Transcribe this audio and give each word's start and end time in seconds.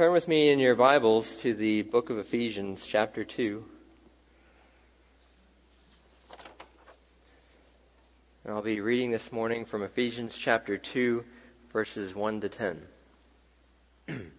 turn 0.00 0.12
with 0.14 0.26
me 0.28 0.50
in 0.50 0.58
your 0.58 0.76
Bibles 0.76 1.30
to 1.42 1.52
the 1.52 1.82
book 1.82 2.08
of 2.08 2.16
Ephesians, 2.16 2.82
chapter 2.90 3.22
2. 3.22 3.62
And 8.44 8.54
I'll 8.54 8.62
be 8.62 8.80
reading 8.80 9.10
this 9.10 9.28
morning 9.30 9.66
from 9.66 9.82
Ephesians 9.82 10.34
chapter 10.42 10.80
2, 10.94 11.22
verses 11.70 12.14
1 12.14 12.40
to 12.40 12.48
10. 12.48 12.82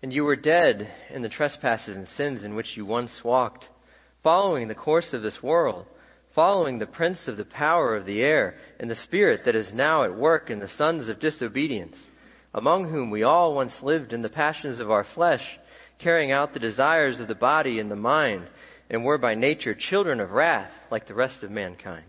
and 0.00 0.12
you 0.12 0.22
were 0.22 0.36
dead 0.36 0.88
in 1.12 1.22
the 1.22 1.28
trespasses 1.28 1.96
and 1.96 2.06
sins 2.06 2.44
in 2.44 2.54
which 2.54 2.76
you 2.76 2.86
once 2.86 3.10
walked, 3.24 3.68
following 4.22 4.68
the 4.68 4.76
course 4.76 5.12
of 5.12 5.22
this 5.22 5.42
world 5.42 5.84
following 6.34 6.78
the 6.78 6.86
prince 6.86 7.26
of 7.26 7.36
the 7.36 7.44
power 7.44 7.96
of 7.96 8.06
the 8.06 8.20
air 8.20 8.54
and 8.78 8.88
the 8.88 8.94
spirit 8.94 9.40
that 9.44 9.56
is 9.56 9.72
now 9.74 10.04
at 10.04 10.16
work 10.16 10.48
in 10.48 10.60
the 10.60 10.68
sons 10.78 11.08
of 11.08 11.18
disobedience, 11.18 11.98
among 12.54 12.88
whom 12.88 13.10
we 13.10 13.22
all 13.22 13.54
once 13.54 13.74
lived 13.82 14.12
in 14.12 14.22
the 14.22 14.28
passions 14.28 14.80
of 14.80 14.90
our 14.90 15.06
flesh, 15.14 15.42
carrying 15.98 16.32
out 16.32 16.52
the 16.52 16.58
desires 16.58 17.20
of 17.20 17.28
the 17.28 17.34
body 17.34 17.78
and 17.78 17.90
the 17.90 17.96
mind, 17.96 18.48
and 18.88 19.04
were 19.04 19.18
by 19.18 19.34
nature 19.34 19.74
children 19.74 20.20
of 20.20 20.30
wrath, 20.30 20.70
like 20.90 21.06
the 21.06 21.14
rest 21.14 21.42
of 21.42 21.50
mankind. 21.50 22.06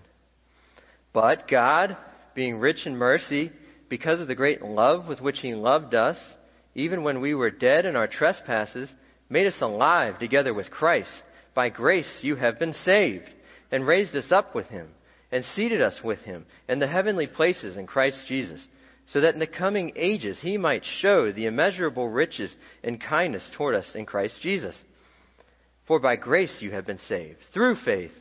But 1.13 1.47
God, 1.47 1.97
being 2.33 2.57
rich 2.57 2.85
in 2.85 2.95
mercy, 2.95 3.51
because 3.89 4.19
of 4.19 4.27
the 4.27 4.35
great 4.35 4.61
love 4.61 5.07
with 5.07 5.21
which 5.21 5.39
He 5.39 5.53
loved 5.53 5.93
us, 5.93 6.17
even 6.73 7.03
when 7.03 7.21
we 7.21 7.33
were 7.33 7.51
dead 7.51 7.85
in 7.85 7.95
our 7.95 8.07
trespasses, 8.07 8.93
made 9.29 9.47
us 9.47 9.61
alive 9.61 10.19
together 10.19 10.53
with 10.53 10.71
Christ. 10.71 11.11
By 11.53 11.69
grace 11.69 12.19
you 12.21 12.35
have 12.37 12.57
been 12.57 12.73
saved 12.73 13.29
and 13.71 13.85
raised 13.85 14.15
us 14.15 14.31
up 14.31 14.53
with 14.53 14.67
him, 14.67 14.89
and 15.31 15.45
seated 15.55 15.81
us 15.81 16.01
with 16.03 16.19
him 16.19 16.45
in 16.67 16.79
the 16.79 16.87
heavenly 16.87 17.25
places 17.25 17.77
in 17.77 17.87
Christ 17.87 18.17
Jesus, 18.27 18.65
so 19.07 19.21
that 19.21 19.33
in 19.33 19.39
the 19.39 19.47
coming 19.47 19.91
ages 19.95 20.39
he 20.41 20.57
might 20.57 20.83
show 20.99 21.31
the 21.31 21.45
immeasurable 21.45 22.07
riches 22.07 22.55
and 22.83 23.01
kindness 23.01 23.47
toward 23.55 23.75
us 23.75 23.89
in 23.95 24.05
Christ 24.05 24.39
Jesus. 24.41 24.81
For 25.87 25.99
by 25.99 26.15
grace 26.15 26.57
you 26.59 26.71
have 26.71 26.85
been 26.85 26.99
saved, 27.07 27.39
through 27.53 27.75
faith, 27.77 28.11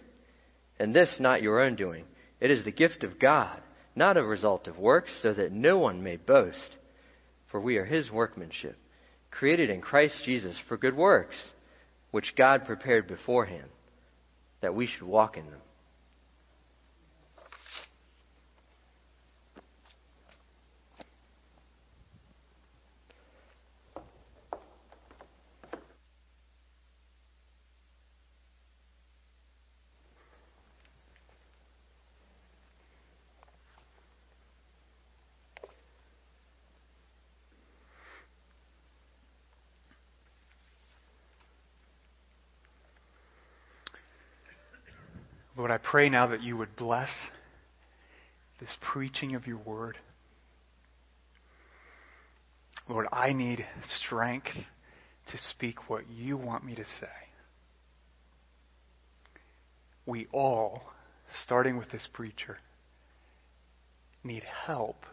and 0.79 0.95
this 0.95 1.17
not 1.21 1.43
your 1.43 1.61
own 1.61 1.77
doing. 1.77 2.05
It 2.41 2.51
is 2.51 2.65
the 2.65 2.73
gift 2.73 3.05
of 3.05 3.19
God, 3.19 3.61
not 3.95 4.17
a 4.17 4.25
result 4.25 4.67
of 4.67 4.79
works, 4.79 5.17
so 5.23 5.33
that 5.35 5.53
no 5.53 5.79
one 5.79 6.03
may 6.03 6.17
boast. 6.17 6.77
For 7.51 7.61
we 7.61 7.77
are 7.77 7.85
his 7.85 8.11
workmanship, 8.11 8.77
created 9.31 9.71
in 9.71 9.81
Christ 9.81 10.17
Jesus 10.25 10.59
for 10.69 10.77
good 10.77 10.97
works, 10.97 11.37
which 12.11 12.35
God 12.37 12.65
prepared 12.65 13.07
beforehand 13.07 13.69
that 14.61 14.75
we 14.75 14.87
should 14.87 15.03
walk 15.03 15.37
in 15.37 15.47
them. 15.47 15.61
Lord, 45.61 45.71
I 45.71 45.77
pray 45.77 46.09
now 46.09 46.29
that 46.29 46.43
you 46.43 46.57
would 46.57 46.75
bless 46.75 47.11
this 48.61 48.75
preaching 48.81 49.35
of 49.35 49.47
your 49.47 49.59
word. 49.59 49.99
Lord, 52.89 53.07
I 53.13 53.35
need 53.35 53.67
strength 54.07 54.47
to 54.55 55.39
speak 55.51 55.91
what 55.91 56.09
you 56.09 56.39
want 56.39 56.65
me 56.65 56.77
to 56.77 56.85
say. 56.99 57.13
We 60.07 60.29
all, 60.33 60.81
starting 61.45 61.77
with 61.77 61.91
this 61.91 62.09
preacher, 62.11 62.57
need 64.25 64.45
help 64.65 65.05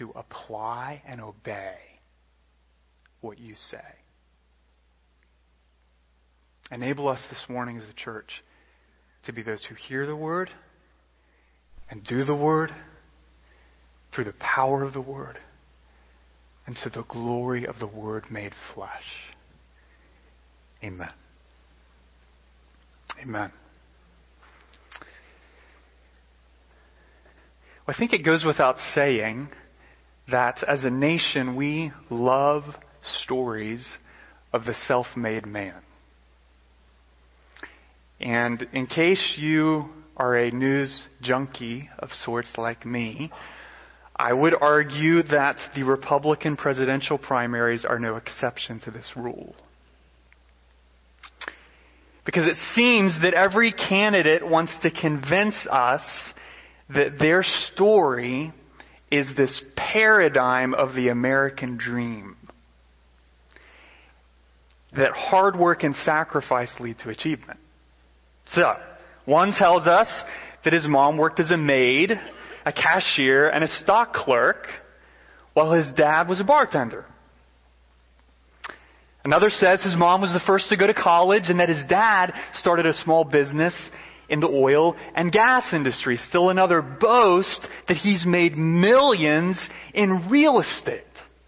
to 0.00 0.10
apply 0.16 1.02
and 1.06 1.20
obey 1.20 1.76
what 3.20 3.38
you 3.38 3.54
say. 3.54 3.78
Enable 6.72 7.06
us 7.06 7.22
this 7.30 7.44
morning 7.48 7.78
as 7.78 7.88
a 7.88 7.92
church 7.92 8.42
to 9.24 9.32
be 9.32 9.42
those 9.42 9.64
who 9.68 9.74
hear 9.74 10.06
the 10.06 10.16
word 10.16 10.50
and 11.90 12.04
do 12.04 12.24
the 12.24 12.34
word 12.34 12.72
through 14.14 14.24
the 14.24 14.34
power 14.34 14.82
of 14.82 14.92
the 14.92 15.00
word 15.00 15.38
and 16.66 16.76
to 16.82 16.90
the 16.90 17.04
glory 17.04 17.66
of 17.66 17.78
the 17.78 17.86
word 17.86 18.24
made 18.30 18.52
flesh. 18.74 19.04
Amen. 20.82 21.10
Amen. 23.20 23.52
I 27.86 27.94
think 27.94 28.12
it 28.12 28.24
goes 28.24 28.44
without 28.44 28.76
saying 28.94 29.48
that 30.30 30.62
as 30.66 30.84
a 30.84 30.90
nation 30.90 31.56
we 31.56 31.92
love 32.10 32.62
stories 33.22 33.84
of 34.52 34.64
the 34.64 34.74
self 34.86 35.06
made 35.16 35.46
man. 35.46 35.74
And 38.22 38.66
in 38.72 38.86
case 38.86 39.34
you 39.36 39.86
are 40.16 40.36
a 40.36 40.50
news 40.52 41.06
junkie 41.20 41.90
of 41.98 42.10
sorts 42.10 42.52
like 42.56 42.86
me, 42.86 43.32
I 44.14 44.32
would 44.32 44.54
argue 44.60 45.24
that 45.24 45.58
the 45.74 45.82
Republican 45.82 46.56
presidential 46.56 47.18
primaries 47.18 47.84
are 47.84 47.98
no 47.98 48.16
exception 48.16 48.78
to 48.80 48.92
this 48.92 49.10
rule. 49.16 49.56
Because 52.24 52.44
it 52.44 52.56
seems 52.76 53.20
that 53.22 53.34
every 53.34 53.72
candidate 53.72 54.46
wants 54.46 54.72
to 54.82 54.90
convince 54.92 55.66
us 55.68 56.02
that 56.94 57.18
their 57.18 57.42
story 57.42 58.52
is 59.10 59.26
this 59.36 59.62
paradigm 59.76 60.74
of 60.74 60.94
the 60.94 61.08
American 61.08 61.76
dream. 61.76 62.36
That 64.94 65.10
hard 65.12 65.56
work 65.56 65.82
and 65.82 65.96
sacrifice 65.96 66.72
lead 66.78 66.98
to 67.00 67.08
achievement. 67.08 67.58
So, 68.46 68.74
one 69.24 69.52
tells 69.52 69.86
us 69.86 70.08
that 70.64 70.72
his 70.72 70.86
mom 70.86 71.16
worked 71.16 71.40
as 71.40 71.50
a 71.50 71.56
maid, 71.56 72.12
a 72.64 72.72
cashier, 72.72 73.48
and 73.48 73.64
a 73.64 73.68
stock 73.68 74.12
clerk, 74.12 74.66
while 75.54 75.72
his 75.72 75.90
dad 75.94 76.28
was 76.28 76.40
a 76.40 76.44
bartender. 76.44 77.06
Another 79.24 79.50
says 79.50 79.82
his 79.82 79.96
mom 79.96 80.20
was 80.20 80.32
the 80.32 80.42
first 80.46 80.68
to 80.70 80.76
go 80.76 80.86
to 80.86 80.94
college 80.94 81.44
and 81.46 81.60
that 81.60 81.68
his 81.68 81.84
dad 81.88 82.32
started 82.54 82.86
a 82.86 82.94
small 82.94 83.24
business 83.24 83.90
in 84.28 84.40
the 84.40 84.48
oil 84.48 84.96
and 85.14 85.30
gas 85.30 85.72
industry. 85.72 86.16
Still 86.16 86.50
another 86.50 86.82
boast 86.82 87.66
that 87.86 87.98
he's 87.98 88.24
made 88.26 88.56
millions 88.56 89.68
in 89.94 90.28
real 90.28 90.58
estate. 90.58 91.04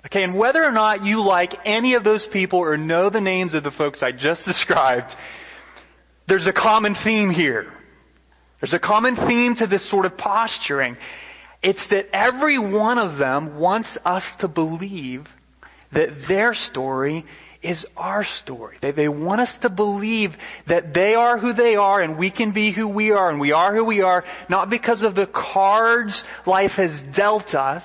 Okay, 0.07 0.23
and 0.23 0.37
whether 0.37 0.63
or 0.63 0.71
not 0.71 1.03
you 1.03 1.23
like 1.23 1.53
any 1.65 1.95
of 1.95 2.05
those 2.05 2.29
people 2.33 2.59
or 2.59 2.77
know 2.77 3.09
the 3.09 3.23
names 3.23 3.55
of 3.55 3.65
the 3.65 3.71
folks 3.71 4.03
I 4.03 4.13
just 4.13 4.45
described, 4.47 5.13
there's 6.29 6.47
a 6.47 6.53
common 6.53 6.97
theme 7.05 7.31
here. 7.31 7.73
There's 8.61 8.75
a 8.75 8.79
common 8.79 9.17
theme 9.17 9.55
to 9.57 9.67
this 9.67 9.89
sort 9.91 10.07
of 10.07 10.17
posturing. 10.17 10.97
It's 11.63 11.85
that 11.91 12.07
every 12.15 12.59
one 12.59 12.99
of 12.99 13.19
them 13.19 13.59
wants 13.59 13.97
us 14.05 14.25
to 14.41 14.49
believe 14.49 15.27
that 15.93 16.09
their 16.29 16.55
story 16.55 17.25
is 17.63 17.85
our 17.97 18.25
story. 18.43 18.77
They, 18.83 18.93
they 18.93 19.09
want 19.09 19.41
us 19.41 19.57
to 19.63 19.71
believe 19.71 20.31
that 20.69 20.93
they 20.95 21.15
are 21.15 21.39
who 21.39 21.55
they 21.55 21.75
are 21.77 22.03
and 22.03 22.19
we 22.19 22.31
can 22.31 22.53
be 22.53 22.73
who 22.73 22.87
we 22.87 23.11
are 23.11 23.31
and 23.31 23.41
we 23.41 23.53
are 23.53 23.75
who 23.75 23.85
we 23.85 24.03
are, 24.03 24.25
not 24.51 24.69
because 24.69 25.03
of 25.03 25.15
the 25.15 25.27
cards 25.27 26.23
life 26.47 26.73
has 26.77 26.91
dealt 27.17 27.55
us, 27.55 27.83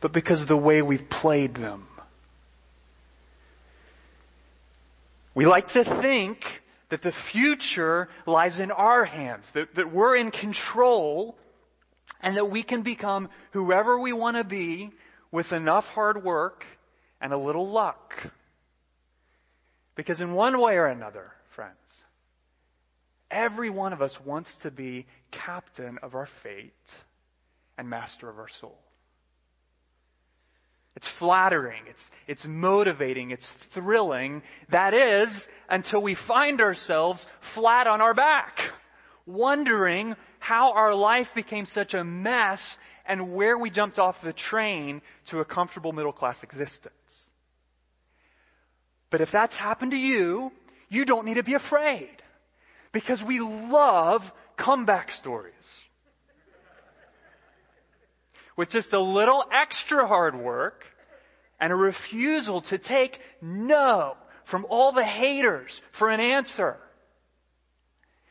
but 0.00 0.12
because 0.12 0.40
of 0.40 0.48
the 0.48 0.56
way 0.56 0.82
we've 0.82 1.10
played 1.10 1.54
them. 1.54 1.86
We 5.34 5.46
like 5.46 5.68
to 5.68 6.00
think 6.02 6.38
that 6.90 7.02
the 7.02 7.12
future 7.32 8.08
lies 8.26 8.58
in 8.58 8.70
our 8.70 9.04
hands, 9.04 9.44
that, 9.54 9.74
that 9.76 9.92
we're 9.92 10.16
in 10.16 10.30
control, 10.30 11.36
and 12.20 12.36
that 12.36 12.50
we 12.50 12.62
can 12.62 12.82
become 12.82 13.28
whoever 13.52 13.98
we 13.98 14.12
want 14.12 14.36
to 14.36 14.44
be 14.44 14.90
with 15.32 15.50
enough 15.52 15.84
hard 15.84 16.22
work 16.22 16.64
and 17.20 17.32
a 17.32 17.38
little 17.38 17.70
luck. 17.70 18.12
Because 19.94 20.20
in 20.20 20.32
one 20.32 20.60
way 20.60 20.74
or 20.74 20.86
another, 20.86 21.30
friends, 21.54 21.76
every 23.30 23.70
one 23.70 23.92
of 23.92 24.02
us 24.02 24.14
wants 24.24 24.54
to 24.62 24.70
be 24.70 25.06
captain 25.30 25.98
of 26.02 26.14
our 26.14 26.28
fate 26.42 26.72
and 27.78 27.88
master 27.88 28.28
of 28.28 28.38
our 28.38 28.48
soul. 28.60 28.78
It's 31.00 31.08
flattering. 31.18 31.84
It's, 31.88 32.02
it's 32.28 32.44
motivating. 32.46 33.30
It's 33.30 33.50
thrilling. 33.72 34.42
That 34.70 34.92
is, 34.92 35.28
until 35.70 36.02
we 36.02 36.14
find 36.28 36.60
ourselves 36.60 37.24
flat 37.54 37.86
on 37.86 38.02
our 38.02 38.12
back, 38.12 38.58
wondering 39.24 40.14
how 40.40 40.72
our 40.72 40.94
life 40.94 41.28
became 41.34 41.64
such 41.64 41.94
a 41.94 42.04
mess 42.04 42.60
and 43.06 43.34
where 43.34 43.56
we 43.56 43.70
jumped 43.70 43.98
off 43.98 44.14
the 44.22 44.34
train 44.34 45.00
to 45.30 45.38
a 45.38 45.44
comfortable 45.44 45.92
middle 45.92 46.12
class 46.12 46.36
existence. 46.42 46.92
But 49.10 49.22
if 49.22 49.30
that's 49.32 49.56
happened 49.56 49.92
to 49.92 49.96
you, 49.96 50.52
you 50.90 51.06
don't 51.06 51.24
need 51.24 51.34
to 51.34 51.42
be 51.42 51.54
afraid. 51.54 52.10
Because 52.92 53.22
we 53.26 53.40
love 53.40 54.20
comeback 54.58 55.10
stories. 55.12 55.54
With 58.58 58.68
just 58.68 58.92
a 58.92 59.00
little 59.00 59.44
extra 59.50 60.06
hard 60.06 60.36
work 60.36 60.84
and 61.60 61.72
a 61.72 61.76
refusal 61.76 62.62
to 62.62 62.78
take 62.78 63.18
no 63.40 64.14
from 64.50 64.66
all 64.68 64.92
the 64.92 65.04
haters 65.04 65.70
for 65.98 66.10
an 66.10 66.20
answer. 66.20 66.76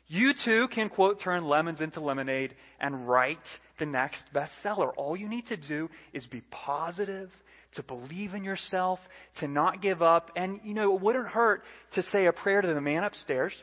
You 0.08 0.34
too 0.44 0.68
can, 0.70 0.90
quote, 0.90 1.22
turn 1.22 1.46
lemons 1.46 1.82
into 1.82 2.00
lemonade 2.00 2.56
and 2.80 3.08
write 3.08 3.38
the 3.78 3.86
next 3.86 4.24
bestseller. 4.34 4.92
All 4.98 5.16
you 5.16 5.30
need 5.30 5.46
to 5.48 5.58
do 5.58 5.88
is 6.14 6.26
be 6.26 6.42
positive, 6.50 7.30
to 7.76 7.84
believe 7.84 8.34
in 8.34 8.44
yourself, 8.44 9.00
to 9.40 9.48
not 9.48 9.84
give 9.84 10.02
up. 10.02 10.32
And, 10.36 10.60
you 10.64 10.74
know, 10.74 10.96
it 10.96 11.02
wouldn't 11.02 11.28
hurt 11.28 11.62
to 11.94 12.02
say 12.02 12.26
a 12.26 12.32
prayer 12.32 12.62
to 12.62 12.74
the 12.74 12.82
man 12.82 13.04
upstairs 13.04 13.54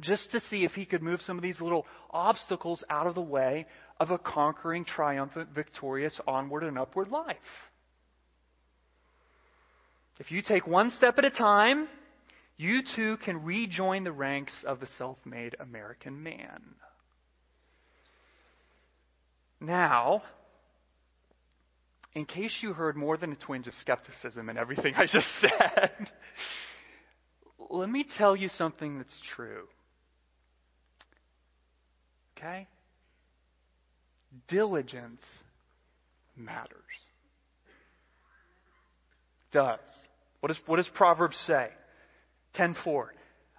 just 0.00 0.30
to 0.30 0.40
see 0.40 0.64
if 0.64 0.72
he 0.72 0.86
could 0.86 1.02
move 1.02 1.20
some 1.22 1.36
of 1.36 1.42
these 1.42 1.60
little 1.60 1.86
obstacles 2.10 2.82
out 2.88 3.06
of 3.06 3.14
the 3.14 3.20
way 3.20 3.66
of 3.98 4.10
a 4.10 4.18
conquering, 4.18 4.84
triumphant, 4.86 5.50
victorious, 5.54 6.18
onward 6.26 6.64
and 6.64 6.78
upward 6.78 7.08
life. 7.08 7.36
If 10.20 10.30
you 10.30 10.42
take 10.42 10.66
one 10.66 10.90
step 10.90 11.16
at 11.16 11.24
a 11.24 11.30
time, 11.30 11.88
you 12.58 12.82
too 12.94 13.16
can 13.24 13.42
rejoin 13.42 14.04
the 14.04 14.12
ranks 14.12 14.52
of 14.66 14.78
the 14.78 14.86
self 14.98 15.16
made 15.24 15.56
American 15.58 16.22
man. 16.22 16.62
Now, 19.58 20.22
in 22.14 22.26
case 22.26 22.54
you 22.60 22.74
heard 22.74 22.96
more 22.96 23.16
than 23.16 23.32
a 23.32 23.36
twinge 23.36 23.66
of 23.66 23.72
skepticism 23.74 24.50
in 24.50 24.58
everything 24.58 24.92
I 24.94 25.06
just 25.06 25.26
said, 25.40 26.10
let 27.70 27.88
me 27.88 28.04
tell 28.18 28.36
you 28.36 28.50
something 28.50 28.98
that's 28.98 29.18
true. 29.34 29.64
Okay? 32.36 32.66
Diligence 34.48 35.22
matters. 36.36 36.76
Does. 39.50 39.78
What 40.40 40.48
does, 40.48 40.58
what 40.66 40.76
does 40.76 40.88
Proverbs 40.94 41.36
say? 41.46 41.68
10:4. 42.54 43.08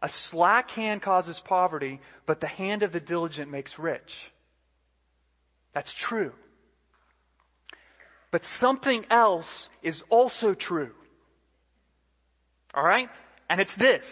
A 0.04 0.10
slack 0.31 0.72
hand 0.72 1.01
causes 1.01 1.39
poverty, 1.45 2.01
but 2.25 2.42
the 2.42 2.48
hand 2.48 2.81
of 2.81 2.92
the 2.92 3.00
diligent 3.00 3.51
makes 3.51 3.78
rich. 3.78 4.01
That's 5.74 5.94
true. 6.07 6.33
But 8.31 8.42
something 8.60 9.06
else 9.12 9.69
is 9.83 10.01
also 10.10 10.56
true. 10.56 10.94
All 12.74 12.83
right? 12.83 13.10
And 13.50 13.62
it's 13.62 13.75
this 13.78 14.06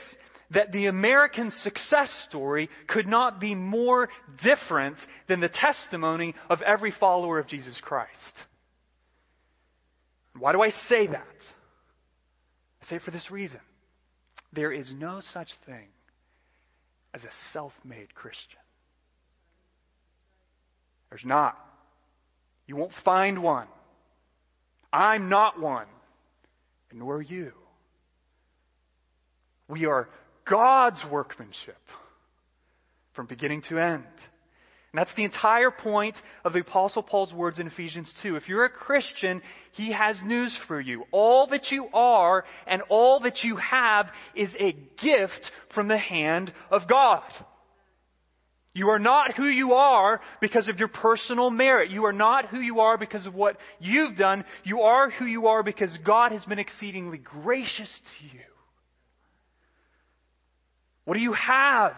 that 0.51 0.71
the 0.71 0.88
American 0.88 1.51
success 1.51 2.10
story 2.27 2.69
could 2.88 3.07
not 3.07 3.39
be 3.39 3.54
more 3.54 4.10
different 4.44 4.98
than 5.27 5.39
the 5.39 5.50
testimony 5.50 6.33
of 6.50 6.62
every 6.63 6.92
follower 6.92 7.38
of 7.38 7.48
Jesus 7.48 7.80
Christ. 7.81 8.33
Why 10.38 10.51
do 10.51 10.62
I 10.62 10.69
say 10.88 11.07
that? 11.07 11.25
I 12.81 12.86
say 12.86 13.00
for 13.00 13.12
this 13.12 13.30
reason. 13.31 13.60
There 14.54 14.72
is 14.72 14.92
no 14.92 15.22
such 15.34 15.50
thing 15.66 15.88
as 17.14 17.24
a 17.24 17.30
self 17.54 17.74
made 17.84 18.14
Christian. 18.16 18.60
There's 21.10 21.26
not. 21.26 21.58
You 22.68 22.76
won't 22.76 22.94
find 23.04 23.42
one. 23.42 23.68
I'm 24.92 25.30
not 25.30 25.60
one, 25.60 25.88
and 26.90 27.00
nor 27.00 27.18
are 27.18 27.22
you. 27.22 27.52
We 29.68 29.86
are 29.86 30.10
God's 30.46 31.00
workmanship 31.12 31.78
from 33.14 33.28
beginning 33.28 33.64
to 33.70 33.78
end. 33.78 34.04
And 34.91 35.00
that's 35.00 35.13
the 35.15 35.24
entire 35.24 35.69
point 35.69 36.15
of 36.44 36.53
the 36.53 36.62
Apostle 36.62 37.03
Paul's 37.03 37.33
words 37.33 37.59
in 37.59 37.68
Ephesians 37.68 38.12
2. 38.24 38.36
If 38.36 38.50
you're 38.50 38.65
a 38.65 38.69
Christian, 38.69 39.41
he 39.74 39.91
has 39.91 40.18
news 40.24 40.57
for 40.68 40.81
you. 40.81 41.03
All 41.12 41.45
that 41.47 41.69
you 41.69 41.88
are 41.94 42.44
and 42.65 42.81
all 42.89 43.19
that 43.19 43.44
you 43.44 43.57
have 43.57 44.07
is 44.36 44.50
a 44.59 44.71
gift 45.00 45.51
from 45.75 45.88
the 45.88 45.97
hand 45.97 46.51
of 46.71 46.88
God. 46.88 47.21
You 48.74 48.89
are 48.89 49.00
not 49.00 49.36
who 49.36 49.45
you 49.45 49.74
are 49.74 50.21
because 50.41 50.68
of 50.68 50.80
your 50.80 50.88
personal 50.88 51.51
merit. 51.51 51.92
You 51.92 52.06
are 52.06 52.13
not 52.13 52.47
who 52.47 52.59
you 52.59 52.80
are 52.80 52.97
because 52.97 53.27
of 53.27 53.35
what 53.35 53.57
you've 53.80 54.15
done. 54.15 54.44
You 54.63 54.81
are 54.81 55.12
who 55.12 55.25
you 55.25 55.47
are 55.47 55.62
because 55.62 55.95
God 56.03 56.31
has 56.31 56.44
been 56.45 56.59
exceedingly 56.59 57.18
gracious 57.19 57.89
to 58.18 58.25
you. 58.25 58.44
What 61.06 61.15
do 61.15 61.19
you 61.19 61.33
have 61.33 61.94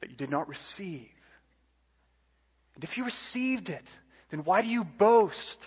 that 0.00 0.10
you 0.10 0.16
did 0.16 0.30
not 0.30 0.48
receive? 0.48 1.08
And 2.76 2.84
if 2.84 2.96
you 2.96 3.04
received 3.04 3.70
it, 3.70 3.84
then 4.30 4.44
why 4.44 4.62
do 4.62 4.68
you 4.68 4.84
boast 4.84 5.58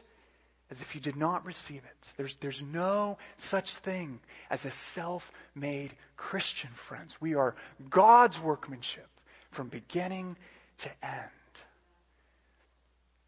as 0.72 0.80
if 0.80 0.94
you 0.94 1.02
did 1.02 1.18
not 1.18 1.44
receive 1.44 1.82
it? 1.84 2.08
There's, 2.18 2.36
there's 2.42 2.62
no 2.64 3.18
such 3.50 3.68
thing 3.84 4.20
as 4.50 4.64
a 4.64 4.72
self 4.96 5.24
made 5.56 5.92
Christian, 6.16 6.70
friends. 6.88 7.14
We 7.20 7.34
are 7.34 7.56
God's 7.90 8.38
workmanship 8.44 9.10
from 9.56 9.70
beginning 9.70 10.38
to 10.84 10.90
end. 11.06 11.30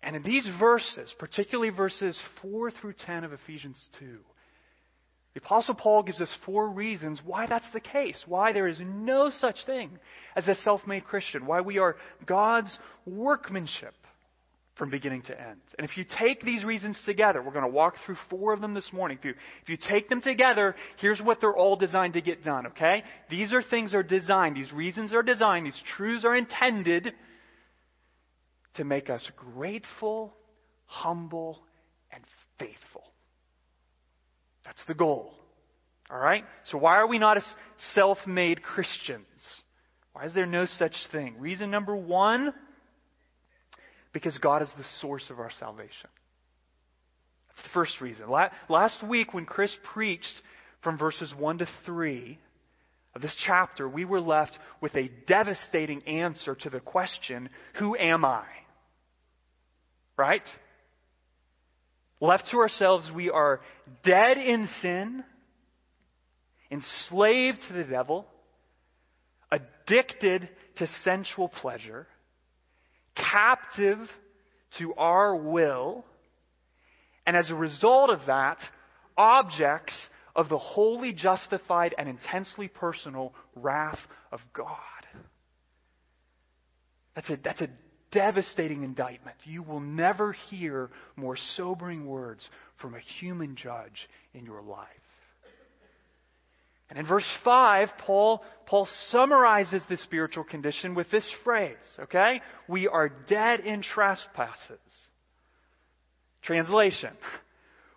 And 0.03 0.15
in 0.15 0.23
these 0.23 0.47
verses, 0.59 1.13
particularly 1.19 1.69
verses 1.71 2.19
4 2.41 2.71
through 2.71 2.93
10 3.05 3.23
of 3.23 3.33
Ephesians 3.33 3.89
2, 3.99 4.17
the 5.33 5.39
Apostle 5.39 5.75
Paul 5.75 6.03
gives 6.03 6.19
us 6.19 6.29
four 6.45 6.69
reasons 6.69 7.21
why 7.23 7.45
that's 7.47 7.67
the 7.73 7.79
case, 7.79 8.21
why 8.27 8.51
there 8.51 8.67
is 8.67 8.79
no 8.81 9.29
such 9.29 9.65
thing 9.65 9.91
as 10.35 10.47
a 10.47 10.55
self 10.55 10.85
made 10.85 11.05
Christian, 11.05 11.45
why 11.45 11.61
we 11.61 11.77
are 11.77 11.95
God's 12.25 12.77
workmanship 13.05 13.93
from 14.75 14.89
beginning 14.89 15.21
to 15.21 15.39
end. 15.39 15.61
And 15.77 15.87
if 15.87 15.95
you 15.95 16.03
take 16.19 16.41
these 16.41 16.63
reasons 16.63 16.97
together, 17.05 17.41
we're 17.41 17.51
going 17.51 17.63
to 17.63 17.71
walk 17.71 17.95
through 18.05 18.17
four 18.29 18.51
of 18.51 18.61
them 18.61 18.73
this 18.73 18.89
morning. 18.91 19.17
If 19.19 19.25
you, 19.25 19.33
if 19.61 19.69
you 19.69 19.77
take 19.77 20.09
them 20.09 20.21
together, 20.21 20.75
here's 20.97 21.21
what 21.21 21.39
they're 21.39 21.55
all 21.55 21.75
designed 21.75 22.13
to 22.13 22.21
get 22.21 22.43
done, 22.43 22.67
okay? 22.67 23.03
These 23.29 23.53
are 23.53 23.61
things 23.61 23.93
are 23.93 24.03
designed, 24.03 24.57
these 24.57 24.71
reasons 24.73 25.13
are 25.13 25.23
designed, 25.23 25.65
these 25.65 25.81
truths 25.95 26.25
are 26.25 26.35
intended 26.35 27.13
to 28.75 28.83
make 28.83 29.09
us 29.09 29.29
grateful, 29.55 30.33
humble, 30.85 31.61
and 32.11 32.23
faithful. 32.57 33.10
That's 34.71 34.87
the 34.87 34.93
goal. 34.93 35.33
All 36.09 36.17
right? 36.17 36.45
So, 36.65 36.77
why 36.77 36.95
are 36.95 37.07
we 37.07 37.19
not 37.19 37.37
self 37.93 38.17
made 38.25 38.63
Christians? 38.63 39.25
Why 40.13 40.25
is 40.25 40.33
there 40.33 40.45
no 40.45 40.65
such 40.65 40.95
thing? 41.11 41.35
Reason 41.39 41.69
number 41.69 41.95
one 41.95 42.53
because 44.13 44.37
God 44.37 44.61
is 44.61 44.71
the 44.77 44.85
source 44.99 45.29
of 45.29 45.39
our 45.39 45.51
salvation. 45.59 46.09
That's 47.49 47.63
the 47.63 47.73
first 47.73 47.99
reason. 47.99 48.29
Last 48.69 49.03
week, 49.07 49.33
when 49.33 49.45
Chris 49.45 49.75
preached 49.93 50.41
from 50.81 50.97
verses 50.97 51.33
1 51.37 51.59
to 51.59 51.67
3 51.85 52.39
of 53.13 53.21
this 53.21 53.35
chapter, 53.45 53.87
we 53.89 54.05
were 54.05 54.21
left 54.21 54.57
with 54.79 54.95
a 54.95 55.09
devastating 55.27 56.01
answer 56.07 56.55
to 56.55 56.69
the 56.69 56.79
question 56.79 57.49
Who 57.79 57.97
am 57.97 58.23
I? 58.23 58.45
Right? 60.17 60.47
Left 62.21 62.43
to 62.51 62.57
ourselves, 62.57 63.11
we 63.13 63.31
are 63.31 63.61
dead 64.03 64.37
in 64.37 64.69
sin, 64.81 65.23
enslaved 66.69 67.57
to 67.67 67.73
the 67.73 67.83
devil, 67.83 68.27
addicted 69.51 70.47
to 70.77 70.87
sensual 71.03 71.49
pleasure, 71.49 72.07
captive 73.15 73.97
to 74.77 74.93
our 74.93 75.35
will, 75.35 76.05
and 77.25 77.35
as 77.35 77.49
a 77.49 77.55
result 77.55 78.11
of 78.11 78.19
that, 78.27 78.59
objects 79.17 79.93
of 80.35 80.47
the 80.47 80.59
wholly 80.59 81.13
justified 81.13 81.95
and 81.97 82.07
intensely 82.07 82.67
personal 82.67 83.33
wrath 83.55 83.99
of 84.31 84.39
God. 84.53 84.67
That's 87.15 87.29
a, 87.31 87.37
that's 87.43 87.61
a 87.61 87.67
devastating 88.11 88.83
indictment. 88.83 89.37
You 89.45 89.63
will 89.63 89.79
never 89.79 90.33
hear 90.49 90.89
more 91.15 91.37
sobering 91.55 92.05
words 92.05 92.47
from 92.81 92.95
a 92.95 92.99
human 93.19 93.55
judge 93.55 94.09
in 94.33 94.45
your 94.45 94.61
life. 94.61 94.87
And 96.89 96.99
in 96.99 97.05
verse 97.07 97.25
5, 97.45 97.87
Paul, 97.99 98.43
Paul 98.65 98.85
summarizes 99.07 99.81
the 99.87 99.95
spiritual 99.95 100.43
condition 100.43 100.93
with 100.93 101.09
this 101.09 101.25
phrase, 101.45 101.77
okay? 102.01 102.41
We 102.67 102.89
are 102.89 103.07
dead 103.07 103.61
in 103.61 103.81
trespasses. 103.81 104.77
Translation 106.41 107.11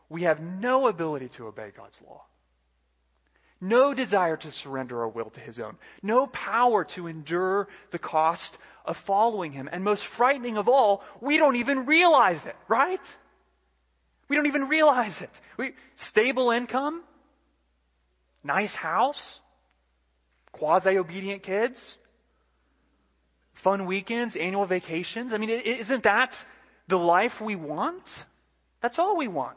We 0.08 0.22
have 0.22 0.38
no 0.38 0.86
ability 0.86 1.30
to 1.38 1.48
obey 1.48 1.72
God's 1.76 1.98
law. 2.06 2.22
no 3.60 3.94
desire 3.94 4.36
to 4.36 4.50
surrender 4.52 5.00
our 5.00 5.08
will 5.08 5.30
to 5.30 5.40
his 5.40 5.58
own, 5.58 5.76
no 6.02 6.26
power 6.28 6.86
to 6.94 7.06
endure 7.08 7.66
the 7.92 7.98
cost 7.98 8.56
of 8.84 8.96
following 9.06 9.52
him. 9.52 9.68
And 9.70 9.82
most 9.82 10.02
frightening 10.16 10.56
of 10.56 10.68
all, 10.68 11.02
we 11.20 11.36
don't 11.36 11.56
even 11.56 11.86
realize 11.86 12.44
it, 12.44 12.56
right? 12.68 13.00
We 14.28 14.36
don't 14.36 14.46
even 14.46 14.68
realize 14.68 15.16
it. 15.20 15.30
We, 15.58 15.72
stable 16.10 16.50
income, 16.50 17.02
nice 18.42 18.74
house, 18.74 19.20
quasi 20.52 20.98
obedient 20.98 21.42
kids, 21.42 21.80
fun 23.62 23.86
weekends, 23.86 24.36
annual 24.38 24.66
vacations. 24.66 25.32
I 25.32 25.38
mean, 25.38 25.50
isn't 25.50 26.04
that 26.04 26.30
the 26.88 26.96
life 26.96 27.32
we 27.42 27.56
want? 27.56 28.02
That's 28.82 28.98
all 28.98 29.16
we 29.16 29.28
want. 29.28 29.56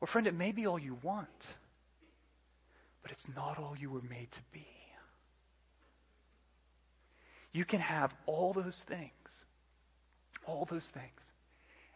Well, 0.00 0.10
friend, 0.12 0.26
it 0.26 0.34
may 0.34 0.52
be 0.52 0.66
all 0.66 0.78
you 0.78 0.98
want, 1.02 1.28
but 3.02 3.10
it's 3.10 3.24
not 3.34 3.58
all 3.58 3.74
you 3.78 3.88
were 3.88 4.02
made 4.02 4.28
to 4.32 4.40
be. 4.52 4.66
You 7.54 7.64
can 7.64 7.78
have 7.78 8.12
all 8.26 8.52
those 8.52 8.78
things, 8.88 9.10
all 10.44 10.66
those 10.68 10.86
things, 10.92 11.20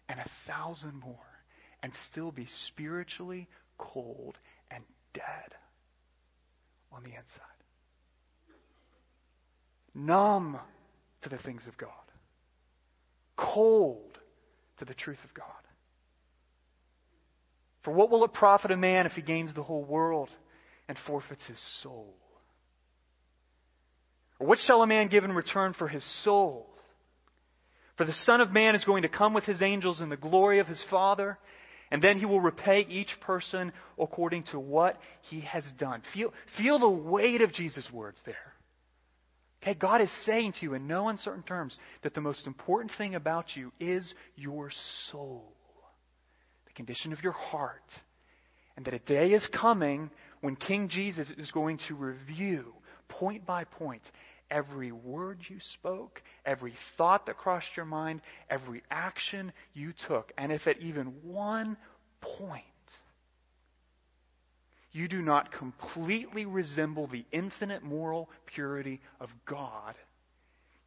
and 0.09 0.21
a 0.21 0.31
thousand 0.47 0.95
more, 1.00 1.17
and 1.83 1.93
still 2.11 2.31
be 2.31 2.47
spiritually 2.69 3.49
cold 3.77 4.38
and 4.71 4.85
dead 5.12 5.55
on 6.93 7.03
the 7.03 7.11
inside. 7.11 7.59
Numb 9.95 10.61
to 11.23 11.29
the 11.29 11.38
things 11.38 11.62
of 11.67 11.77
God, 11.77 11.91
cold 13.37 14.17
to 14.79 14.85
the 14.85 14.95
truth 14.95 15.19
of 15.25 15.35
God. 15.35 15.45
For 17.83 17.93
what 17.93 18.11
will 18.11 18.25
it 18.25 18.33
profit 18.33 18.71
a 18.71 18.77
man 18.77 19.07
if 19.07 19.12
he 19.12 19.23
gains 19.23 19.53
the 19.55 19.65
whole 19.65 19.85
world 19.85 20.29
and 20.88 20.97
forfeits 21.05 21.47
his 21.47 21.61
soul? 21.83 22.15
What 24.38 24.59
shall 24.61 24.83
a 24.83 24.87
man 24.87 25.09
give 25.09 25.25
in 25.25 25.33
return 25.33 25.75
for 25.75 25.88
his 25.88 26.04
soul? 26.25 26.66
For 27.97 28.04
the 28.04 28.14
Son 28.25 28.40
of 28.40 28.52
Man 28.52 28.76
is 28.76 28.85
going 28.85 29.02
to 29.02 29.09
come 29.09 29.35
with 29.35 29.45
his 29.45 29.61
angels 29.61 30.00
in 30.00 30.09
the 30.09 30.16
glory 30.16 30.61
of 30.61 30.68
his 30.68 30.83
Father, 30.88 31.37
and 31.90 32.00
then 32.00 32.18
he 32.18 32.26
will 32.26 32.40
repay 32.40 32.87
each 32.88 33.11
person 33.21 33.73
according 33.99 34.45
to 34.45 34.61
what 34.61 35.00
he 35.23 35.40
has 35.40 35.64
done. 35.78 36.02
Feel, 36.14 36.33
feel 36.57 36.78
the 36.78 36.88
weight 36.88 37.40
of 37.40 37.52
Jesus' 37.52 37.88
words 37.92 38.21
there. 38.25 38.54
Okay, 39.62 39.75
God 39.75 40.00
is 40.00 40.11
saying 40.25 40.52
to 40.52 40.59
you 40.62 40.75
in 40.75 40.87
no 40.87 41.09
uncertain 41.09 41.42
terms 41.42 41.76
that 42.02 42.14
the 42.14 42.21
most 42.21 42.47
important 42.47 42.92
thing 42.97 43.16
about 43.16 43.57
you 43.57 43.73
is 43.80 44.14
your 44.37 44.71
soul 45.11 45.52
the 46.68 46.75
condition 46.75 47.12
of 47.12 47.23
your 47.23 47.33
heart, 47.33 47.83
and 48.76 48.85
that 48.87 48.95
a 48.95 48.99
day 49.00 49.33
is 49.33 49.47
coming 49.59 50.11
when 50.40 50.54
King 50.54 50.88
Jesus 50.88 51.28
is 51.37 51.50
going 51.50 51.78
to 51.88 51.95
review, 51.95 52.73
point 53.09 53.45
by 53.45 53.64
point, 53.64 54.02
every 54.50 54.93
word 54.93 55.40
you 55.49 55.59
spoke, 55.75 56.23
every 56.45 56.75
thought 56.97 57.26
that 57.26 57.37
crossed 57.37 57.76
your 57.76 57.87
mind, 57.87 58.21
every 58.49 58.83
action 58.90 59.52
you 59.75 59.93
took. 60.07 60.33
And 60.38 60.52
if 60.52 60.67
at 60.67 60.81
even 60.81 61.07
one 61.23 61.76
point 62.21 62.64
you 64.93 65.09
do 65.09 65.23
not 65.23 65.52
completely 65.52 66.47
resemble 66.47 67.07
the 67.07 67.25
infinite 67.31 67.83
moral 67.83 68.28
purity 68.47 69.00
of 69.21 69.28
God, 69.47 69.95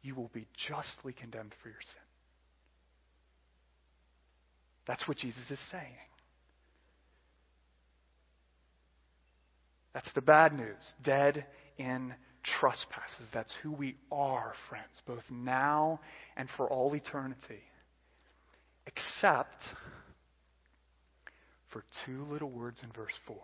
you 0.02 0.14
will 0.14 0.30
be 0.34 0.46
justly 0.68 1.12
condemned 1.12 1.54
for 1.62 1.68
your 1.68 1.80
sin. 1.80 2.02
That's 4.86 5.06
what 5.06 5.16
Jesus 5.16 5.48
is 5.48 5.60
saying. 5.70 5.84
That's 9.94 10.12
the 10.14 10.22
bad 10.22 10.56
news. 10.56 10.82
Dead 11.04 11.46
in 11.78 12.14
trespasses. 12.42 13.28
That's 13.32 13.52
who 13.62 13.72
we 13.72 13.96
are, 14.10 14.52
friends, 14.68 15.00
both 15.06 15.24
now 15.30 16.00
and 16.36 16.48
for 16.56 16.68
all 16.68 16.94
eternity. 16.94 17.62
Except 18.86 19.62
for 21.70 21.84
two 22.04 22.24
little 22.24 22.50
words 22.50 22.80
in 22.82 22.90
verse 22.92 23.14
4. 23.26 23.36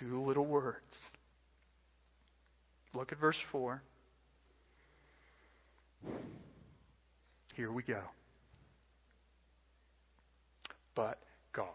Two 0.00 0.22
little 0.22 0.46
words. 0.46 0.78
Look 2.94 3.12
at 3.12 3.18
verse 3.18 3.36
4. 3.50 3.82
Here 7.54 7.70
we 7.70 7.82
go 7.82 8.00
but 10.94 11.18
God. 11.52 11.66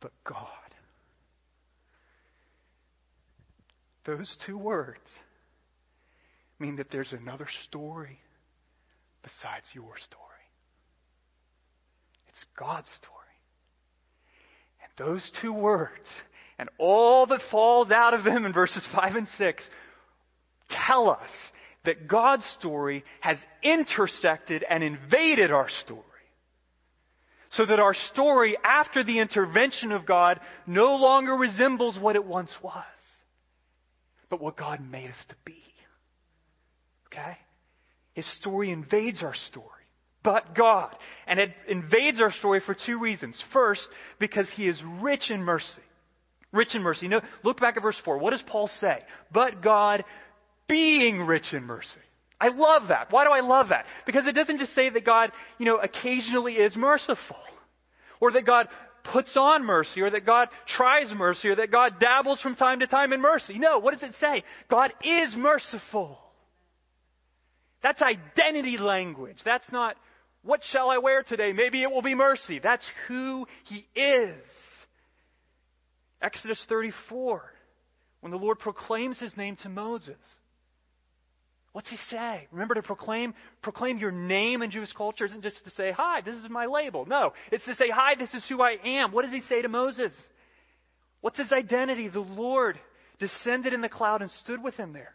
But 0.00 0.12
God. 0.24 0.36
Those 4.04 4.34
two 4.46 4.56
words 4.56 5.10
mean 6.58 6.76
that 6.76 6.90
there's 6.90 7.12
another 7.12 7.46
story 7.64 8.18
besides 9.22 9.68
your 9.74 9.94
story. 10.04 10.24
It's 12.28 12.44
God's 12.58 12.88
story. 12.96 13.14
And 14.82 15.06
those 15.06 15.30
two 15.42 15.52
words 15.52 16.06
and 16.58 16.68
all 16.78 17.26
that 17.26 17.40
falls 17.50 17.90
out 17.90 18.14
of 18.14 18.24
them 18.24 18.44
in 18.44 18.52
verses 18.52 18.86
5 18.94 19.16
and 19.16 19.28
6 19.36 19.62
tell 20.70 21.10
us 21.10 21.30
that 21.84 22.08
God's 22.08 22.44
story 22.58 23.04
has 23.20 23.38
intersected 23.62 24.64
and 24.68 24.82
invaded 24.82 25.50
our 25.50 25.68
story. 25.84 26.02
So 27.52 27.64
that 27.64 27.80
our 27.80 27.94
story 28.12 28.56
after 28.62 29.02
the 29.02 29.20
intervention 29.20 29.92
of 29.92 30.04
God 30.04 30.40
no 30.66 30.96
longer 30.96 31.32
resembles 31.32 31.98
what 31.98 32.14
it 32.14 32.24
once 32.24 32.52
was, 32.62 32.84
but 34.28 34.40
what 34.40 34.56
God 34.56 34.80
made 34.80 35.10
us 35.10 35.24
to 35.28 35.34
be. 35.44 35.62
Okay? 37.06 37.38
His 38.12 38.26
story 38.38 38.70
invades 38.70 39.22
our 39.22 39.34
story 39.48 39.78
but 40.28 40.54
God. 40.54 40.94
And 41.26 41.40
it 41.40 41.54
invades 41.68 42.20
our 42.20 42.32
story 42.32 42.60
for 42.64 42.76
two 42.86 42.98
reasons. 42.98 43.42
First, 43.52 43.88
because 44.18 44.46
he 44.56 44.68
is 44.68 44.78
rich 45.00 45.30
in 45.30 45.42
mercy. 45.42 45.64
Rich 46.52 46.74
in 46.74 46.82
mercy. 46.82 47.06
You 47.06 47.10
know, 47.10 47.20
look 47.42 47.60
back 47.60 47.78
at 47.78 47.82
verse 47.82 47.96
4. 48.04 48.18
What 48.18 48.32
does 48.32 48.42
Paul 48.46 48.68
say? 48.80 48.98
But 49.32 49.62
God 49.62 50.04
being 50.68 51.20
rich 51.20 51.52
in 51.52 51.64
mercy. 51.64 51.88
I 52.40 52.48
love 52.48 52.88
that. 52.88 53.10
Why 53.10 53.24
do 53.24 53.30
I 53.30 53.40
love 53.40 53.70
that? 53.70 53.84
Because 54.06 54.26
it 54.26 54.32
doesn't 54.32 54.58
just 54.58 54.74
say 54.74 54.90
that 54.90 55.04
God, 55.04 55.32
you 55.58 55.66
know, 55.66 55.76
occasionally 55.76 56.54
is 56.54 56.76
merciful. 56.76 57.36
Or 58.20 58.32
that 58.32 58.46
God 58.46 58.68
puts 59.12 59.36
on 59.36 59.64
mercy, 59.64 60.00
or 60.00 60.10
that 60.10 60.26
God 60.26 60.48
tries 60.66 61.12
mercy, 61.14 61.48
or 61.48 61.56
that 61.56 61.70
God 61.70 61.94
dabbles 62.00 62.40
from 62.40 62.54
time 62.56 62.80
to 62.80 62.86
time 62.86 63.12
in 63.12 63.20
mercy. 63.20 63.58
No, 63.58 63.78
what 63.78 63.92
does 63.92 64.02
it 64.02 64.14
say? 64.20 64.42
God 64.68 64.92
is 65.02 65.34
merciful. 65.36 66.18
That's 67.82 68.02
identity 68.02 68.76
language. 68.76 69.38
That's 69.44 69.70
not, 69.70 69.96
what 70.42 70.60
shall 70.72 70.90
I 70.90 70.98
wear 70.98 71.22
today? 71.22 71.52
Maybe 71.52 71.82
it 71.82 71.90
will 71.90 72.02
be 72.02 72.14
mercy. 72.14 72.58
That's 72.58 72.84
who 73.06 73.46
He 73.64 73.86
is. 73.98 74.42
Exodus 76.20 76.62
34, 76.68 77.42
when 78.20 78.32
the 78.32 78.38
Lord 78.38 78.58
proclaims 78.58 79.18
His 79.18 79.36
name 79.36 79.56
to 79.62 79.68
Moses. 79.68 80.18
What's 81.72 81.90
he 81.90 81.98
say? 82.10 82.48
Remember 82.50 82.74
to 82.74 82.82
proclaim 82.82 83.34
proclaim 83.62 83.98
your 83.98 84.10
name 84.10 84.62
in 84.62 84.70
Jewish 84.70 84.92
culture 84.92 85.26
isn't 85.26 85.42
just 85.42 85.62
to 85.64 85.70
say, 85.70 85.92
"Hi, 85.92 86.22
this 86.22 86.34
is 86.34 86.48
my 86.48 86.66
label." 86.66 87.04
No, 87.04 87.34
it's 87.52 87.64
to 87.66 87.74
say, 87.74 87.90
"Hi, 87.90 88.14
this 88.14 88.32
is 88.34 88.46
who 88.48 88.62
I 88.62 88.78
am." 88.84 89.12
What 89.12 89.22
does 89.22 89.32
he 89.32 89.42
say 89.42 89.62
to 89.62 89.68
Moses? 89.68 90.12
What's 91.20 91.38
his 91.38 91.52
identity? 91.52 92.08
The 92.08 92.20
Lord 92.20 92.80
descended 93.18 93.74
in 93.74 93.80
the 93.80 93.88
cloud 93.88 94.22
and 94.22 94.30
stood 94.30 94.62
with 94.62 94.76
him 94.76 94.92
there 94.92 95.14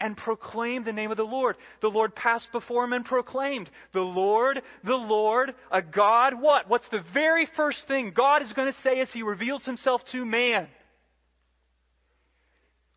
and 0.00 0.16
proclaimed 0.16 0.84
the 0.84 0.92
name 0.92 1.10
of 1.10 1.16
the 1.16 1.24
Lord. 1.24 1.56
The 1.80 1.90
Lord 1.90 2.14
passed 2.14 2.50
before 2.52 2.84
him 2.84 2.92
and 2.92 3.04
proclaimed, 3.04 3.68
"The 3.92 4.00
Lord, 4.00 4.62
the 4.84 4.96
Lord, 4.96 5.54
a 5.70 5.82
God 5.82 6.34
what? 6.34 6.68
What's 6.68 6.88
the 6.88 7.02
very 7.12 7.46
first 7.46 7.86
thing 7.88 8.12
God 8.12 8.42
is 8.42 8.52
going 8.52 8.72
to 8.72 8.80
say 8.80 9.00
as 9.00 9.10
he 9.12 9.22
reveals 9.22 9.64
himself 9.64 10.04
to 10.12 10.24
man? 10.24 10.68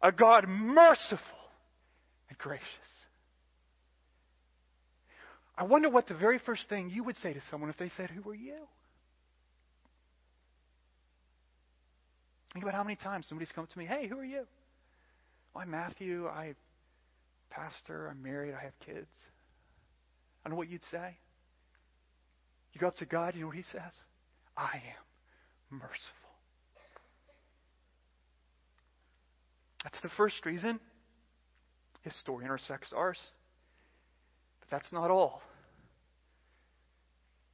A 0.01 0.12
God 0.12 0.47
merciful 0.47 1.42
and 2.33 2.37
gracious. 2.39 2.63
I 5.55 5.65
wonder 5.65 5.89
what 5.89 6.07
the 6.07 6.15
very 6.15 6.39
first 6.39 6.67
thing 6.67 6.89
you 6.89 7.03
would 7.03 7.15
say 7.17 7.33
to 7.33 7.41
someone 7.51 7.69
if 7.69 7.77
they 7.77 7.89
said, 7.95 8.09
Who 8.09 8.29
are 8.29 8.35
you? 8.35 8.57
Think 12.53 12.63
about 12.63 12.75
how 12.75 12.83
many 12.83 12.95
times 12.95 13.27
somebody's 13.27 13.51
come 13.53 13.67
to 13.67 13.79
me, 13.79 13.85
Hey, 13.85 14.07
who 14.07 14.17
are 14.17 14.25
you? 14.25 14.45
Well, 15.53 15.63
I'm 15.63 15.69
Matthew. 15.69 16.27
I 16.27 16.55
pastor. 17.51 18.07
I'm 18.07 18.23
married. 18.23 18.55
I 18.59 18.63
have 18.63 18.73
kids. 18.83 19.07
I 20.43 20.49
know 20.49 20.55
what 20.55 20.69
you'd 20.69 20.81
say. 20.89 21.17
You 22.73 22.81
go 22.81 22.87
up 22.87 22.97
to 22.97 23.05
God, 23.05 23.35
you 23.35 23.41
know 23.41 23.47
what 23.47 23.55
He 23.55 23.63
says? 23.63 23.93
I 24.57 24.71
am 24.73 25.77
merciful. 25.77 25.99
That's 29.83 30.01
the 30.01 30.09
first 30.17 30.43
reason 30.45 30.79
his 32.03 32.13
story 32.19 32.45
intersects 32.45 32.93
ours. 32.95 33.17
But 34.60 34.69
that's 34.69 34.91
not 34.91 35.10
all. 35.10 35.41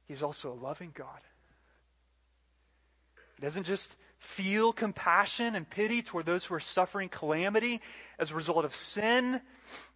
He's 0.06 0.22
also 0.22 0.52
a 0.52 0.54
loving 0.54 0.92
God. 0.96 1.20
He 3.36 3.46
doesn't 3.46 3.66
just 3.66 3.86
feel 4.36 4.72
compassion 4.72 5.54
and 5.54 5.68
pity 5.68 6.02
toward 6.02 6.26
those 6.26 6.44
who 6.44 6.54
are 6.54 6.62
suffering 6.74 7.08
calamity 7.08 7.80
as 8.18 8.30
a 8.30 8.34
result 8.34 8.64
of 8.64 8.72
sin. 8.94 9.40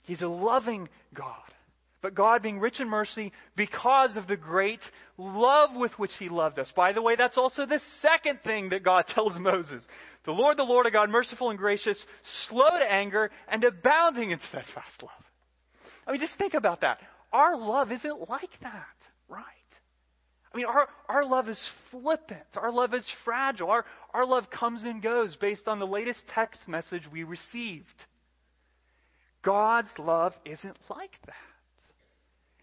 He's 0.02 0.22
a 0.22 0.28
loving 0.28 0.88
God. 1.12 1.34
But 2.00 2.14
God 2.14 2.42
being 2.42 2.60
rich 2.60 2.80
in 2.80 2.88
mercy 2.88 3.32
because 3.56 4.16
of 4.16 4.26
the 4.26 4.36
great 4.36 4.80
love 5.16 5.70
with 5.74 5.92
which 5.98 6.12
He 6.18 6.28
loved 6.28 6.58
us. 6.58 6.70
By 6.76 6.92
the 6.92 7.02
way, 7.02 7.16
that's 7.16 7.38
also 7.38 7.64
the 7.64 7.80
second 8.02 8.40
thing 8.44 8.68
that 8.68 8.82
God 8.82 9.06
tells 9.14 9.38
Moses. 9.38 9.82
The 10.24 10.32
Lord, 10.32 10.56
the 10.56 10.62
Lord, 10.62 10.86
a 10.86 10.90
God 10.90 11.10
merciful 11.10 11.50
and 11.50 11.58
gracious, 11.58 12.02
slow 12.48 12.70
to 12.70 12.92
anger, 12.92 13.30
and 13.48 13.62
abounding 13.62 14.30
in 14.30 14.38
steadfast 14.48 15.02
love. 15.02 15.10
I 16.06 16.12
mean, 16.12 16.20
just 16.20 16.36
think 16.38 16.54
about 16.54 16.80
that. 16.80 16.98
Our 17.32 17.56
love 17.56 17.92
isn't 17.92 18.28
like 18.28 18.50
that, 18.62 18.96
right? 19.28 19.42
I 20.52 20.56
mean, 20.56 20.66
our, 20.66 20.88
our 21.08 21.24
love 21.24 21.48
is 21.48 21.60
flippant. 21.90 22.46
Our 22.56 22.70
love 22.70 22.94
is 22.94 23.06
fragile. 23.24 23.70
Our, 23.70 23.84
our 24.12 24.24
love 24.24 24.48
comes 24.50 24.82
and 24.82 25.02
goes 25.02 25.36
based 25.36 25.66
on 25.66 25.78
the 25.78 25.86
latest 25.86 26.22
text 26.32 26.60
message 26.68 27.02
we 27.12 27.24
received. 27.24 27.86
God's 29.42 29.90
love 29.98 30.32
isn't 30.44 30.76
like 30.88 31.18
that. 31.26 31.34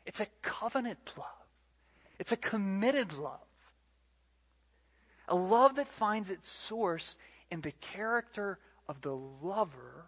It's 0.06 0.20
a 0.20 0.28
covenant 0.42 1.00
love, 1.18 1.28
it's 2.20 2.32
a 2.32 2.38
committed 2.38 3.14
love. 3.14 3.40
A 5.28 5.36
love 5.36 5.76
that 5.76 5.88
finds 5.98 6.30
its 6.30 6.46
source 6.68 7.16
in 7.52 7.62
the 7.62 7.74
character 7.94 8.58
of 8.88 9.02
the 9.02 9.12
lover, 9.12 10.06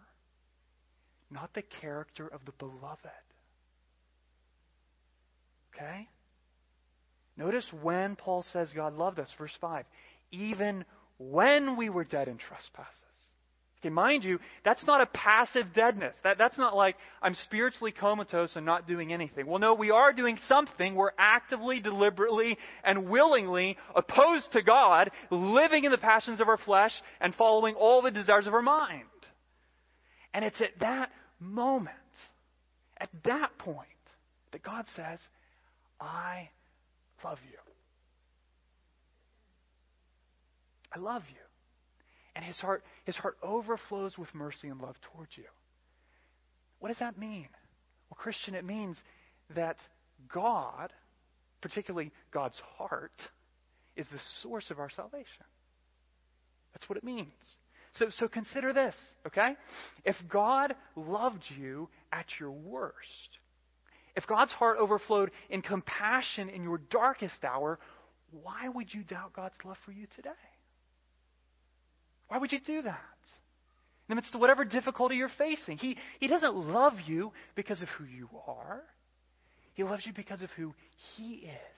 not 1.30 1.52
the 1.54 1.62
character 1.62 2.26
of 2.26 2.44
the 2.46 2.52
beloved. 2.52 2.98
Okay? 5.74 6.08
Notice 7.36 7.66
when 7.82 8.16
Paul 8.16 8.44
says 8.52 8.70
God 8.74 8.94
loved 8.96 9.18
us, 9.18 9.30
verse 9.38 9.56
5. 9.60 9.84
Even 10.32 10.84
when 11.18 11.76
we 11.76 11.90
were 11.90 12.04
dead 12.04 12.28
in 12.28 12.38
trespasses. 12.38 13.03
Okay, 13.84 13.92
mind 13.92 14.24
you, 14.24 14.38
that's 14.64 14.82
not 14.86 15.02
a 15.02 15.06
passive 15.06 15.74
deadness. 15.74 16.16
That, 16.24 16.38
that's 16.38 16.56
not 16.56 16.74
like 16.74 16.96
I'm 17.20 17.34
spiritually 17.34 17.92
comatose 17.92 18.56
and 18.56 18.64
not 18.64 18.88
doing 18.88 19.12
anything. 19.12 19.46
Well, 19.46 19.58
no, 19.58 19.74
we 19.74 19.90
are 19.90 20.10
doing 20.14 20.38
something. 20.48 20.94
We're 20.94 21.10
actively, 21.18 21.80
deliberately, 21.80 22.56
and 22.82 23.10
willingly 23.10 23.76
opposed 23.94 24.52
to 24.52 24.62
God, 24.62 25.10
living 25.30 25.84
in 25.84 25.90
the 25.90 25.98
passions 25.98 26.40
of 26.40 26.48
our 26.48 26.56
flesh 26.56 26.92
and 27.20 27.34
following 27.34 27.74
all 27.74 28.00
the 28.00 28.10
desires 28.10 28.46
of 28.46 28.54
our 28.54 28.62
mind. 28.62 29.04
And 30.32 30.46
it's 30.46 30.62
at 30.62 30.80
that 30.80 31.10
moment, 31.38 31.94
at 32.96 33.10
that 33.24 33.58
point, 33.58 33.88
that 34.52 34.62
God 34.62 34.86
says, 34.96 35.20
I 36.00 36.48
love 37.22 37.38
you. 37.50 37.58
I 40.90 40.98
love 40.98 41.24
you. 41.28 41.43
And 42.36 42.44
his 42.44 42.58
heart, 42.58 42.82
his 43.04 43.16
heart 43.16 43.36
overflows 43.42 44.18
with 44.18 44.34
mercy 44.34 44.68
and 44.68 44.80
love 44.80 44.96
towards 45.12 45.36
you. 45.36 45.44
What 46.80 46.88
does 46.88 46.98
that 46.98 47.18
mean? 47.18 47.48
Well, 48.10 48.18
Christian, 48.18 48.54
it 48.54 48.64
means 48.64 49.00
that 49.54 49.76
God, 50.32 50.92
particularly 51.60 52.12
God's 52.32 52.60
heart, 52.76 53.12
is 53.96 54.06
the 54.08 54.20
source 54.42 54.70
of 54.70 54.78
our 54.78 54.90
salvation. 54.90 55.44
That's 56.72 56.88
what 56.88 56.98
it 56.98 57.04
means. 57.04 57.28
So, 57.92 58.06
so 58.10 58.26
consider 58.26 58.72
this, 58.72 58.96
okay? 59.26 59.54
If 60.04 60.16
God 60.28 60.74
loved 60.96 61.44
you 61.56 61.88
at 62.12 62.26
your 62.40 62.50
worst, 62.50 63.38
if 64.16 64.26
God's 64.26 64.52
heart 64.52 64.78
overflowed 64.78 65.30
in 65.48 65.62
compassion 65.62 66.48
in 66.48 66.64
your 66.64 66.78
darkest 66.90 67.44
hour, 67.44 67.78
why 68.42 68.68
would 68.68 68.92
you 68.92 69.04
doubt 69.04 69.32
God's 69.32 69.54
love 69.64 69.76
for 69.84 69.92
you 69.92 70.06
today? 70.16 70.30
Why 72.28 72.38
would 72.38 72.52
you 72.52 72.60
do 72.60 72.82
that? 72.82 73.00
In 74.08 74.10
the 74.10 74.14
midst 74.16 74.34
of 74.34 74.40
whatever 74.40 74.64
difficulty 74.64 75.16
you're 75.16 75.30
facing, 75.38 75.78
He, 75.78 75.96
he 76.20 76.26
doesn't 76.26 76.54
love 76.54 76.94
you 77.06 77.32
because 77.54 77.80
of 77.80 77.88
who 77.90 78.04
you 78.04 78.28
are, 78.46 78.82
He 79.74 79.82
loves 79.82 80.06
you 80.06 80.12
because 80.12 80.42
of 80.42 80.50
who 80.50 80.74
He 81.16 81.46
is. 81.46 81.74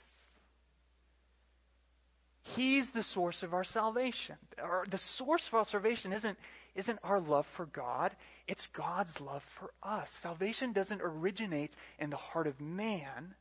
He's 2.55 2.87
the 2.95 3.03
source 3.03 3.43
of 3.43 3.55
our 3.55 3.65
salvation. 3.65 4.37
the 4.57 5.01
source 5.17 5.43
of 5.49 5.55
our 5.55 5.65
salvation 5.65 6.13
isn't, 6.13 6.39
isn't 6.75 6.99
our 7.03 7.21
love 7.21 7.45
for 7.57 7.67
God, 7.67 8.15
it's 8.47 8.67
God's 8.77 9.13
love 9.21 9.43
for 9.59 9.71
us. 9.83 10.09
Salvation 10.23 10.73
doesn't 10.73 11.01
originate 11.03 11.73
in 11.99 12.11
the 12.11 12.17
heart 12.17 12.47
of 12.47 12.61
man, 12.61 13.35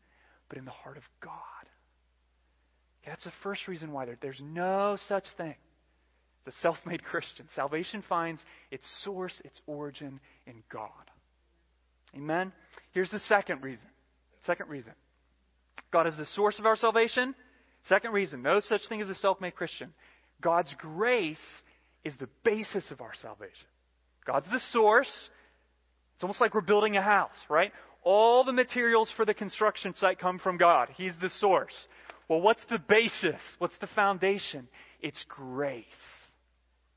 but 0.49 0.58
in 0.58 0.65
the 0.65 0.71
heart 0.71 0.97
of 0.97 1.03
God. 1.21 1.34
That's 3.06 3.23
the 3.23 3.32
first 3.43 3.67
reason 3.67 3.91
why 3.91 4.06
there, 4.06 4.17
there's 4.19 4.41
no 4.43 4.97
such 5.08 5.25
thing 5.38 5.56
a 6.47 6.51
self 6.62 6.77
made 6.86 7.03
Christian. 7.12 7.47
Salvation 7.55 8.03
finds 8.08 8.41
its 8.71 8.84
source, 9.03 9.41
its 9.43 9.60
origin 9.67 10.19
in 10.45 10.63
God. 10.71 10.89
Amen? 12.15 12.51
Here's 12.91 13.12
the 13.12 13.19
second 13.21 13.63
reason. 13.63 13.88
Second 14.45 14.69
reason 14.69 14.93
God 15.91 16.08
is 16.08 16.17
the 16.17 16.25
source 16.27 16.60
of 16.60 16.65
our 16.65 16.75
salvation. 16.75 17.36
Second 17.88 18.13
reason, 18.13 18.41
no 18.41 18.60
such 18.60 18.81
thing 18.89 19.01
as 19.01 19.10
a 19.10 19.15
self 19.15 19.39
made 19.39 19.55
Christian. 19.55 19.93
God's 20.41 20.73
grace 20.77 21.38
is 22.03 22.13
the 22.19 22.29
basis 22.43 22.89
of 22.91 23.01
our 23.01 23.13
salvation. 23.21 23.67
God's 24.25 24.47
the 24.51 24.60
source. 24.71 25.12
It's 26.15 26.23
almost 26.23 26.41
like 26.41 26.53
we're 26.53 26.62
building 26.62 26.97
a 26.97 27.01
house, 27.01 27.36
right? 27.49 27.71
All 28.03 28.43
the 28.43 28.53
materials 28.53 29.10
for 29.15 29.25
the 29.25 29.34
construction 29.34 29.93
site 29.95 30.19
come 30.19 30.39
from 30.39 30.58
God. 30.58 30.89
He's 30.95 31.13
the 31.21 31.29
source. 31.29 31.75
Well, 32.27 32.41
what's 32.41 32.63
the 32.69 32.79
basis? 32.79 33.41
What's 33.60 33.77
the 33.79 33.88
foundation? 33.88 34.67
It's 35.01 35.23
grace. 35.27 35.86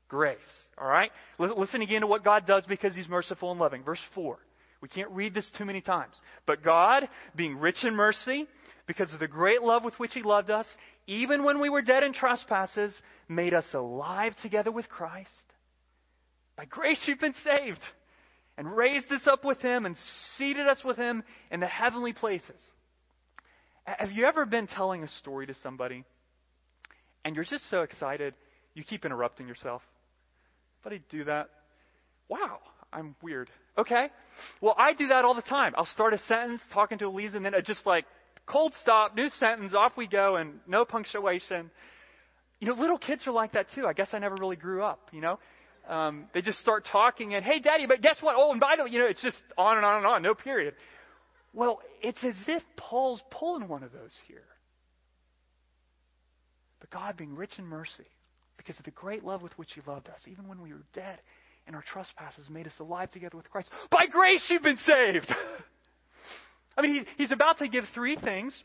Grace. 0.09 0.37
All 0.77 0.87
right? 0.87 1.11
Listen 1.37 1.81
again 1.81 2.01
to 2.01 2.07
what 2.07 2.23
God 2.25 2.45
does 2.45 2.65
because 2.65 2.93
He's 2.93 3.07
merciful 3.07 3.51
and 3.51 3.59
loving. 3.59 3.83
Verse 3.83 4.01
4. 4.13 4.37
We 4.81 4.89
can't 4.89 5.11
read 5.11 5.33
this 5.33 5.49
too 5.57 5.65
many 5.65 5.81
times. 5.81 6.19
But 6.45 6.63
God, 6.63 7.07
being 7.35 7.57
rich 7.57 7.83
in 7.83 7.95
mercy, 7.95 8.47
because 8.87 9.13
of 9.13 9.19
the 9.19 9.27
great 9.27 9.61
love 9.61 9.83
with 9.83 9.93
which 9.99 10.13
He 10.13 10.23
loved 10.23 10.49
us, 10.49 10.65
even 11.05 11.43
when 11.43 11.59
we 11.59 11.69
were 11.69 11.81
dead 11.81 12.03
in 12.03 12.13
trespasses, 12.13 12.93
made 13.27 13.53
us 13.53 13.65
alive 13.73 14.33
together 14.41 14.71
with 14.71 14.89
Christ. 14.89 15.29
By 16.55 16.65
grace 16.65 17.01
you've 17.05 17.19
been 17.19 17.35
saved, 17.43 17.81
and 18.57 18.75
raised 18.75 19.11
us 19.11 19.27
up 19.27 19.45
with 19.45 19.59
Him, 19.61 19.85
and 19.85 19.95
seated 20.37 20.67
us 20.67 20.83
with 20.83 20.97
Him 20.97 21.23
in 21.51 21.59
the 21.59 21.67
heavenly 21.67 22.13
places. 22.13 22.61
Have 23.83 24.11
you 24.11 24.25
ever 24.25 24.45
been 24.45 24.67
telling 24.67 25.03
a 25.03 25.07
story 25.07 25.47
to 25.47 25.53
somebody, 25.55 26.03
and 27.25 27.35
you're 27.35 27.45
just 27.45 27.69
so 27.69 27.81
excited, 27.81 28.33
you 28.73 28.83
keep 28.83 29.05
interrupting 29.05 29.47
yourself? 29.47 29.81
Anybody 30.85 31.03
do 31.09 31.23
that? 31.25 31.49
Wow, 32.29 32.59
I'm 32.93 33.15
weird. 33.21 33.49
Okay. 33.77 34.07
Well, 34.61 34.75
I 34.77 34.93
do 34.93 35.07
that 35.07 35.25
all 35.25 35.35
the 35.35 35.41
time. 35.41 35.73
I'll 35.77 35.85
start 35.85 36.13
a 36.13 36.17
sentence 36.19 36.61
talking 36.73 36.97
to 36.99 37.07
Elisa, 37.07 37.37
and 37.37 37.45
then 37.45 37.55
I 37.55 37.61
just 37.61 37.85
like 37.85 38.05
cold 38.45 38.73
stop, 38.81 39.15
new 39.15 39.29
sentence, 39.29 39.73
off 39.73 39.93
we 39.97 40.07
go, 40.07 40.37
and 40.37 40.59
no 40.67 40.85
punctuation. 40.85 41.69
You 42.59 42.67
know, 42.67 42.73
little 42.75 42.97
kids 42.97 43.25
are 43.27 43.31
like 43.31 43.53
that 43.53 43.67
too. 43.73 43.85
I 43.85 43.93
guess 43.93 44.09
I 44.13 44.19
never 44.19 44.35
really 44.35 44.55
grew 44.55 44.83
up, 44.83 45.09
you 45.11 45.21
know. 45.21 45.39
Um, 45.87 46.25
they 46.33 46.41
just 46.41 46.59
start 46.59 46.87
talking 46.91 47.33
and, 47.33 47.43
hey, 47.43 47.59
daddy, 47.59 47.87
but 47.87 48.01
guess 48.01 48.17
what? 48.21 48.35
Oh, 48.37 48.51
and 48.51 48.59
by 48.59 48.75
the 48.75 48.83
way, 48.83 48.89
you 48.91 48.99
know, 48.99 49.07
it's 49.07 49.21
just 49.21 49.41
on 49.57 49.77
and 49.77 49.85
on 49.85 49.97
and 49.97 50.05
on, 50.05 50.21
no 50.21 50.35
period. 50.35 50.75
Well, 51.53 51.79
it's 52.01 52.23
as 52.23 52.35
if 52.47 52.61
Paul's 52.77 53.23
pulling 53.31 53.67
one 53.67 53.81
of 53.81 53.91
those 53.91 54.15
here. 54.27 54.43
But 56.79 56.91
God, 56.91 57.17
being 57.17 57.35
rich 57.35 57.53
in 57.57 57.65
mercy, 57.65 58.05
because 58.59 58.77
of 58.77 58.83
the 58.83 58.91
great 58.91 59.23
love 59.23 59.41
with 59.41 59.57
which 59.57 59.71
He 59.73 59.81
loved 59.87 60.09
us, 60.09 60.19
even 60.27 60.47
when 60.47 60.61
we 60.61 60.73
were 60.73 60.83
dead 60.93 61.19
and 61.65 61.75
our 61.75 61.81
trespasses, 61.81 62.49
made 62.49 62.67
us 62.67 62.73
alive 62.79 63.09
together 63.11 63.37
with 63.37 63.49
Christ. 63.49 63.69
By 63.89 64.05
grace, 64.05 64.45
you've 64.49 64.61
been 64.61 64.77
saved. 64.85 65.33
I 66.77 66.81
mean, 66.81 67.05
he's 67.17 67.31
about 67.31 67.59
to 67.59 67.69
give 67.69 67.85
three 67.93 68.17
things 68.17 68.61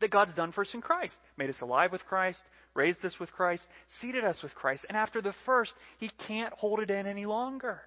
that 0.00 0.10
God's 0.10 0.34
done 0.34 0.52
for 0.52 0.62
us 0.62 0.70
in 0.72 0.80
Christ 0.80 1.14
made 1.36 1.50
us 1.50 1.60
alive 1.60 1.92
with 1.92 2.04
Christ, 2.06 2.40
raised 2.74 3.04
us 3.04 3.14
with 3.20 3.30
Christ, 3.32 3.62
seated 4.00 4.24
us 4.24 4.42
with 4.42 4.54
Christ. 4.54 4.86
And 4.88 4.96
after 4.96 5.20
the 5.20 5.34
first, 5.44 5.74
he 5.98 6.10
can't 6.26 6.54
hold 6.54 6.80
it 6.80 6.90
in 6.90 7.06
any 7.06 7.26
longer. 7.26 7.82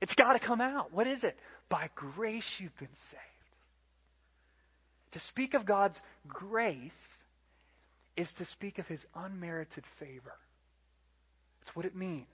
It's 0.00 0.14
got 0.14 0.32
to 0.32 0.40
come 0.40 0.60
out. 0.60 0.92
What 0.92 1.06
is 1.06 1.22
it? 1.22 1.36
By 1.68 1.88
grace 1.94 2.48
you've 2.58 2.76
been 2.78 2.88
saved. 2.88 3.22
To 5.12 5.20
speak 5.28 5.54
of 5.54 5.66
God's 5.66 5.98
grace 6.26 6.90
is 8.16 8.28
to 8.38 8.44
speak 8.44 8.78
of 8.78 8.86
his 8.86 9.04
unmerited 9.14 9.84
favor. 9.98 10.34
That's 11.60 11.74
what 11.76 11.86
it 11.86 11.96
means. 11.96 12.26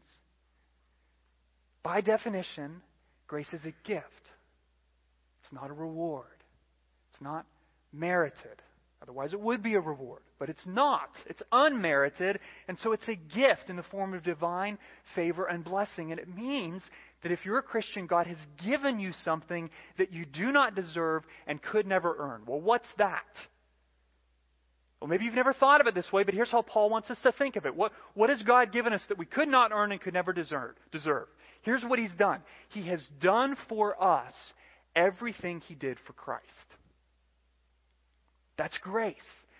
By 1.82 2.00
definition, 2.00 2.82
grace 3.26 3.52
is 3.52 3.64
a 3.64 3.74
gift. 3.86 4.04
It's 5.42 5.52
not 5.52 5.70
a 5.70 5.74
reward. 5.74 6.26
It's 7.12 7.22
not 7.22 7.46
merited. 7.92 8.62
Otherwise, 9.00 9.32
it 9.32 9.40
would 9.40 9.62
be 9.62 9.74
a 9.74 9.80
reward. 9.80 10.22
But 10.38 10.48
it's 10.48 10.66
not. 10.66 11.10
It's 11.26 11.42
unmerited, 11.52 12.40
and 12.66 12.78
so 12.78 12.92
it's 12.92 13.08
a 13.08 13.14
gift 13.14 13.68
in 13.68 13.76
the 13.76 13.84
form 13.84 14.12
of 14.12 14.24
divine 14.24 14.78
favor 15.14 15.46
and 15.46 15.64
blessing. 15.64 16.10
And 16.10 16.20
it 16.20 16.28
means 16.34 16.82
that 17.22 17.32
if 17.32 17.44
you're 17.44 17.58
a 17.58 17.62
Christian, 17.62 18.06
God 18.06 18.26
has 18.26 18.36
given 18.64 18.98
you 19.00 19.12
something 19.24 19.70
that 19.98 20.12
you 20.12 20.24
do 20.24 20.52
not 20.52 20.74
deserve 20.74 21.22
and 21.46 21.62
could 21.62 21.86
never 21.86 22.16
earn. 22.18 22.42
Well, 22.46 22.60
what's 22.60 22.88
that? 22.98 23.24
Well, 25.00 25.08
maybe 25.08 25.24
you've 25.24 25.34
never 25.34 25.52
thought 25.52 25.80
of 25.80 25.86
it 25.86 25.94
this 25.94 26.12
way, 26.12 26.24
but 26.24 26.34
here's 26.34 26.50
how 26.50 26.62
Paul 26.62 26.90
wants 26.90 27.10
us 27.10 27.18
to 27.22 27.30
think 27.30 27.56
of 27.56 27.66
it. 27.66 27.74
What, 27.74 27.92
what 28.14 28.30
has 28.30 28.42
God 28.42 28.72
given 28.72 28.92
us 28.92 29.04
that 29.08 29.18
we 29.18 29.26
could 29.26 29.48
not 29.48 29.70
earn 29.72 29.92
and 29.92 30.00
could 30.00 30.14
never 30.14 30.32
deserve? 30.32 30.74
deserve? 30.90 31.28
Here's 31.62 31.84
what 31.84 31.98
He's 31.98 32.14
done 32.14 32.40
He 32.70 32.86
has 32.88 33.06
done 33.20 33.56
for 33.68 34.02
us 34.02 34.34
everything 34.96 35.60
He 35.60 35.74
did 35.74 35.98
for 36.06 36.14
Christ. 36.14 36.44
That's 38.56 38.76
grace. 38.78 39.14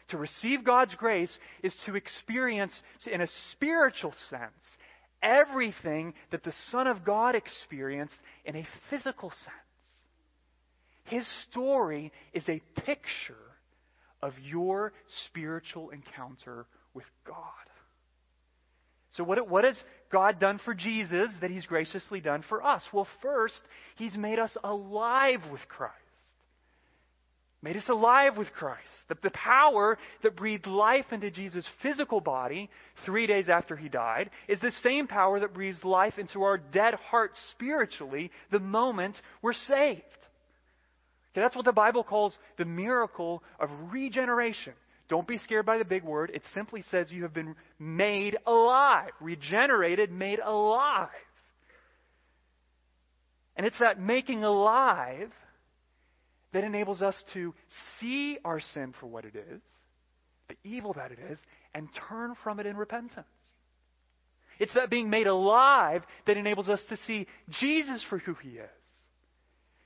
To 0.09 0.17
receive 0.17 0.65
God's 0.65 0.95
grace 0.95 1.37
is 1.63 1.75
to 1.87 1.95
experience, 1.95 2.73
in 3.07 3.21
a 3.21 3.29
spiritual 3.53 4.15
sense, 4.31 4.53
everything 5.23 6.15
that 6.31 6.43
the 6.43 6.55
Son 6.71 6.87
of 6.87 7.05
God 7.05 7.35
experienced 7.35 8.17
in 8.45 8.57
a 8.57 8.67
physical 8.91 9.31
sense. 9.31 9.55
His 11.05 11.27
story 11.51 12.11
is 12.33 12.49
a 12.49 12.63
picture 12.81 13.37
of 14.23 14.33
your 14.43 14.93
spiritual 15.27 15.91
encounter 15.91 16.67
with 16.95 17.07
God. 17.27 17.37
So, 19.13 19.25
what, 19.25 19.49
what 19.49 19.65
has 19.65 19.77
God 20.13 20.39
done 20.39 20.61
for 20.65 20.75
Jesus 20.75 21.31
that 21.41 21.51
He's 21.51 21.67
graciously 21.67 22.21
done 22.21 22.45
for 22.49 22.65
us? 22.65 22.83
Well, 22.93 23.09
first, 23.23 23.61
He's 23.97 24.17
made 24.17 24.39
us 24.39 24.55
alive 24.63 25.41
with 25.51 25.67
Christ 25.69 25.97
made 27.63 27.77
us 27.77 27.89
alive 27.89 28.37
with 28.37 28.53
Christ. 28.53 28.89
The, 29.09 29.17
the 29.23 29.31
power 29.31 29.99
that 30.23 30.37
breathed 30.37 30.67
life 30.67 31.07
into 31.11 31.31
Jesus' 31.31 31.67
physical 31.83 32.21
body 32.21 32.71
three 33.05 33.27
days 33.27 33.49
after 33.49 33.77
he 33.77 33.89
died 33.89 34.31
is 34.47 34.61
the 34.61 34.73
same 34.83 35.07
power 35.07 35.41
that 35.41 35.55
breathes 35.55 35.83
life 35.83 36.19
into 36.19 36.43
our 36.43 36.59
dead 36.59 36.95
heart 36.95 37.33
spiritually 37.51 38.31
the 38.51 38.61
moment 38.61 39.21
we're 39.43 39.53
saved. 39.53 40.03
Okay, 41.33 41.43
that's 41.43 41.57
what 41.57 41.65
the 41.65 41.73
Bible 41.73 42.05
calls 42.05 42.37
the 42.57 42.65
miracle 42.65 43.43
of 43.61 43.69
regeneration. 43.91 44.73
Don't 45.09 45.27
be 45.27 45.39
scared 45.39 45.67
by 45.67 45.79
the 45.79 45.85
big 45.85 46.05
word. 46.05 46.31
It 46.35 46.43
simply 46.55 46.83
says 46.91 47.11
you 47.11 47.23
have 47.23 47.35
been 47.35 47.55
made 47.79 48.37
alive, 48.47 49.11
regenerated, 49.21 50.13
made 50.13 50.39
alive. 50.39 51.09
And 53.57 53.67
it's 53.67 53.79
that 53.79 54.01
making 54.01 54.45
alive 54.45 55.33
that 56.53 56.65
enables 56.65 57.03
us 57.03 57.15
to 57.35 57.55
see 57.99 58.39
our 58.45 58.61
sin 58.75 58.95
for 59.01 59.07
what 59.07 59.25
it 59.25 59.35
is, 59.35 59.61
the 60.49 60.57
evil 60.65 60.93
that 60.95 61.11
it 61.13 61.19
is, 61.31 61.39
and 61.75 61.89
turn 62.09 62.35
from 62.43 62.61
it 62.61 62.67
in 62.67 62.77
repentance. 62.77 63.27
It's 64.59 64.75
that 64.75 64.91
being 64.91 65.11
made 65.11 65.27
alive 65.27 66.03
that 66.27 66.37
enables 66.37 66.69
us 66.69 66.81
to 66.89 66.97
see 67.07 67.27
Jesus 67.61 68.03
for 68.09 68.19
who 68.19 68.35
he 68.35 68.51
is 68.51 68.78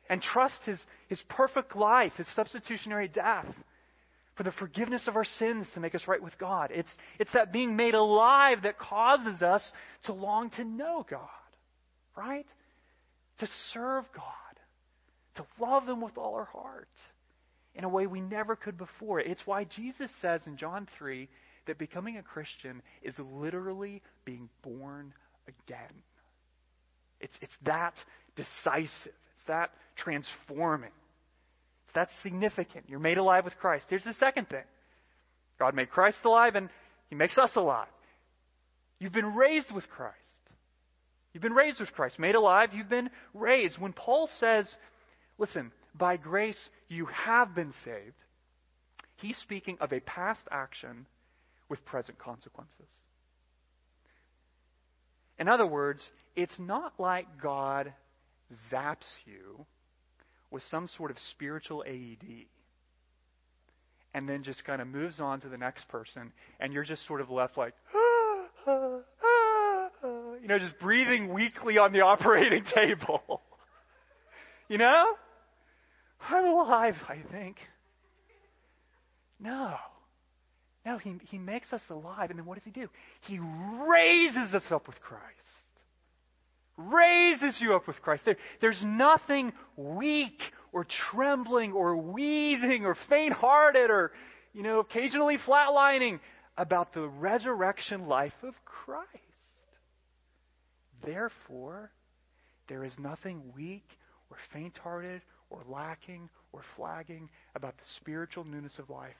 and 0.08 0.20
trust 0.20 0.58
his, 0.64 0.78
his 1.08 1.20
perfect 1.28 1.76
life, 1.76 2.12
his 2.16 2.26
substitutionary 2.34 3.08
death 3.08 3.46
for 4.36 4.42
the 4.42 4.52
forgiveness 4.52 5.06
of 5.06 5.16
our 5.16 5.26
sins 5.38 5.66
to 5.74 5.80
make 5.80 5.94
us 5.94 6.02
right 6.06 6.22
with 6.22 6.36
God. 6.38 6.70
It's, 6.72 6.90
it's 7.18 7.32
that 7.32 7.52
being 7.52 7.76
made 7.76 7.94
alive 7.94 8.62
that 8.62 8.78
causes 8.78 9.42
us 9.42 9.62
to 10.04 10.12
long 10.12 10.50
to 10.50 10.64
know 10.64 11.06
God, 11.08 11.28
right? 12.16 12.46
To 13.40 13.48
serve 13.72 14.04
God 14.14 14.24
to 15.36 15.46
love 15.60 15.88
Him 15.88 16.00
with 16.00 16.18
all 16.18 16.34
our 16.34 16.44
heart 16.46 16.88
in 17.74 17.84
a 17.84 17.88
way 17.88 18.06
we 18.06 18.20
never 18.20 18.56
could 18.56 18.76
before. 18.76 19.20
It's 19.20 19.46
why 19.46 19.64
Jesus 19.64 20.10
says 20.20 20.42
in 20.46 20.56
John 20.56 20.86
3 20.98 21.28
that 21.66 21.78
becoming 21.78 22.18
a 22.18 22.22
Christian 22.22 22.82
is 23.02 23.14
literally 23.18 24.02
being 24.24 24.48
born 24.62 25.14
again. 25.48 26.02
It's, 27.20 27.34
it's 27.40 27.52
that 27.64 27.94
decisive, 28.36 29.14
it's 29.42 29.48
that 29.48 29.70
transforming, 29.96 30.90
it's 31.84 31.94
that 31.94 32.08
significant. 32.22 32.84
You're 32.88 33.00
made 33.00 33.18
alive 33.18 33.44
with 33.44 33.56
Christ. 33.58 33.86
Here's 33.88 34.04
the 34.04 34.14
second 34.14 34.48
thing 34.48 34.64
God 35.58 35.74
made 35.74 35.90
Christ 35.90 36.18
alive, 36.24 36.54
and 36.54 36.68
He 37.10 37.16
makes 37.16 37.36
us 37.36 37.50
alive. 37.56 37.88
You've 38.98 39.12
been 39.12 39.34
raised 39.34 39.72
with 39.72 39.88
Christ. 39.88 40.16
You've 41.32 41.42
been 41.42 41.54
raised 41.54 41.80
with 41.80 41.92
Christ, 41.92 42.18
made 42.18 42.34
alive, 42.34 42.70
you've 42.74 42.90
been 42.90 43.10
raised. 43.32 43.78
When 43.78 43.94
Paul 43.94 44.28
says 44.38 44.68
Listen, 45.38 45.72
by 45.94 46.16
grace 46.16 46.68
you 46.88 47.06
have 47.06 47.54
been 47.54 47.72
saved. 47.84 48.14
He's 49.16 49.36
speaking 49.38 49.76
of 49.80 49.92
a 49.92 50.00
past 50.00 50.42
action 50.50 51.06
with 51.68 51.84
present 51.84 52.18
consequences. 52.18 52.88
In 55.38 55.48
other 55.48 55.66
words, 55.66 56.00
it's 56.36 56.58
not 56.58 56.92
like 56.98 57.26
God 57.42 57.92
zaps 58.70 59.06
you 59.24 59.66
with 60.50 60.62
some 60.70 60.86
sort 60.86 61.10
of 61.10 61.16
spiritual 61.30 61.84
AED 61.86 62.46
and 64.14 64.28
then 64.28 64.42
just 64.42 64.64
kind 64.64 64.82
of 64.82 64.88
moves 64.88 65.20
on 65.20 65.40
to 65.40 65.48
the 65.48 65.56
next 65.56 65.88
person, 65.88 66.32
and 66.60 66.72
you're 66.72 66.84
just 66.84 67.06
sort 67.06 67.20
of 67.20 67.30
left 67.30 67.56
like, 67.56 67.74
you 68.66 70.48
know, 70.48 70.58
just 70.58 70.78
breathing 70.78 71.32
weakly 71.32 71.78
on 71.78 71.92
the 71.92 72.00
operating 72.00 72.64
table. 72.74 73.40
you 74.68 74.78
know? 74.78 75.06
I'm 76.28 76.44
alive, 76.44 76.96
I 77.08 77.18
think. 77.30 77.56
No. 79.40 79.74
No, 80.84 80.98
he, 80.98 81.16
he 81.24 81.38
makes 81.38 81.72
us 81.72 81.82
alive. 81.90 82.30
And 82.30 82.38
then 82.38 82.46
what 82.46 82.56
does 82.56 82.64
he 82.64 82.70
do? 82.70 82.88
He 83.22 83.38
raises 83.38 84.54
us 84.54 84.62
up 84.70 84.86
with 84.86 85.00
Christ. 85.00 85.22
Raises 86.76 87.60
you 87.60 87.74
up 87.74 87.86
with 87.86 88.00
Christ. 88.00 88.24
There, 88.24 88.36
there's 88.60 88.80
nothing 88.82 89.52
weak 89.76 90.40
or 90.72 90.86
trembling 91.10 91.72
or 91.72 91.96
wheezing 91.96 92.84
or 92.86 92.96
faint 93.08 93.34
hearted 93.34 93.90
or, 93.90 94.12
you 94.54 94.62
know, 94.62 94.80
occasionally 94.80 95.38
flatlining 95.38 96.20
about 96.56 96.94
the 96.94 97.08
resurrection 97.08 98.06
life 98.06 98.32
of 98.42 98.54
Christ. 98.64 99.08
Therefore, 101.04 101.90
there 102.68 102.84
is 102.84 102.92
nothing 102.98 103.42
weak 103.54 103.86
or 104.30 104.36
faint 104.52 104.76
hearted 104.78 105.20
or 105.50 105.62
lacking 105.68 106.30
or 106.52 106.62
flagging 106.76 107.28
about 107.54 107.76
the 107.76 107.84
spiritual 107.96 108.44
newness 108.44 108.78
of 108.78 108.88
life 108.88 109.16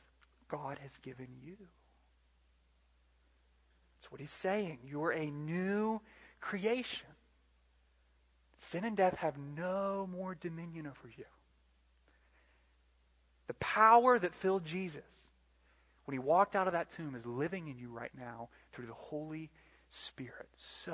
God 0.50 0.78
has 0.78 0.92
given 1.02 1.28
you. 1.44 1.56
That's 3.98 4.10
what 4.10 4.20
he's 4.20 4.30
saying. 4.42 4.78
You're 4.84 5.12
a 5.12 5.26
new 5.26 6.00
creation. 6.40 7.11
Sin 8.70 8.84
and 8.84 8.96
death 8.96 9.16
have 9.18 9.34
no 9.36 10.08
more 10.10 10.34
dominion 10.34 10.86
over 10.86 11.12
you. 11.16 11.24
The 13.48 13.54
power 13.54 14.18
that 14.18 14.30
filled 14.40 14.64
Jesus 14.64 15.02
when 16.04 16.14
he 16.14 16.18
walked 16.18 16.54
out 16.54 16.66
of 16.66 16.72
that 16.72 16.88
tomb 16.96 17.14
is 17.14 17.24
living 17.24 17.68
in 17.68 17.78
you 17.78 17.90
right 17.90 18.10
now 18.18 18.48
through 18.74 18.86
the 18.86 18.94
Holy 18.94 19.50
Spirit. 20.08 20.48
So, 20.84 20.92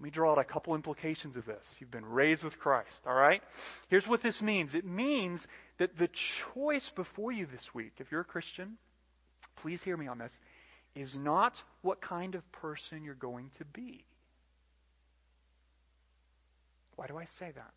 let 0.00 0.04
me 0.04 0.10
draw 0.10 0.32
out 0.32 0.38
a 0.38 0.44
couple 0.44 0.74
implications 0.74 1.36
of 1.36 1.44
this. 1.44 1.62
You've 1.78 1.90
been 1.90 2.06
raised 2.06 2.42
with 2.42 2.58
Christ, 2.58 3.00
all 3.06 3.14
right? 3.14 3.42
Here's 3.88 4.06
what 4.06 4.22
this 4.22 4.40
means 4.40 4.74
it 4.74 4.86
means 4.86 5.40
that 5.78 5.98
the 5.98 6.08
choice 6.54 6.88
before 6.96 7.32
you 7.32 7.46
this 7.46 7.66
week, 7.74 7.92
if 7.98 8.10
you're 8.10 8.22
a 8.22 8.24
Christian, 8.24 8.78
please 9.56 9.82
hear 9.82 9.96
me 9.96 10.08
on 10.08 10.18
this, 10.18 10.32
is 10.94 11.14
not 11.16 11.52
what 11.82 12.00
kind 12.00 12.34
of 12.34 12.50
person 12.52 13.04
you're 13.04 13.14
going 13.14 13.50
to 13.58 13.64
be. 13.66 14.04
Why 17.00 17.06
do 17.06 17.16
I 17.16 17.24
say 17.38 17.50
that? 17.54 17.72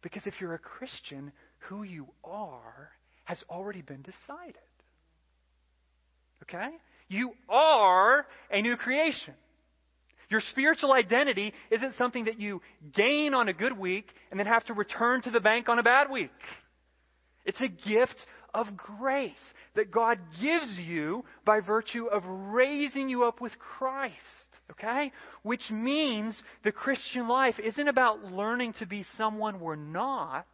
Because 0.00 0.22
if 0.24 0.40
you're 0.40 0.54
a 0.54 0.58
Christian, 0.58 1.32
who 1.68 1.82
you 1.82 2.06
are 2.24 2.88
has 3.24 3.44
already 3.50 3.82
been 3.82 4.00
decided. 4.00 4.56
Okay? 6.44 6.70
You 7.08 7.32
are 7.46 8.24
a 8.50 8.62
new 8.62 8.74
creation. 8.76 9.34
Your 10.30 10.40
spiritual 10.50 10.94
identity 10.94 11.52
isn't 11.70 11.96
something 11.98 12.24
that 12.24 12.40
you 12.40 12.62
gain 12.94 13.34
on 13.34 13.48
a 13.48 13.52
good 13.52 13.78
week 13.78 14.06
and 14.30 14.40
then 14.40 14.46
have 14.46 14.64
to 14.64 14.72
return 14.72 15.20
to 15.24 15.30
the 15.30 15.38
bank 15.38 15.68
on 15.68 15.78
a 15.78 15.82
bad 15.82 16.10
week. 16.10 16.30
It's 17.44 17.60
a 17.60 17.68
gift 17.68 18.16
of 18.54 18.78
grace 18.78 19.32
that 19.76 19.90
God 19.90 20.18
gives 20.40 20.78
you 20.78 21.22
by 21.44 21.60
virtue 21.60 22.06
of 22.06 22.22
raising 22.24 23.10
you 23.10 23.24
up 23.24 23.42
with 23.42 23.52
Christ. 23.58 24.14
Okay? 24.70 25.12
Which 25.42 25.70
means 25.70 26.40
the 26.62 26.72
Christian 26.72 27.28
life 27.28 27.58
isn't 27.58 27.88
about 27.88 28.24
learning 28.24 28.74
to 28.74 28.86
be 28.86 29.04
someone 29.16 29.60
we're 29.60 29.76
not. 29.76 30.46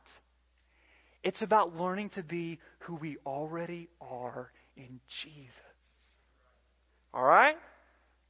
It's 1.22 1.42
about 1.42 1.74
learning 1.74 2.10
to 2.10 2.22
be 2.22 2.58
who 2.80 2.94
we 2.94 3.16
already 3.26 3.88
are 4.00 4.50
in 4.76 5.00
Jesus. 5.22 5.54
All 7.12 7.24
right? 7.24 7.56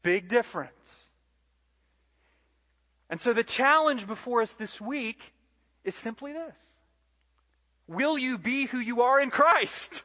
Big 0.02 0.28
difference. 0.28 0.70
And 3.10 3.20
so 3.20 3.34
the 3.34 3.44
challenge 3.44 4.06
before 4.06 4.42
us 4.42 4.50
this 4.58 4.74
week 4.80 5.18
is 5.84 5.94
simply 6.02 6.32
this 6.32 6.56
Will 7.86 8.16
you 8.16 8.38
be 8.38 8.66
who 8.66 8.78
you 8.78 9.02
are 9.02 9.20
in 9.20 9.30
Christ? 9.30 10.02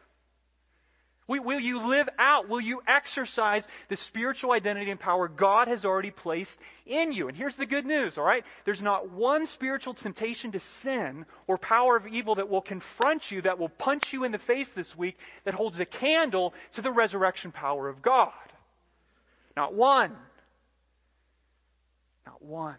Will 1.29 1.59
you 1.59 1.77
live 1.85 2.09
out, 2.17 2.49
will 2.49 2.59
you 2.59 2.81
exercise 2.87 3.63
the 3.87 3.97
spiritual 4.07 4.51
identity 4.51 4.89
and 4.89 4.99
power 4.99 5.27
God 5.27 5.67
has 5.67 5.85
already 5.85 6.09
placed 6.09 6.49
in 6.87 7.11
you? 7.11 7.27
And 7.27 7.37
here's 7.37 7.55
the 7.55 7.67
good 7.67 7.85
news, 7.85 8.17
all 8.17 8.23
right? 8.23 8.43
There's 8.65 8.81
not 8.81 9.11
one 9.11 9.45
spiritual 9.53 9.93
temptation 9.93 10.51
to 10.53 10.61
sin 10.81 11.27
or 11.45 11.59
power 11.59 11.95
of 11.95 12.07
evil 12.07 12.33
that 12.35 12.49
will 12.49 12.63
confront 12.63 13.21
you, 13.29 13.43
that 13.43 13.59
will 13.59 13.69
punch 13.69 14.05
you 14.11 14.23
in 14.23 14.31
the 14.31 14.39
face 14.39 14.67
this 14.75 14.91
week, 14.97 15.17
that 15.45 15.53
holds 15.53 15.79
a 15.79 15.85
candle 15.85 16.55
to 16.73 16.81
the 16.81 16.91
resurrection 16.91 17.51
power 17.51 17.89
of 17.89 18.01
God. 18.01 18.31
Not 19.55 19.75
one. 19.75 20.15
Not 22.25 22.41
one. 22.41 22.77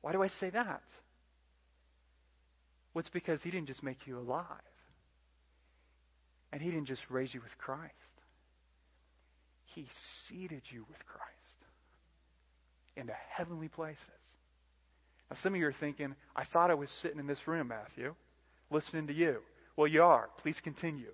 Why 0.00 0.12
do 0.12 0.22
I 0.22 0.28
say 0.28 0.48
that? 0.48 0.80
Well, 2.94 3.00
it's 3.00 3.10
because 3.10 3.42
He 3.42 3.50
didn't 3.50 3.68
just 3.68 3.82
make 3.82 3.98
you 4.06 4.18
alive. 4.18 4.46
And 6.52 6.60
He 6.60 6.70
didn't 6.70 6.86
just 6.86 7.02
raise 7.08 7.32
you 7.32 7.40
with 7.40 7.56
Christ, 7.58 7.94
He 9.74 9.86
seated 10.28 10.62
you 10.70 10.84
with 10.88 10.98
Christ 11.06 11.30
into 12.96 13.12
heavenly 13.36 13.68
places. 13.68 14.00
Now, 15.30 15.36
some 15.42 15.54
of 15.54 15.60
you 15.60 15.66
are 15.66 15.74
thinking, 15.78 16.14
I 16.34 16.44
thought 16.44 16.70
I 16.70 16.74
was 16.74 16.90
sitting 17.02 17.20
in 17.20 17.26
this 17.26 17.46
room, 17.46 17.68
Matthew, 17.68 18.14
listening 18.70 19.06
to 19.06 19.12
you. 19.12 19.38
Well, 19.76 19.86
you 19.86 20.02
are. 20.02 20.28
Please 20.42 20.58
continue. 20.62 21.12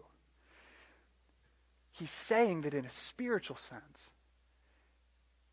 He's 1.92 2.10
saying 2.28 2.62
that 2.62 2.74
in 2.74 2.84
a 2.84 2.90
spiritual 3.10 3.56
sense, 3.68 3.98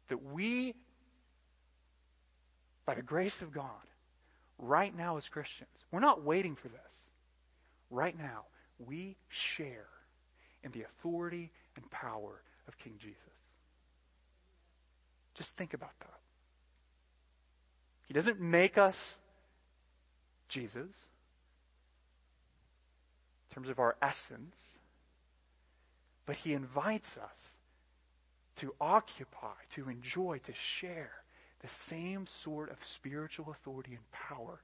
that 0.10 0.24
we, 0.34 0.76
by 2.86 2.96
the 2.96 3.02
grace 3.02 3.36
of 3.42 3.54
God, 3.54 3.70
right 4.58 4.96
now 4.96 5.18
as 5.18 5.26
Christians, 5.32 5.70
we're 5.92 6.00
not 6.00 6.24
waiting 6.24 6.56
for 6.62 6.70
this. 6.70 6.80
Right 7.90 8.18
now, 8.18 8.46
we 8.80 9.16
share 9.58 9.88
in 10.64 10.72
the 10.72 10.84
authority 10.84 11.52
and 11.76 11.90
power 11.92 12.42
of 12.68 12.74
King 12.84 12.94
Jesus. 13.00 13.18
Just 15.36 15.50
think 15.58 15.74
about 15.74 15.98
that. 16.00 16.20
He 18.08 18.14
doesn't 18.14 18.40
make 18.40 18.78
us 18.78 18.96
Jesus 20.50 20.76
in 23.50 23.56
terms 23.56 23.70
of 23.70 23.80
our 23.80 23.96
essence, 24.02 24.56
but 26.26 26.36
He 26.38 26.54
invites 26.54 27.08
us 27.22 27.38
to 28.62 28.74
occupy, 28.80 29.54
to 29.76 29.90
enjoy, 29.90 30.40
to 30.46 30.54
share 30.80 31.12
the 31.62 31.70
same 31.90 32.28
sort 32.44 32.70
of 32.70 32.78
spiritual 32.96 33.56
authority 33.60 33.92
and 33.92 34.12
power 34.12 34.60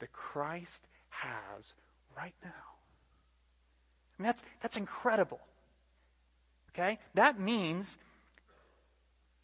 that 0.00 0.12
Christ 0.12 0.70
has 1.08 1.64
right 2.16 2.34
now. 2.44 2.50
Mean, 4.22 4.28
that's, 4.28 4.42
that's 4.62 4.76
incredible. 4.76 5.40
Okay? 6.72 6.98
That 7.14 7.40
means, 7.40 7.86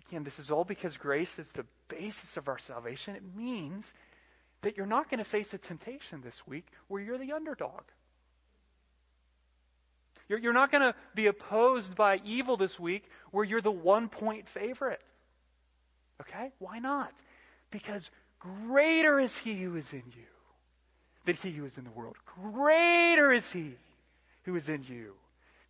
again, 0.09 0.23
this 0.23 0.38
is 0.38 0.51
all 0.51 0.64
because 0.64 0.97
grace 0.97 1.31
is 1.37 1.47
the 1.55 1.64
basis 1.88 2.37
of 2.37 2.47
our 2.49 2.59
salvation. 2.67 3.17
It 3.17 3.23
means 3.37 3.85
that 4.62 4.77
you're 4.77 4.87
not 4.87 5.11
going 5.11 5.23
to 5.23 5.31
face 5.31 5.49
a 5.53 5.59
temptation 5.59 6.21
this 6.23 6.35
week 6.47 6.67
where 6.87 7.03
you're 7.03 7.19
the 7.19 7.33
underdog. 7.33 7.83
You're, 10.29 10.38
you're 10.38 10.53
not 10.53 10.71
going 10.71 10.83
to 10.83 10.95
be 11.14 11.27
opposed 11.27 11.97
by 11.97 12.19
evil 12.25 12.57
this 12.57 12.79
week 12.79 13.05
where 13.33 13.45
you're 13.45 13.62
the 13.62 13.71
one 13.71 14.09
point 14.09 14.45
favorite. 14.55 15.01
Okay? 16.21 16.53
Why 16.61 16.79
not? 16.79 17.12
Because 17.73 18.09
greater 18.38 19.19
is 19.19 19.33
he 19.43 19.61
who 19.61 19.77
is 19.77 19.87
in 19.91 20.05
you 20.07 20.27
than 21.27 21.37
he 21.37 21.51
who 21.51 21.64
is 21.64 21.77
in 21.77 21.85
the 21.85 21.91
world. 21.91 22.17
Greater 22.43 23.33
is 23.33 23.45
he 23.53 23.77
who 24.49 24.57
is 24.57 24.69
in 24.69 24.83
you 24.85 25.13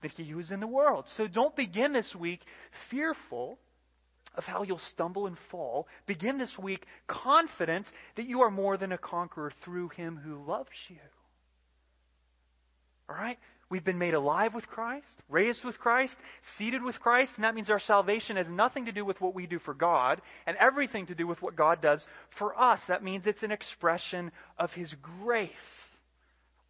than 0.03 0.11
he 0.11 0.25
who 0.25 0.39
is 0.39 0.53
in 0.53 0.61
the 0.61 0.67
world. 0.67 1.05
So 1.17 1.27
don't 1.27 1.57
begin 1.57 1.93
this 1.93 2.15
week 2.15 2.41
fearful 2.91 3.59
of 4.37 4.45
how 4.45 4.63
you'll 4.63 4.81
stumble 4.93 5.27
and 5.27 5.37
fall. 5.51 5.89
Begin 6.07 6.39
this 6.39 6.57
week 6.57 6.87
confident 7.09 7.87
that 8.15 8.27
you 8.27 8.43
are 8.43 8.51
more 8.53 8.77
than 8.77 8.93
a 8.93 8.99
conqueror 8.99 9.53
through 9.65 9.89
him 9.89 10.17
who 10.17 10.45
loves 10.47 10.69
you. 10.89 10.97
All 13.09 13.17
right? 13.17 13.39
We've 13.69 13.85
been 13.85 13.99
made 13.99 14.15
alive 14.15 14.55
with 14.55 14.69
Christ, 14.69 15.07
raised 15.29 15.65
with 15.65 15.77
Christ, 15.79 16.15
seated 16.57 16.83
with 16.83 17.01
Christ, 17.01 17.33
and 17.35 17.45
that 17.45 17.55
means 17.55 17.69
our 17.69 17.81
salvation 17.81 18.37
has 18.37 18.49
nothing 18.49 18.87
to 18.87 18.93
do 18.93 19.05
with 19.05 19.21
what 19.21 19.35
we 19.35 19.47
do 19.47 19.59
for 19.59 19.75
God 19.75 20.23
and 20.47 20.57
everything 20.57 21.07
to 21.07 21.17
do 21.17 21.27
with 21.27 21.43
what 21.43 21.57
God 21.57 21.83
does 21.83 22.07
for 22.39 22.59
us. 22.59 22.81
That 22.87 23.03
means 23.03 23.27
it's 23.27 23.43
an 23.43 23.51
expression 23.51 24.31
of 24.57 24.71
His 24.71 24.95
grace. 25.03 25.51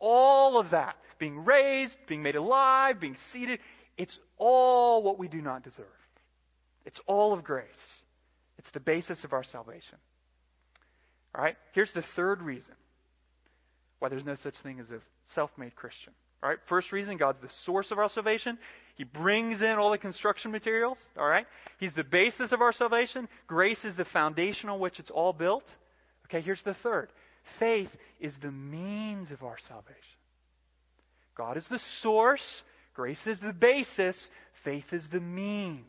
All 0.01 0.59
of 0.59 0.71
that, 0.71 0.97
being 1.19 1.45
raised, 1.45 1.95
being 2.09 2.23
made 2.23 2.37
alive, 2.37 3.01
being 3.01 3.17
seated, 3.33 3.61
it's 3.97 4.17
all 4.37 5.03
what 5.03 5.19
we 5.19 5.29
do 5.29 5.41
not 5.43 5.65
deserve. 5.65 5.87
It's 6.85 7.01
all 7.07 7.33
of 7.33 7.45
grace. 7.45 7.67
It's 8.59 8.71
the 8.73 8.81
basis 8.81 9.25
of 9.25 9.33
our 9.33 9.45
salvation. 9.45 9.99
All 11.35 11.43
right? 11.43 11.57
Here's 11.73 11.93
the 11.93 12.05
third 12.17 12.43
reason 12.43 12.75
why 13.99 14.09
there's 14.09 14.25
no 14.25 14.37
such 14.37 14.55
thing 14.63 14.81
as 14.81 14.91
a 14.91 15.01
self 15.35 15.51
made 15.57 15.75
Christian. 15.75 16.13
All 16.43 16.49
right, 16.49 16.59
first 16.69 16.93
reason, 16.93 17.17
God's 17.17 17.41
the 17.43 17.51
source 17.65 17.91
of 17.91 17.99
our 17.99 18.09
salvation. 18.09 18.59
He 18.95 19.03
brings 19.03 19.61
in 19.61 19.71
all 19.73 19.91
the 19.91 19.99
construction 19.99 20.53
materials. 20.53 20.99
All 21.19 21.29
right, 21.29 21.47
He's 21.81 21.93
the 21.95 22.05
basis 22.05 22.53
of 22.53 22.61
our 22.61 22.73
salvation. 22.73 23.29
Grace 23.49 23.85
is 23.85 23.97
the 23.97 24.05
foundation 24.05 24.69
on 24.69 24.79
which 24.79 25.01
it's 25.01 25.11
all 25.11 25.33
built. 25.33 25.65
Okay, 26.27 26.41
here's 26.41 26.63
the 26.63 26.77
third 26.83 27.09
faith 27.59 27.91
is 28.21 28.35
the 28.43 28.51
means 28.51 29.31
of 29.31 29.43
our 29.43 29.57
salvation. 29.69 29.95
God 31.37 31.57
is 31.57 31.67
the 31.71 31.81
source, 32.03 32.63
grace 32.95 33.21
is 33.27 33.39
the 33.41 33.53
basis, 33.53 34.17
faith 34.65 34.93
is 34.93 35.05
the 35.13 35.21
means. 35.21 35.85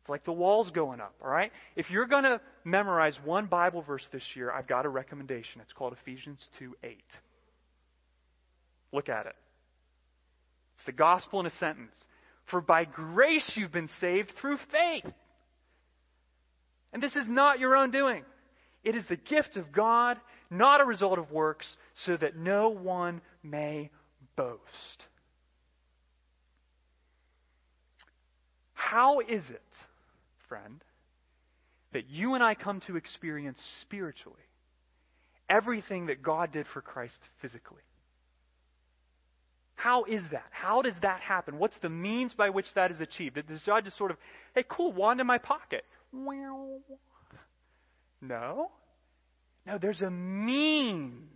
It's 0.00 0.08
like 0.08 0.24
the 0.24 0.32
walls 0.32 0.70
going 0.70 1.00
up, 1.00 1.14
all 1.22 1.30
right? 1.30 1.52
If 1.76 1.90
you're 1.90 2.06
going 2.06 2.24
to 2.24 2.40
memorize 2.64 3.16
one 3.24 3.46
Bible 3.46 3.82
verse 3.82 4.06
this 4.12 4.24
year, 4.34 4.50
I've 4.50 4.66
got 4.66 4.86
a 4.86 4.88
recommendation. 4.88 5.60
It's 5.60 5.72
called 5.72 5.94
Ephesians 6.02 6.38
2 6.58 6.74
8. 6.82 6.98
Look 8.92 9.08
at 9.08 9.26
it. 9.26 9.36
It's 10.76 10.86
the 10.86 10.92
gospel 10.92 11.40
in 11.40 11.46
a 11.46 11.50
sentence. 11.50 11.94
For 12.50 12.60
by 12.60 12.84
grace 12.84 13.48
you've 13.54 13.72
been 13.72 13.90
saved 14.00 14.32
through 14.40 14.56
faith. 14.72 15.12
And 16.92 17.02
this 17.02 17.14
is 17.14 17.28
not 17.28 17.60
your 17.60 17.76
own 17.76 17.90
doing. 17.90 18.24
It 18.82 18.94
is 18.94 19.04
the 19.08 19.16
gift 19.16 19.56
of 19.56 19.72
God, 19.72 20.18
not 20.50 20.80
a 20.80 20.84
result 20.84 21.18
of 21.18 21.30
works, 21.30 21.76
so 21.94 22.16
that 22.16 22.36
no 22.36 22.70
one 22.70 23.20
may 23.42 23.90
boast. 24.36 25.06
How 28.72 29.20
is 29.20 29.48
it, 29.50 29.62
friend, 30.48 30.82
that 31.92 32.08
you 32.08 32.34
and 32.34 32.42
I 32.42 32.54
come 32.54 32.80
to 32.82 32.96
experience 32.96 33.58
spiritually 33.82 34.38
everything 35.48 36.06
that 36.06 36.22
God 36.22 36.52
did 36.52 36.66
for 36.66 36.80
Christ 36.80 37.18
physically? 37.40 37.82
How 39.74 40.04
is 40.04 40.22
that? 40.32 40.46
How 40.50 40.82
does 40.82 40.94
that 41.02 41.20
happen? 41.20 41.58
What's 41.58 41.78
the 41.78 41.88
means 41.88 42.34
by 42.34 42.50
which 42.50 42.66
that 42.74 42.90
is 42.90 43.00
achieved? 43.00 43.38
Does 43.46 43.62
God 43.62 43.84
just 43.84 43.96
sort 43.96 44.10
of, 44.10 44.18
hey, 44.54 44.64
cool, 44.68 44.92
wand 44.92 45.20
in 45.20 45.26
my 45.26 45.38
pocket? 45.38 45.84
No. 48.20 48.70
No, 49.66 49.78
there's 49.78 50.00
a 50.00 50.10
means, 50.10 51.30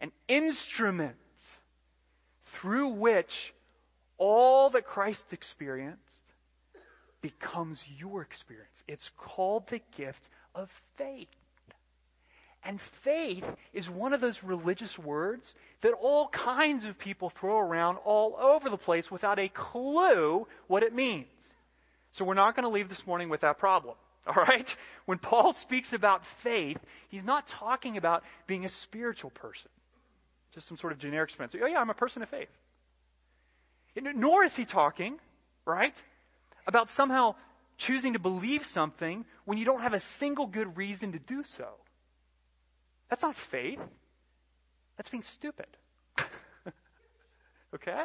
an 0.00 0.12
instrument 0.28 1.16
through 2.60 2.94
which 2.94 3.30
all 4.18 4.70
that 4.70 4.86
Christ 4.86 5.24
experienced 5.30 5.98
becomes 7.22 7.80
your 7.98 8.22
experience. 8.22 8.68
It's 8.86 9.08
called 9.16 9.64
the 9.70 9.80
gift 9.96 10.28
of 10.54 10.68
faith. 10.98 11.28
And 12.64 12.78
faith 13.02 13.44
is 13.72 13.88
one 13.88 14.12
of 14.12 14.20
those 14.20 14.38
religious 14.44 14.96
words 14.98 15.42
that 15.82 15.92
all 16.00 16.28
kinds 16.28 16.84
of 16.84 16.98
people 16.98 17.32
throw 17.40 17.58
around 17.58 17.96
all 18.04 18.36
over 18.40 18.70
the 18.70 18.76
place 18.76 19.10
without 19.10 19.38
a 19.38 19.48
clue 19.48 20.46
what 20.68 20.84
it 20.84 20.94
means. 20.94 21.26
So 22.12 22.24
we're 22.24 22.34
not 22.34 22.54
going 22.54 22.64
to 22.64 22.68
leave 22.68 22.88
this 22.88 23.02
morning 23.06 23.28
with 23.28 23.40
that 23.40 23.58
problem. 23.58 23.96
All 24.26 24.34
right? 24.34 24.68
When 25.06 25.18
Paul 25.18 25.54
speaks 25.62 25.92
about 25.92 26.22
faith, 26.42 26.78
he's 27.08 27.24
not 27.24 27.44
talking 27.58 27.96
about 27.96 28.22
being 28.46 28.64
a 28.64 28.70
spiritual 28.84 29.30
person. 29.30 29.70
Just 30.54 30.68
some 30.68 30.76
sort 30.76 30.92
of 30.92 30.98
generic 30.98 31.30
expression. 31.30 31.60
Oh, 31.62 31.66
yeah, 31.66 31.78
I'm 31.78 31.90
a 31.90 31.94
person 31.94 32.22
of 32.22 32.28
faith. 32.28 32.48
Nor 33.96 34.44
is 34.44 34.52
he 34.54 34.64
talking, 34.64 35.18
right, 35.66 35.94
about 36.66 36.88
somehow 36.96 37.34
choosing 37.78 38.12
to 38.12 38.18
believe 38.18 38.60
something 38.72 39.24
when 39.44 39.58
you 39.58 39.64
don't 39.64 39.80
have 39.80 39.92
a 39.92 40.02
single 40.20 40.46
good 40.46 40.76
reason 40.76 41.12
to 41.12 41.18
do 41.18 41.42
so. 41.56 41.68
That's 43.10 43.22
not 43.22 43.34
faith. 43.50 43.78
That's 44.96 45.08
being 45.08 45.24
stupid. 45.34 45.66
okay? 47.74 48.04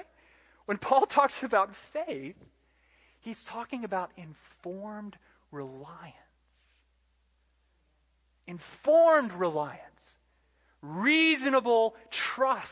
When 0.65 0.77
Paul 0.77 1.05
talks 1.05 1.33
about 1.43 1.69
faith, 1.93 2.35
he's 3.21 3.39
talking 3.49 3.83
about 3.83 4.11
informed 4.17 5.15
reliance. 5.51 6.13
Informed 8.47 9.33
reliance. 9.33 9.81
reasonable 10.81 11.95
trust. 12.35 12.71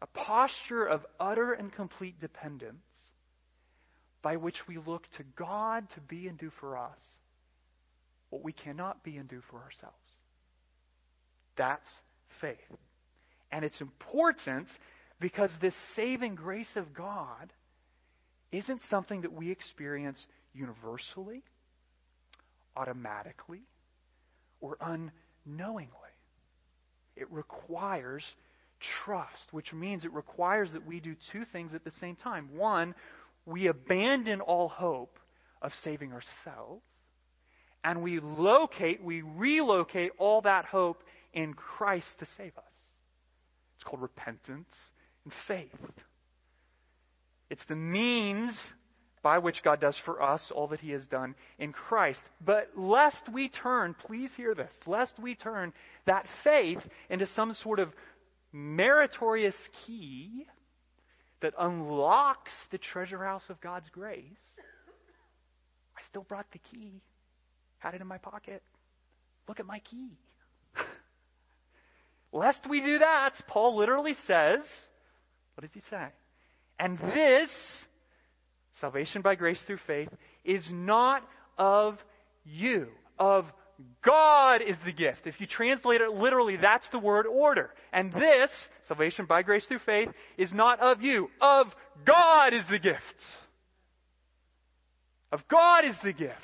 A 0.00 0.06
posture 0.06 0.86
of 0.86 1.04
utter 1.18 1.52
and 1.52 1.72
complete 1.72 2.20
dependence 2.20 2.76
by 4.22 4.36
which 4.36 4.56
we 4.68 4.78
look 4.78 5.04
to 5.16 5.24
God 5.36 5.86
to 5.94 6.00
be 6.00 6.28
and 6.28 6.38
do 6.38 6.50
for 6.60 6.76
us 6.78 6.98
what 8.30 8.44
we 8.44 8.52
cannot 8.52 9.02
be 9.02 9.16
and 9.16 9.28
do 9.28 9.40
for 9.50 9.56
ourselves. 9.56 9.96
That's 11.56 11.88
faith. 12.40 12.58
And 13.50 13.64
it's 13.64 13.80
important 13.80 14.68
because 15.20 15.50
this 15.60 15.74
saving 15.96 16.36
grace 16.36 16.76
of 16.76 16.94
God 16.94 17.52
isn't 18.52 18.80
something 18.88 19.22
that 19.22 19.32
we 19.32 19.50
experience 19.50 20.18
universally, 20.54 21.42
automatically, 22.76 23.62
or 24.60 24.76
unknowingly. 24.80 25.92
It 27.16 27.30
requires 27.30 28.24
trust, 29.04 29.52
which 29.52 29.72
means 29.72 30.04
it 30.04 30.12
requires 30.12 30.70
that 30.72 30.86
we 30.86 31.00
do 31.00 31.16
two 31.32 31.44
things 31.52 31.74
at 31.74 31.84
the 31.84 31.92
same 32.00 32.16
time. 32.16 32.56
One, 32.56 32.94
we 33.44 33.66
abandon 33.66 34.40
all 34.40 34.68
hope 34.68 35.18
of 35.60 35.72
saving 35.82 36.12
ourselves, 36.12 36.84
and 37.82 38.02
we 38.02 38.20
locate, 38.20 39.02
we 39.02 39.22
relocate 39.22 40.12
all 40.18 40.42
that 40.42 40.64
hope 40.64 41.02
in 41.32 41.54
Christ 41.54 42.06
to 42.20 42.26
save 42.36 42.56
us. 42.56 42.64
It's 43.76 43.84
called 43.84 44.02
repentance 44.02 44.74
and 45.24 45.32
faith. 45.46 45.70
It's 47.50 47.64
the 47.68 47.76
means 47.76 48.52
by 49.22 49.38
which 49.38 49.62
God 49.62 49.80
does 49.80 49.96
for 50.04 50.22
us 50.22 50.42
all 50.54 50.68
that 50.68 50.80
He 50.80 50.90
has 50.90 51.06
done 51.06 51.34
in 51.58 51.72
Christ. 51.72 52.20
But 52.44 52.70
lest 52.76 53.28
we 53.32 53.48
turn, 53.48 53.94
please 53.94 54.30
hear 54.36 54.54
this, 54.54 54.72
lest 54.86 55.18
we 55.18 55.34
turn 55.34 55.72
that 56.06 56.26
faith 56.44 56.80
into 57.10 57.26
some 57.34 57.54
sort 57.54 57.78
of 57.78 57.92
meritorious 58.52 59.56
key 59.86 60.46
that 61.40 61.54
unlocks 61.58 62.52
the 62.70 62.78
treasure 62.78 63.22
house 63.24 63.44
of 63.48 63.60
God's 63.60 63.88
grace. 63.90 64.22
I 65.96 66.00
still 66.08 66.22
brought 66.22 66.46
the 66.52 66.58
key, 66.58 67.00
had 67.78 67.94
it 67.94 68.00
in 68.00 68.06
my 68.06 68.18
pocket. 68.18 68.62
Look 69.48 69.60
at 69.60 69.66
my 69.66 69.80
key. 69.80 70.10
Lest 72.32 72.68
we 72.68 72.80
do 72.80 72.98
that, 72.98 73.34
Paul 73.48 73.76
literally 73.76 74.14
says, 74.26 74.60
what 75.54 75.62
does 75.62 75.70
he 75.72 75.80
say? 75.90 76.08
And 76.78 76.98
this, 76.98 77.50
salvation 78.80 79.22
by 79.22 79.34
grace 79.34 79.58
through 79.66 79.78
faith, 79.86 80.08
is 80.44 80.64
not 80.70 81.22
of 81.56 81.98
you, 82.44 82.88
of 83.18 83.44
God 84.04 84.60
is 84.60 84.76
the 84.84 84.92
gift. 84.92 85.26
If 85.26 85.40
you 85.40 85.46
translate 85.46 86.00
it 86.00 86.10
literally, 86.10 86.56
that's 86.56 86.88
the 86.90 86.98
word 86.98 87.26
order. 87.26 87.70
And 87.92 88.12
this, 88.12 88.50
salvation 88.88 89.26
by 89.26 89.42
grace 89.42 89.64
through 89.66 89.80
faith, 89.86 90.08
is 90.36 90.52
not 90.52 90.80
of 90.80 91.00
you. 91.00 91.28
Of 91.40 91.68
God 92.04 92.54
is 92.54 92.64
the 92.70 92.78
gift. 92.78 93.02
Of 95.30 95.46
God 95.48 95.84
is 95.84 95.94
the 96.02 96.12
gift. 96.12 96.34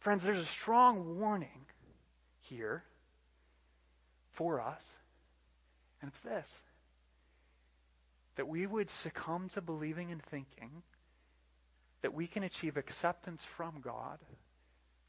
Friends, 0.00 0.22
there's 0.22 0.38
a 0.38 0.48
strong 0.62 1.18
warning 1.18 1.66
here 2.42 2.84
for 4.38 4.60
us, 4.60 4.82
and 6.00 6.10
it's 6.10 6.20
this 6.22 6.46
that 8.36 8.48
we 8.48 8.66
would 8.66 8.88
succumb 9.02 9.50
to 9.54 9.60
believing 9.60 10.12
and 10.12 10.22
thinking 10.30 10.70
that 12.02 12.14
we 12.14 12.26
can 12.26 12.42
achieve 12.42 12.76
acceptance 12.76 13.40
from 13.56 13.80
God 13.82 14.18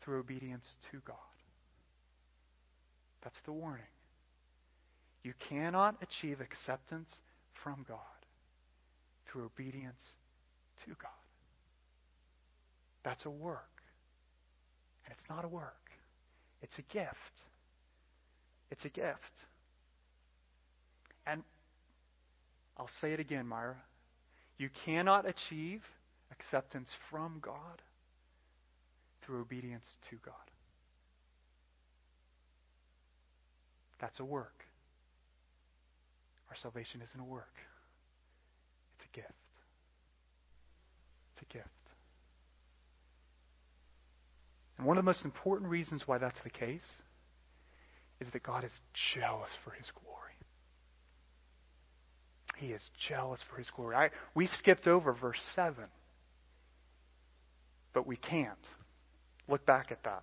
through 0.02 0.20
obedience 0.20 0.66
to 0.92 1.00
God. 1.06 1.16
That's 3.24 3.38
the 3.46 3.52
warning. 3.52 3.84
You 5.24 5.34
cannot 5.50 5.96
achieve 6.02 6.40
acceptance 6.40 7.10
from 7.64 7.86
God 7.88 7.98
through 9.28 9.46
obedience 9.46 10.00
to 10.86 10.92
God. 11.02 11.12
That's 13.04 13.26
a 13.26 13.30
work. 13.30 13.68
And 15.06 15.14
it's 15.18 15.30
not 15.30 15.44
a 15.44 15.48
work, 15.48 15.92
it's 16.62 16.78
a 16.78 16.94
gift. 16.94 17.14
It's 18.70 18.84
a 18.84 18.90
gift. 18.90 19.18
And 21.26 21.42
I'll 22.78 22.90
say 23.02 23.14
it 23.14 23.20
again, 23.20 23.48
Myra. 23.48 23.76
You 24.58 24.70
cannot 24.86 25.26
achieve 25.28 25.82
acceptance 26.32 26.90
from 27.10 27.40
God 27.42 27.82
through 29.24 29.42
obedience 29.42 29.86
to 30.10 30.18
God. 30.24 30.34
That's 34.00 34.20
a 34.20 34.26
work. 34.26 34.64
Our 36.50 36.56
salvation 36.62 37.02
isn't 37.02 37.20
a 37.20 37.24
work, 37.24 37.56
it's 38.96 39.06
a 39.12 39.16
gift. 39.16 39.34
It's 41.34 41.42
a 41.42 41.54
gift. 41.54 41.68
And 44.78 44.86
one 44.86 44.98
of 44.98 45.04
the 45.04 45.10
most 45.10 45.26
important 45.26 45.70
reasons 45.70 46.04
why 46.06 46.20
that's 46.20 46.40
the 46.44 46.50
case 46.50 46.86
is 48.20 48.28
that 48.32 48.44
God 48.44 48.64
is 48.64 48.72
jealous 49.14 49.50
for 49.64 49.72
his 49.72 49.86
glory. 50.04 50.34
He 52.58 52.68
is 52.68 52.82
jealous 53.08 53.40
for 53.50 53.58
his 53.58 53.70
glory. 53.76 53.96
I, 53.96 54.10
we 54.36 54.48
skipped 54.48 54.88
over 54.88 55.14
verse 55.14 55.42
7 55.56 55.86
but 57.98 58.06
we 58.06 58.16
can't. 58.16 58.52
Look 59.48 59.66
back 59.66 59.92
at 59.92 60.04
that. 60.04 60.22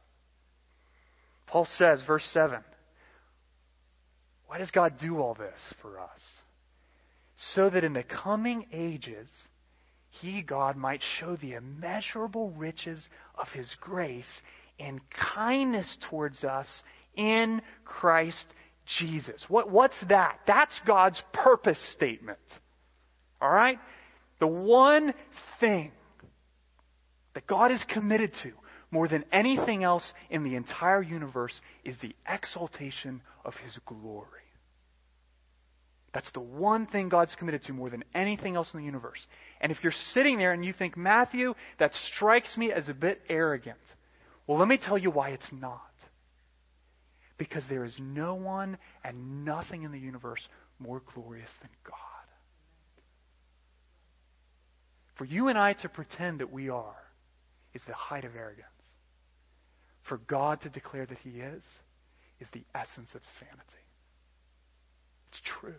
Paul 1.48 1.66
says, 1.76 2.00
verse 2.06 2.22
7, 2.32 2.60
why 4.46 4.58
does 4.58 4.70
God 4.70 4.94
do 5.00 5.18
all 5.18 5.34
this 5.34 5.58
for 5.82 5.98
us? 5.98 6.20
So 7.54 7.68
that 7.70 7.82
in 7.82 7.92
the 7.92 8.04
coming 8.04 8.66
ages, 8.72 9.28
he, 10.08 10.40
God, 10.40 10.76
might 10.76 11.00
show 11.18 11.34
the 11.34 11.54
immeasurable 11.54 12.50
riches 12.52 13.08
of 13.36 13.48
his 13.48 13.68
grace 13.80 14.40
and 14.78 15.00
kindness 15.34 15.98
towards 16.08 16.44
us 16.44 16.68
in 17.16 17.60
Christ 17.84 18.46
Jesus. 18.98 19.44
What, 19.48 19.70
what's 19.70 19.96
that? 20.08 20.40
That's 20.46 20.74
God's 20.86 21.20
purpose 21.32 21.78
statement. 21.94 22.38
All 23.40 23.50
right? 23.50 23.78
The 24.40 24.46
one 24.46 25.14
thing 25.60 25.92
that 27.34 27.46
God 27.46 27.72
is 27.72 27.84
committed 27.88 28.32
to 28.42 28.52
more 28.90 29.08
than 29.08 29.24
anything 29.32 29.82
else 29.82 30.12
in 30.30 30.44
the 30.44 30.54
entire 30.54 31.02
universe 31.02 31.58
is 31.84 31.96
the 32.00 32.14
exaltation 32.26 33.22
of 33.44 33.54
His 33.54 33.76
glory. 33.86 34.28
That's 36.14 36.30
the 36.32 36.40
one 36.40 36.86
thing 36.86 37.08
God's 37.08 37.34
committed 37.34 37.64
to 37.64 37.72
more 37.72 37.90
than 37.90 38.04
anything 38.14 38.54
else 38.54 38.68
in 38.72 38.78
the 38.78 38.86
universe. 38.86 39.18
And 39.60 39.72
if 39.72 39.78
you're 39.82 39.92
sitting 40.12 40.38
there 40.38 40.52
and 40.52 40.64
you 40.64 40.72
think, 40.72 40.96
Matthew, 40.96 41.54
that 41.80 41.90
strikes 42.14 42.56
me 42.56 42.70
as 42.70 42.88
a 42.88 42.94
bit 42.94 43.20
arrogant, 43.28 43.78
well, 44.46 44.58
let 44.58 44.68
me 44.68 44.78
tell 44.78 44.96
you 44.96 45.10
why 45.10 45.30
it's 45.30 45.50
not. 45.50 45.80
Because 47.36 47.64
there 47.68 47.84
is 47.84 47.94
no 47.98 48.34
one 48.34 48.78
and 49.02 49.44
nothing 49.44 49.82
in 49.82 49.92
the 49.92 49.98
universe 49.98 50.46
more 50.78 51.02
glorious 51.14 51.50
than 51.60 51.70
God. 51.84 51.96
For 55.16 55.24
you 55.24 55.48
and 55.48 55.58
I 55.58 55.74
to 55.74 55.88
pretend 55.88 56.40
that 56.40 56.52
we 56.52 56.68
are 56.68 56.94
is 57.72 57.82
the 57.86 57.94
height 57.94 58.24
of 58.24 58.36
arrogance. 58.36 58.68
For 60.08 60.18
God 60.18 60.60
to 60.62 60.68
declare 60.68 61.06
that 61.06 61.18
He 61.18 61.40
is, 61.40 61.62
is 62.40 62.48
the 62.52 62.64
essence 62.74 63.08
of 63.14 63.20
sanity. 63.38 63.84
It's 65.30 65.40
true. 65.60 65.74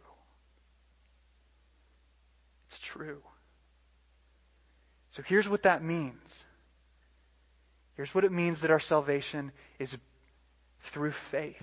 It's 2.68 2.80
true. 2.94 3.22
So 5.12 5.22
here's 5.26 5.48
what 5.48 5.64
that 5.64 5.84
means. 5.84 6.20
Here's 7.96 8.14
what 8.14 8.26
it 8.26 8.32
means 8.32 8.60
that 8.62 8.72
our 8.72 8.82
salvation 8.82 9.52
is 9.80 9.96
through 10.94 11.14
faith. 11.32 11.56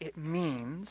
It 0.00 0.16
means, 0.16 0.88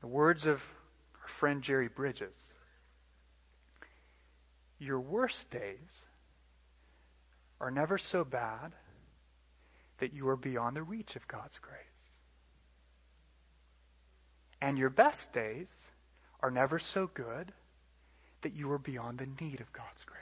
the 0.00 0.06
words 0.06 0.44
of 0.44 0.56
our 0.56 1.28
friend 1.38 1.62
Jerry 1.62 1.88
Bridges. 1.88 2.34
Your 4.78 5.00
worst 5.00 5.50
days 5.50 5.90
are 7.60 7.70
never 7.70 7.98
so 7.98 8.24
bad 8.24 8.72
that 10.00 10.12
you 10.12 10.28
are 10.28 10.36
beyond 10.36 10.76
the 10.76 10.82
reach 10.82 11.14
of 11.14 11.28
God's 11.28 11.56
grace. 11.62 11.78
And 14.60 14.76
your 14.76 14.90
best 14.90 15.32
days 15.32 15.68
are 16.40 16.50
never 16.50 16.80
so 16.94 17.08
good 17.14 17.52
that 18.42 18.54
you 18.54 18.70
are 18.72 18.78
beyond 18.78 19.18
the 19.18 19.44
need 19.44 19.60
of 19.60 19.72
God's 19.72 20.02
grace. 20.06 20.21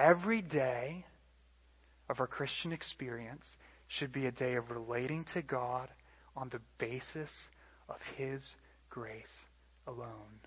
Every 0.00 0.40
day 0.40 1.04
of 2.08 2.20
our 2.20 2.26
Christian 2.26 2.72
experience 2.72 3.44
should 3.86 4.12
be 4.12 4.26
a 4.26 4.32
day 4.32 4.54
of 4.54 4.70
relating 4.70 5.26
to 5.34 5.42
God 5.42 5.88
on 6.34 6.48
the 6.48 6.60
basis 6.78 7.30
of 7.88 7.96
His 8.16 8.42
grace 8.88 9.26
alone. 9.86 10.40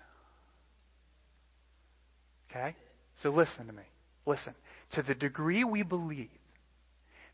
Okay? 2.50 2.74
So 3.22 3.30
listen 3.30 3.68
to 3.68 3.72
me. 3.72 3.84
Listen. 4.26 4.54
To 4.92 5.02
the 5.02 5.14
degree 5.14 5.62
we 5.62 5.84
believe 5.84 6.30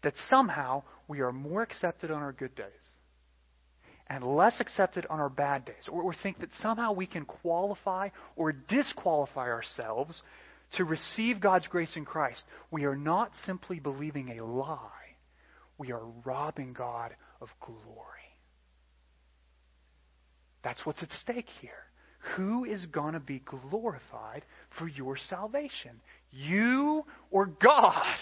that 0.02 0.14
somehow 0.28 0.82
we 1.08 1.20
are 1.20 1.32
more 1.32 1.62
accepted 1.62 2.10
on 2.10 2.22
our 2.22 2.32
good 2.32 2.54
days 2.54 2.66
and 4.08 4.24
less 4.24 4.60
accepted 4.60 5.06
on 5.08 5.20
our 5.20 5.28
bad 5.30 5.64
days, 5.64 5.88
or, 5.88 6.02
or 6.02 6.14
think 6.22 6.40
that 6.40 6.50
somehow 6.60 6.92
we 6.92 7.06
can 7.06 7.24
qualify 7.24 8.08
or 8.36 8.52
disqualify 8.52 9.48
ourselves 9.48 10.20
to 10.72 10.84
receive 10.84 11.40
God's 11.40 11.66
grace 11.66 11.92
in 11.96 12.04
Christ, 12.04 12.42
we 12.70 12.84
are 12.84 12.96
not 12.96 13.32
simply 13.46 13.80
believing 13.80 14.38
a 14.38 14.44
lie, 14.44 14.88
we 15.78 15.92
are 15.92 16.04
robbing 16.24 16.72
God 16.72 17.14
of 17.40 17.48
glory. 17.60 17.76
That's 20.62 20.84
what's 20.84 21.02
at 21.02 21.10
stake 21.12 21.48
here. 21.60 21.72
Who 22.36 22.64
is 22.64 22.84
going 22.86 23.14
to 23.14 23.20
be 23.20 23.40
glorified 23.40 24.44
for 24.78 24.86
your 24.86 25.16
salvation? 25.16 26.00
You 26.30 27.04
or 27.30 27.46
God? 27.46 28.16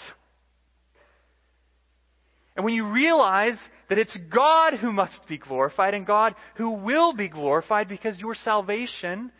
And 2.55 2.65
when 2.65 2.73
you 2.73 2.91
realize 2.91 3.57
that 3.89 3.97
it's 3.97 4.15
God 4.33 4.73
who 4.75 4.91
must 4.91 5.19
be 5.27 5.37
glorified 5.37 5.93
and 5.93 6.05
God 6.05 6.35
who 6.55 6.71
will 6.71 7.13
be 7.13 7.29
glorified 7.29 7.87
because 7.87 8.17
your 8.19 8.35
salvation 8.35 9.31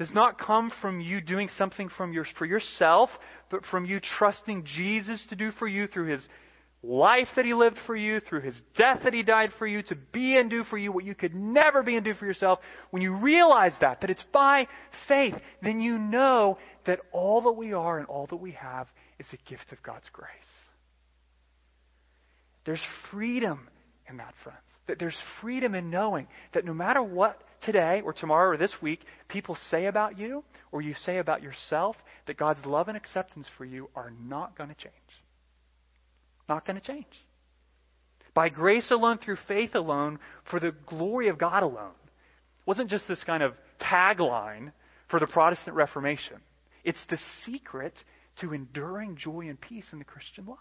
does 0.00 0.14
not 0.14 0.38
come 0.38 0.72
from 0.80 0.98
you 0.98 1.20
doing 1.20 1.50
something 1.58 1.90
from 1.90 2.14
your, 2.14 2.24
for 2.38 2.46
yourself, 2.46 3.10
but 3.50 3.66
from 3.66 3.84
you 3.84 4.00
trusting 4.00 4.64
Jesus 4.64 5.22
to 5.28 5.36
do 5.36 5.52
for 5.58 5.68
you 5.68 5.86
through 5.86 6.06
his 6.06 6.26
life 6.82 7.28
that 7.36 7.44
he 7.44 7.52
lived 7.52 7.76
for 7.86 7.94
you, 7.94 8.18
through 8.18 8.40
his 8.40 8.54
death 8.78 9.00
that 9.04 9.12
he 9.12 9.22
died 9.22 9.50
for 9.58 9.66
you, 9.66 9.82
to 9.82 9.94
be 9.94 10.38
and 10.38 10.48
do 10.48 10.64
for 10.64 10.78
you 10.78 10.90
what 10.90 11.04
you 11.04 11.14
could 11.14 11.34
never 11.34 11.82
be 11.82 11.96
and 11.96 12.04
do 12.06 12.14
for 12.14 12.24
yourself, 12.24 12.60
when 12.88 13.02
you 13.02 13.14
realize 13.14 13.74
that, 13.82 14.00
that 14.00 14.08
it's 14.08 14.24
by 14.32 14.66
faith, 15.06 15.34
then 15.62 15.82
you 15.82 15.98
know 15.98 16.56
that 16.86 17.00
all 17.12 17.42
that 17.42 17.52
we 17.52 17.74
are 17.74 17.98
and 17.98 18.06
all 18.06 18.26
that 18.28 18.36
we 18.36 18.52
have 18.52 18.86
is 19.18 19.26
a 19.34 19.50
gift 19.50 19.70
of 19.70 19.82
God's 19.82 20.08
grace. 20.14 20.30
There's 22.64 22.82
freedom 23.10 23.68
in 24.08 24.16
that, 24.16 24.32
friends. 24.42 24.60
That 24.88 24.98
there's 24.98 25.18
freedom 25.42 25.74
in 25.74 25.90
knowing 25.90 26.26
that 26.54 26.64
no 26.64 26.72
matter 26.72 27.02
what 27.02 27.42
today 27.62 28.02
or 28.04 28.12
tomorrow 28.12 28.50
or 28.50 28.56
this 28.56 28.72
week 28.80 29.00
people 29.28 29.56
say 29.70 29.86
about 29.86 30.18
you 30.18 30.44
or 30.72 30.82
you 30.82 30.94
say 31.04 31.18
about 31.18 31.42
yourself, 31.42 31.96
that 32.26 32.36
God's 32.36 32.64
love 32.64 32.88
and 32.88 32.96
acceptance 32.96 33.48
for 33.58 33.64
you 33.64 33.88
are 33.94 34.12
not 34.22 34.56
going 34.56 34.70
to 34.70 34.76
change. 34.76 34.94
Not 36.48 36.66
going 36.66 36.80
to 36.80 36.86
change. 36.86 37.06
By 38.34 38.48
grace 38.48 38.90
alone, 38.90 39.18
through 39.18 39.38
faith 39.48 39.74
alone, 39.74 40.18
for 40.50 40.60
the 40.60 40.74
glory 40.86 41.28
of 41.28 41.38
God 41.38 41.62
alone. 41.62 41.92
It 42.04 42.66
wasn't 42.66 42.90
just 42.90 43.08
this 43.08 43.24
kind 43.24 43.42
of 43.42 43.54
tagline 43.80 44.72
for 45.08 45.18
the 45.18 45.26
Protestant 45.26 45.74
Reformation. 45.74 46.36
It's 46.84 46.98
the 47.08 47.18
secret 47.44 47.94
to 48.40 48.52
enduring 48.52 49.16
joy 49.16 49.48
and 49.48 49.60
peace 49.60 49.86
in 49.92 49.98
the 49.98 50.04
Christian 50.04 50.46
life. 50.46 50.58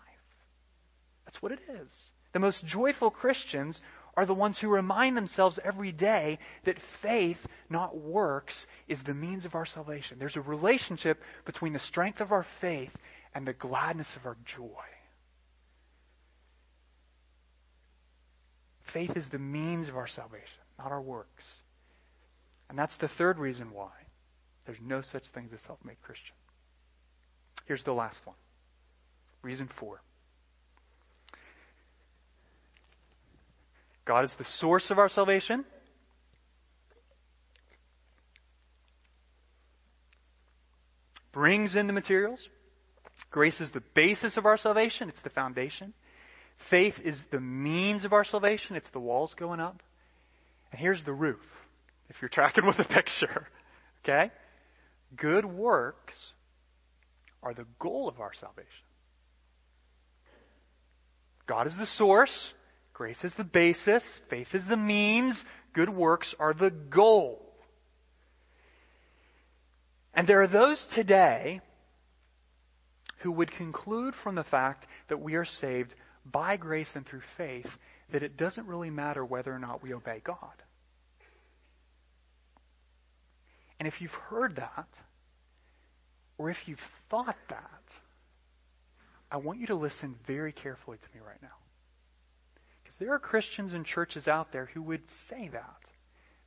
That's 1.25 1.41
what 1.41 1.51
it 1.51 1.59
is. 1.69 1.91
The 2.33 2.39
most 2.39 2.65
joyful 2.65 3.11
Christians 3.11 3.79
are 4.19 4.25
the 4.25 4.33
ones 4.33 4.57
who 4.59 4.67
remind 4.67 5.15
themselves 5.15 5.57
every 5.63 5.93
day 5.93 6.39
that 6.65 6.75
faith, 7.01 7.37
not 7.69 7.97
works, 7.97 8.65
is 8.89 8.99
the 9.05 9.13
means 9.13 9.45
of 9.45 9.55
our 9.55 9.65
salvation. 9.65 10.17
There's 10.19 10.35
a 10.35 10.41
relationship 10.41 11.21
between 11.45 11.71
the 11.71 11.79
strength 11.79 12.19
of 12.19 12.33
our 12.33 12.45
faith 12.59 12.91
and 13.33 13.47
the 13.47 13.53
gladness 13.53 14.09
of 14.19 14.25
our 14.25 14.35
joy. 14.57 14.83
Faith 18.93 19.11
is 19.15 19.25
the 19.31 19.39
means 19.39 19.87
of 19.87 19.95
our 19.95 20.07
salvation, 20.09 20.43
not 20.77 20.91
our 20.91 21.01
works. 21.01 21.45
And 22.67 22.77
that's 22.77 22.97
the 22.97 23.07
third 23.17 23.37
reason 23.37 23.71
why 23.71 23.91
there's 24.65 24.79
no 24.83 25.01
such 25.01 25.23
thing 25.33 25.45
as 25.45 25.53
a 25.53 25.65
self 25.65 25.79
made 25.85 26.01
Christian. 26.01 26.35
Here's 27.67 27.85
the 27.85 27.93
last 27.93 28.17
one. 28.25 28.35
Reason 29.43 29.69
four. 29.79 30.01
God 34.09 34.25
is 34.25 34.33
the 34.39 34.45
source 34.57 34.89
of 34.89 34.97
our 34.97 35.07
salvation. 35.07 35.63
Brings 41.31 41.75
in 41.75 41.85
the 41.85 41.93
materials. 41.93 42.39
Grace 43.29 43.61
is 43.61 43.69
the 43.71 43.83
basis 43.93 44.35
of 44.35 44.47
our 44.47 44.57
salvation, 44.57 45.09
it's 45.09 45.21
the 45.21 45.29
foundation. 45.29 45.93
Faith 46.71 46.95
is 47.05 47.19
the 47.31 47.39
means 47.39 48.03
of 48.03 48.11
our 48.11 48.23
salvation, 48.23 48.75
it's 48.75 48.89
the 48.93 48.99
walls 48.99 49.35
going 49.37 49.59
up. 49.59 49.79
And 50.71 50.81
here's 50.81 51.03
the 51.05 51.13
roof, 51.13 51.37
if 52.09 52.15
you're 52.19 52.29
tracking 52.29 52.65
with 52.65 52.77
the 52.77 52.83
picture. 52.89 53.45
Okay? 54.03 54.31
Good 55.15 55.45
works 55.45 56.15
are 57.43 57.53
the 57.53 57.67
goal 57.77 58.09
of 58.09 58.19
our 58.19 58.31
salvation. 58.39 58.65
God 61.45 61.67
is 61.67 61.77
the 61.77 61.85
source, 61.85 62.53
grace 62.99 63.23
is 63.23 63.31
the 63.37 63.45
basis, 63.45 64.03
faith 64.29 64.49
is 64.53 64.63
the 64.67 64.75
means, 64.75 65.41
good 65.73 65.87
works 65.87 66.35
are 66.37 66.53
the 66.53 66.69
goal. 66.69 67.41
And 70.13 70.27
there 70.27 70.41
are 70.41 70.49
those 70.49 70.85
today 70.93 71.61
who 73.21 73.31
would 73.31 73.51
conclude 73.51 74.15
from 74.21 74.35
the 74.35 74.43
fact 74.43 74.85
that 75.07 75.21
we 75.21 75.35
are 75.35 75.45
saved 75.61 75.95
by 76.25 76.57
grace 76.57 76.89
and 76.93 77.07
through 77.07 77.21
faith 77.37 77.67
that 78.11 78.21
it 78.21 78.35
doesn't 78.35 78.67
really 78.67 78.89
matter 78.89 79.23
whether 79.23 79.55
or 79.55 79.59
not 79.59 79.81
we 79.81 79.93
obey 79.93 80.21
God. 80.21 80.61
And 83.79 83.87
if 83.87 83.93
you've 84.01 84.11
heard 84.11 84.57
that, 84.57 84.89
or 86.37 86.49
if 86.49 86.57
you've 86.65 86.79
thought 87.09 87.37
that, 87.49 87.83
I 89.31 89.37
want 89.37 89.61
you 89.61 89.67
to 89.67 89.75
listen 89.75 90.15
very 90.27 90.51
carefully 90.51 90.97
to 90.97 91.17
me 91.17 91.25
right 91.25 91.41
now. 91.41 91.68
There 92.99 93.13
are 93.13 93.19
Christians 93.19 93.73
and 93.73 93.85
churches 93.85 94.27
out 94.27 94.51
there 94.51 94.69
who 94.73 94.81
would 94.83 95.03
say 95.29 95.49
that. 95.53 95.79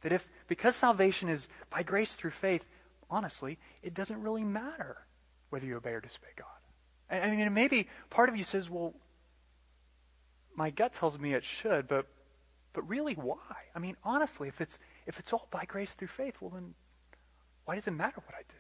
That 0.03 0.13
if, 0.13 0.21
because 0.49 0.75
salvation 0.81 1.29
is 1.29 1.45
by 1.71 1.83
grace 1.83 2.13
through 2.21 2.33
faith, 2.41 2.63
honestly, 3.09 3.59
it 3.83 3.95
doesn't 3.95 4.21
really 4.21 4.45
matter 4.45 4.99
whether 5.51 5.65
you 5.65 5.77
obey 5.77 5.91
or 5.91 6.01
disobey 6.01 6.29
God. 6.37 6.47
I 7.11 7.31
mean, 7.31 7.53
maybe 7.53 7.89
part 8.11 8.29
of 8.29 8.37
you 8.37 8.45
says, 8.45 8.69
well, 8.71 8.95
my 10.55 10.71
gut 10.71 10.93
tells 10.99 11.19
me 11.19 11.35
it 11.35 11.45
should, 11.63 11.89
but 11.89 12.07
but 12.75 12.89
really 12.89 13.15
why? 13.15 13.37
I 13.75 13.79
mean, 13.79 13.97
honestly, 14.03 14.49
if 14.49 14.61
it's 14.61 14.73
if 15.07 15.19
it's 15.19 15.33
all 15.33 15.47
by 15.51 15.65
grace 15.67 15.91
through 15.99 16.09
faith, 16.17 16.35
well 16.41 16.51
then 16.51 16.75
why 17.65 17.75
does 17.75 17.87
it 17.87 17.93
matter 17.93 18.23
what 18.25 18.35
I 18.35 18.43
do? 18.43 18.57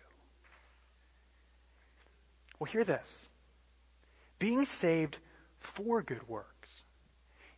Well, 2.59 2.71
hear 2.71 2.85
this. 2.85 3.09
Being 4.39 4.67
saved 4.81 5.17
for 5.77 6.03
good 6.03 6.29
works 6.29 6.71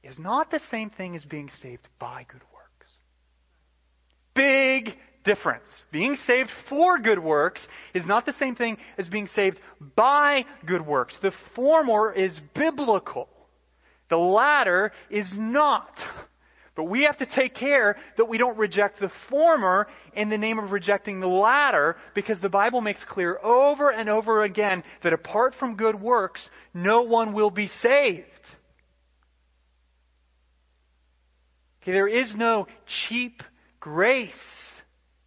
is 0.04 0.18
not 0.18 0.50
the 0.50 0.60
same 0.70 0.90
thing 0.90 1.16
as 1.16 1.24
being 1.24 1.50
saved 1.62 1.88
by 1.98 2.26
good 2.30 2.42
works. 2.52 2.92
Big 4.34 4.94
difference. 5.24 5.68
Being 5.90 6.16
saved 6.26 6.50
for 6.68 6.98
good 6.98 7.18
works 7.18 7.66
is 7.94 8.04
not 8.06 8.26
the 8.26 8.34
same 8.34 8.54
thing 8.54 8.76
as 8.98 9.08
being 9.08 9.28
saved 9.34 9.58
by 9.96 10.44
good 10.66 10.86
works. 10.86 11.16
The 11.22 11.32
former 11.56 12.12
is 12.12 12.38
biblical. 12.54 13.28
The 14.10 14.18
latter 14.18 14.92
is 15.10 15.26
not. 15.34 15.96
But 16.76 16.84
we 16.84 17.04
have 17.04 17.16
to 17.18 17.26
take 17.26 17.54
care 17.54 17.96
that 18.16 18.28
we 18.28 18.36
don't 18.36 18.58
reject 18.58 19.00
the 19.00 19.10
former 19.30 19.86
in 20.14 20.28
the 20.28 20.36
name 20.36 20.58
of 20.58 20.72
rejecting 20.72 21.20
the 21.20 21.28
latter, 21.28 21.96
because 22.14 22.40
the 22.40 22.48
Bible 22.48 22.80
makes 22.80 23.04
clear 23.04 23.38
over 23.42 23.90
and 23.90 24.08
over 24.08 24.42
again 24.42 24.82
that 25.02 25.12
apart 25.12 25.54
from 25.58 25.76
good 25.76 26.00
works, 26.00 26.48
no 26.74 27.02
one 27.02 27.32
will 27.32 27.50
be 27.50 27.70
saved. 27.80 28.26
Okay, 31.84 31.92
there 31.92 32.08
is 32.08 32.34
no 32.34 32.66
cheap 33.10 33.42
grace 33.78 34.32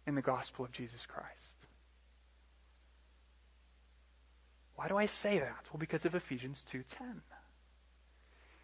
in 0.08 0.16
the 0.16 0.22
gospel 0.22 0.64
of 0.64 0.72
Jesus 0.72 0.98
Christ. 1.06 1.28
Why 4.74 4.88
do 4.88 4.96
I 4.96 5.06
say 5.06 5.38
that? 5.38 5.68
Well, 5.72 5.78
because 5.78 6.04
of 6.04 6.16
Ephesians 6.16 6.60
2:10. 6.72 7.22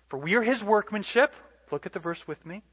For 0.08 0.18
we 0.18 0.34
are 0.34 0.42
his 0.42 0.60
workmanship. 0.60 1.32
Look 1.70 1.86
at 1.86 1.92
the 1.92 2.00
verse 2.00 2.20
with 2.26 2.44
me. 2.44 2.64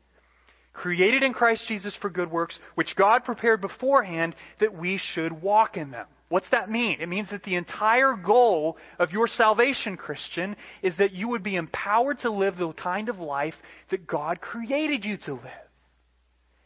Created 0.74 1.22
in 1.22 1.34
Christ 1.34 1.67
Jesus 1.67 1.95
for 1.97 2.09
good 2.09 2.32
works, 2.32 2.57
which 2.74 2.95
God 2.95 3.24
prepared 3.24 3.61
beforehand 3.61 4.36
that 4.59 4.74
we 4.74 4.97
should 4.97 5.32
walk 5.32 5.78
in 5.78 5.91
them. 5.91 6.07
What's 6.32 6.49
that 6.51 6.71
mean? 6.71 7.01
It 7.01 7.09
means 7.09 7.29
that 7.32 7.43
the 7.43 7.55
entire 7.55 8.15
goal 8.15 8.77
of 8.97 9.11
your 9.11 9.27
salvation, 9.27 9.97
Christian, 9.97 10.55
is 10.82 10.95
that 10.97 11.11
you 11.11 11.27
would 11.27 11.43
be 11.43 11.57
empowered 11.57 12.19
to 12.19 12.32
live 12.32 12.55
the 12.55 12.71
kind 12.71 13.09
of 13.09 13.19
life 13.19 13.53
that 13.89 14.07
God 14.07 14.39
created 14.39 15.03
you 15.03 15.17
to 15.25 15.34
live. 15.34 15.67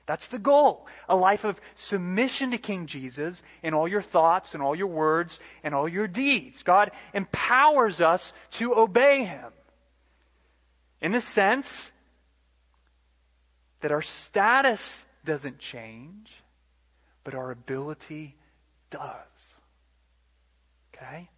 That's 0.08 0.28
the 0.32 0.38
goal. 0.38 0.86
A 1.10 1.16
life 1.16 1.40
of 1.44 1.56
submission 1.90 2.52
to 2.52 2.60
King 2.60 2.86
Jesus 2.86 3.36
in 3.64 3.74
all 3.74 3.88
your 3.88 4.04
thoughts 4.04 4.50
and 4.54 4.62
all 4.62 4.76
your 4.76 4.86
words 4.86 5.36
and 5.64 5.74
all 5.74 5.90
your 5.90 6.08
deeds. 6.08 6.62
God 6.64 6.92
empowers 7.16 8.00
us 8.02 8.22
to 8.60 8.76
obey 8.76 9.26
Him 9.26 9.52
in 11.02 11.12
the 11.12 11.24
sense 11.34 11.66
that 13.82 13.92
our 13.92 14.04
status 14.30 14.80
doesn't 15.26 15.58
change, 15.72 16.28
but 17.24 17.34
our 17.34 17.50
ability 17.50 18.36
does. 18.92 19.55
Okay? 20.96 21.30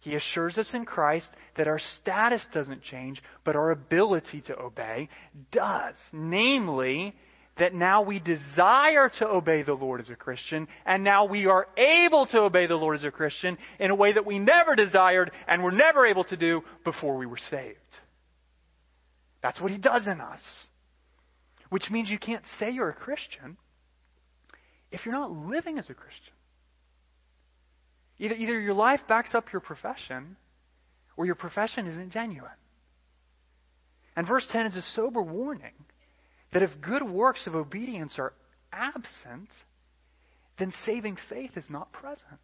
He 0.00 0.14
assures 0.14 0.58
us 0.58 0.70
in 0.72 0.84
Christ 0.84 1.28
that 1.56 1.68
our 1.68 1.80
status 2.00 2.44
doesn't 2.52 2.82
change, 2.82 3.22
but 3.44 3.56
our 3.56 3.70
ability 3.70 4.42
to 4.42 4.58
obey 4.58 5.08
does. 5.50 5.94
Namely, 6.12 7.14
that 7.58 7.74
now 7.74 8.02
we 8.02 8.20
desire 8.20 9.10
to 9.18 9.28
obey 9.28 9.62
the 9.62 9.74
Lord 9.74 10.00
as 10.00 10.08
a 10.08 10.14
Christian, 10.14 10.68
and 10.86 11.02
now 11.02 11.24
we 11.24 11.46
are 11.46 11.66
able 11.76 12.26
to 12.26 12.40
obey 12.40 12.66
the 12.66 12.76
Lord 12.76 12.96
as 12.96 13.04
a 13.04 13.10
Christian 13.10 13.58
in 13.78 13.90
a 13.90 13.94
way 13.94 14.12
that 14.12 14.26
we 14.26 14.38
never 14.38 14.76
desired 14.76 15.32
and 15.46 15.62
were 15.62 15.72
never 15.72 16.06
able 16.06 16.24
to 16.24 16.36
do 16.36 16.62
before 16.84 17.16
we 17.16 17.26
were 17.26 17.40
saved. 17.50 17.78
That's 19.42 19.60
what 19.60 19.72
He 19.72 19.78
does 19.78 20.06
in 20.06 20.20
us. 20.20 20.40
Which 21.70 21.90
means 21.90 22.08
you 22.08 22.18
can't 22.18 22.44
say 22.58 22.70
you're 22.70 22.88
a 22.88 22.94
Christian 22.94 23.56
if 24.90 25.04
you're 25.04 25.14
not 25.14 25.30
living 25.30 25.78
as 25.78 25.90
a 25.90 25.94
Christian. 25.94 26.32
Either, 28.18 28.34
either 28.34 28.60
your 28.60 28.74
life 28.74 29.00
backs 29.08 29.34
up 29.34 29.52
your 29.52 29.60
profession, 29.60 30.36
or 31.16 31.26
your 31.26 31.34
profession 31.34 31.86
isn't 31.86 32.12
genuine. 32.12 32.50
And 34.16 34.26
verse 34.26 34.46
10 34.50 34.66
is 34.66 34.76
a 34.76 34.82
sober 34.82 35.22
warning 35.22 35.74
that 36.52 36.62
if 36.62 36.70
good 36.80 37.02
works 37.02 37.46
of 37.46 37.54
obedience 37.54 38.18
are 38.18 38.32
absent, 38.72 39.48
then 40.58 40.72
saving 40.84 41.16
faith 41.28 41.52
is 41.56 41.64
not 41.68 41.92
present. 41.92 42.40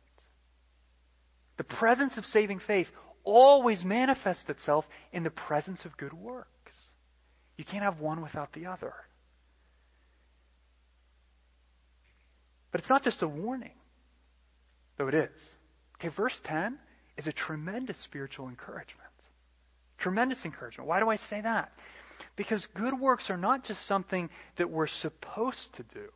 The 1.57 1.64
presence 1.64 2.16
of 2.16 2.25
saving 2.27 2.61
faith 2.66 2.87
always 3.25 3.85
manifests 3.85 4.49
itself 4.49 4.85
in 5.12 5.22
the 5.22 5.31
presence 5.31 5.85
of 5.85 5.97
good 5.97 6.12
works. 6.12 6.49
You 7.57 7.64
can't 7.64 7.85
have 7.85 8.01
one 8.01 8.22
without 8.22 8.53
the 8.53 8.66
other. 8.66 8.93
But 12.70 12.81
it's 12.81 12.91
not 12.91 13.05
just 13.05 13.22
a 13.22 13.29
warning, 13.29 13.77
though 14.99 15.09
it 15.09 15.14
is. 15.14 15.31
Okay, 16.05 16.14
verse 16.14 16.38
10 16.44 16.78
is 17.16 17.26
a 17.26 17.32
tremendous 17.32 17.96
spiritual 18.05 18.48
encouragement. 18.48 19.00
Tremendous 19.98 20.44
encouragement. 20.44 20.86
Why 20.86 21.00
do 21.00 21.09
I 21.09 21.16
say 21.16 21.40
that? 21.40 21.72
Because 22.36 22.66
good 22.74 22.98
works 23.00 23.30
are 23.30 23.38
not 23.38 23.64
just 23.64 23.86
something 23.88 24.28
that 24.59 24.68
we're 24.68 24.86
supposed 24.86 25.68
to 25.76 25.82
do, 25.82 26.09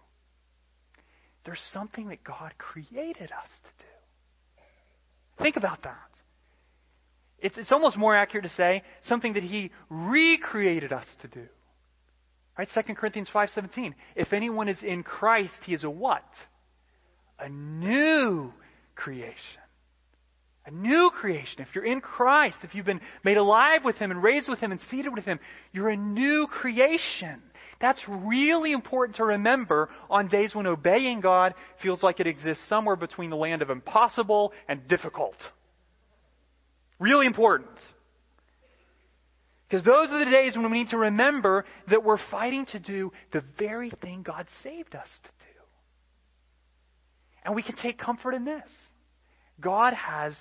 they're 1.45 1.57
something 1.72 2.09
that 2.09 2.22
God 2.22 2.53
created 2.59 3.32
us 3.32 3.49
to 3.62 3.84
do. 3.84 5.43
Think 5.43 5.57
about 5.57 5.82
that. 5.84 5.97
It's, 7.39 7.57
it's 7.57 7.72
almost 7.72 7.97
more 7.97 8.14
accurate 8.14 8.45
to 8.45 8.53
say 8.53 8.82
something 9.07 9.34
that 9.34 9.43
He 9.43 9.70
recreated 9.89 10.93
us 10.93 11.07
to 11.22 11.28
do. 11.28 11.47
Right? 12.59 12.68
2 12.74 12.95
Corinthians 12.95 13.30
5.17. 13.32 13.95
If 14.16 14.34
anyone 14.34 14.68
is 14.68 14.82
in 14.82 15.03
Christ, 15.03 15.55
he 15.64 15.72
is 15.72 15.84
a 15.84 15.91
what? 15.91 16.24
A 17.39 17.49
new 17.49 18.53
creation. 18.97 19.62
A 20.69 20.71
new 20.71 21.11
creation. 21.11 21.62
If 21.62 21.75
you're 21.75 21.87
in 21.87 22.03
Christ, 22.03 22.59
if 22.62 22.75
you've 22.75 22.85
been 22.85 23.01
made 23.25 23.39
alive 23.39 23.87
with 23.87 23.97
Him 23.97 24.11
and 24.11 24.23
raised 24.23 24.51
with 24.51 24.59
Him 24.59 24.71
and 24.71 24.79
seated 24.91 25.14
with 25.14 25.25
Him, 25.25 25.41
you're 25.73 25.89
a 25.89 25.97
new 25.97 26.47
creation. 26.47 27.41
That's 27.81 28.01
really 28.07 28.73
important 28.73 29.16
to 29.16 29.25
remember 29.25 29.89
on 30.11 30.29
days 30.29 30.55
when 30.55 30.66
obeying 30.66 31.23
God 31.23 31.55
feels 31.83 32.03
like 32.03 32.21
it 32.21 32.27
exists 32.27 32.62
somewhere 32.69 32.97
between 32.97 33.31
the 33.31 33.37
land 33.37 33.62
of 33.62 33.71
impossible 33.71 34.53
and 34.69 34.87
difficult. 34.89 35.37
Really 36.99 37.27
important. 37.27 37.71
Because 39.69 39.87
those 39.87 40.11
are 40.11 40.23
the 40.23 40.31
days 40.31 40.55
when 40.55 40.71
we 40.71 40.81
need 40.81 40.91
to 40.91 40.99
remember 40.99 41.64
that 41.89 42.05
we're 42.05 42.19
fighting 42.31 42.66
to 42.73 42.79
do 42.79 43.11
the 43.33 43.43
very 43.59 43.91
thing 44.03 44.23
God 44.23 44.47
saved 44.62 44.95
us 44.95 45.09
to 45.23 45.29
do. 45.29 45.61
And 47.47 47.55
we 47.55 47.62
can 47.62 47.77
take 47.77 47.97
comfort 47.97 48.35
in 48.35 48.45
this 48.45 48.69
God 49.61 49.95
has 49.95 50.35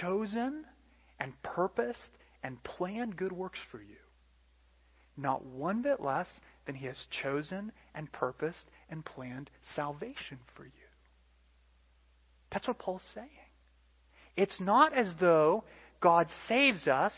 chosen 0.00 0.64
and 1.18 1.32
purposed 1.42 2.00
and 2.42 2.62
planned 2.62 3.16
good 3.16 3.32
works 3.32 3.58
for 3.70 3.78
you. 3.78 3.96
Not 5.16 5.44
one 5.44 5.82
bit 5.82 6.00
less 6.00 6.28
than 6.66 6.74
He 6.74 6.86
has 6.86 6.98
chosen 7.22 7.72
and 7.94 8.10
purposed 8.12 8.64
and 8.90 9.04
planned 9.04 9.50
salvation 9.74 10.38
for 10.54 10.64
you. 10.64 10.70
That's 12.52 12.68
what 12.68 12.78
Paul's 12.78 13.02
saying. 13.14 13.28
It's 14.36 14.60
not 14.60 14.92
as 14.92 15.12
though 15.18 15.64
God 16.00 16.28
saves 16.48 16.86
us 16.86 17.12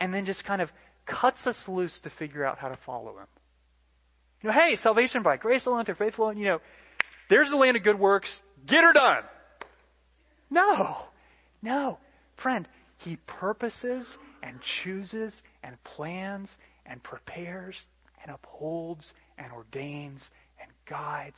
and 0.00 0.12
then 0.12 0.26
just 0.26 0.44
kind 0.44 0.60
of 0.60 0.68
cuts 1.06 1.38
us 1.46 1.56
loose 1.68 1.98
to 2.02 2.10
figure 2.18 2.44
out 2.44 2.58
how 2.58 2.68
to 2.68 2.78
follow 2.84 3.18
Him. 3.18 3.26
You 4.42 4.50
know, 4.50 4.54
hey, 4.54 4.76
salvation 4.76 5.22
by 5.22 5.36
grace 5.36 5.66
alone, 5.66 5.84
through 5.84 5.94
faith 5.94 6.18
alone, 6.18 6.36
you 6.36 6.44
know, 6.44 6.60
there's 7.30 7.48
the 7.48 7.56
land 7.56 7.76
of 7.76 7.82
good 7.82 7.98
works. 7.98 8.28
Get 8.66 8.84
her 8.84 8.92
done. 8.92 9.22
No. 10.50 10.96
No. 11.62 11.98
Friend, 12.42 12.66
He 12.98 13.16
purposes 13.26 14.06
and 14.42 14.58
chooses 14.82 15.32
and 15.62 15.76
plans 15.84 16.48
and 16.84 17.02
prepares 17.02 17.76
and 18.22 18.34
upholds 18.34 19.12
and 19.38 19.52
ordains 19.52 20.22
and 20.60 20.70
guides 20.88 21.36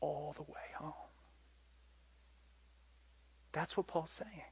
all 0.00 0.34
the 0.36 0.42
way 0.42 0.68
home. 0.76 0.92
That's 3.52 3.76
what 3.76 3.86
Paul's 3.86 4.10
saying. 4.18 4.42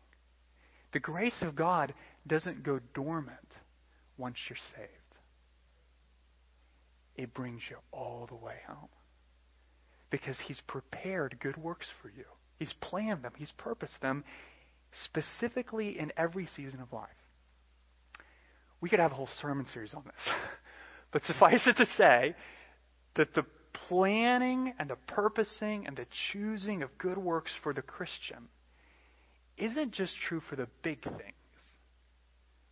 The 0.93 1.01
grace 1.01 1.37
of 1.43 1.55
God 1.55 1.95
doesn't 2.27 2.63
go 2.63 2.81
dormant 2.95 3.39
once 4.19 4.37
you're 4.49 4.57
saved, 4.75 4.91
it 7.17 7.35
brings 7.35 7.61
you 7.69 7.77
all 7.93 8.27
the 8.29 8.35
way 8.35 8.57
home. 8.67 8.89
Because 10.11 10.39
He's 10.47 10.61
prepared 10.67 11.37
good 11.41 11.57
works 11.57 11.87
for 12.01 12.09
you, 12.09 12.25
He's 12.59 12.73
planned 12.81 13.23
them, 13.23 13.33
He's 13.37 13.53
purposed 13.59 14.01
them 14.01 14.25
specifically 15.05 15.99
in 15.99 16.13
every 16.17 16.47
season 16.47 16.81
of 16.81 16.93
life. 16.93 17.09
We 18.81 18.89
could 18.89 19.01
have 19.01 19.13
a 19.13 19.15
whole 19.15 19.29
sermon 19.41 19.67
series 19.73 19.95
on 19.95 20.05
this. 20.05 20.35
but 21.13 21.25
suffice 21.25 21.67
it 21.67 21.77
to 21.77 21.87
say 21.97 22.35
that 23.15 23.35
the 23.35 23.45
planning 23.89 24.75
and 24.79 24.91
the 24.91 24.97
purposing 25.07 25.87
and 25.87 25.97
the 25.97 26.07
choosing 26.33 26.83
of 26.83 26.97
good 26.99 27.19
works 27.19 27.51
for 27.63 27.73
the 27.73 27.83
Christian 27.83 28.49
isn't 29.57 29.93
just 29.93 30.13
true 30.29 30.41
for 30.49 30.57
the 30.57 30.69
big 30.83 31.03
things. 31.03 31.35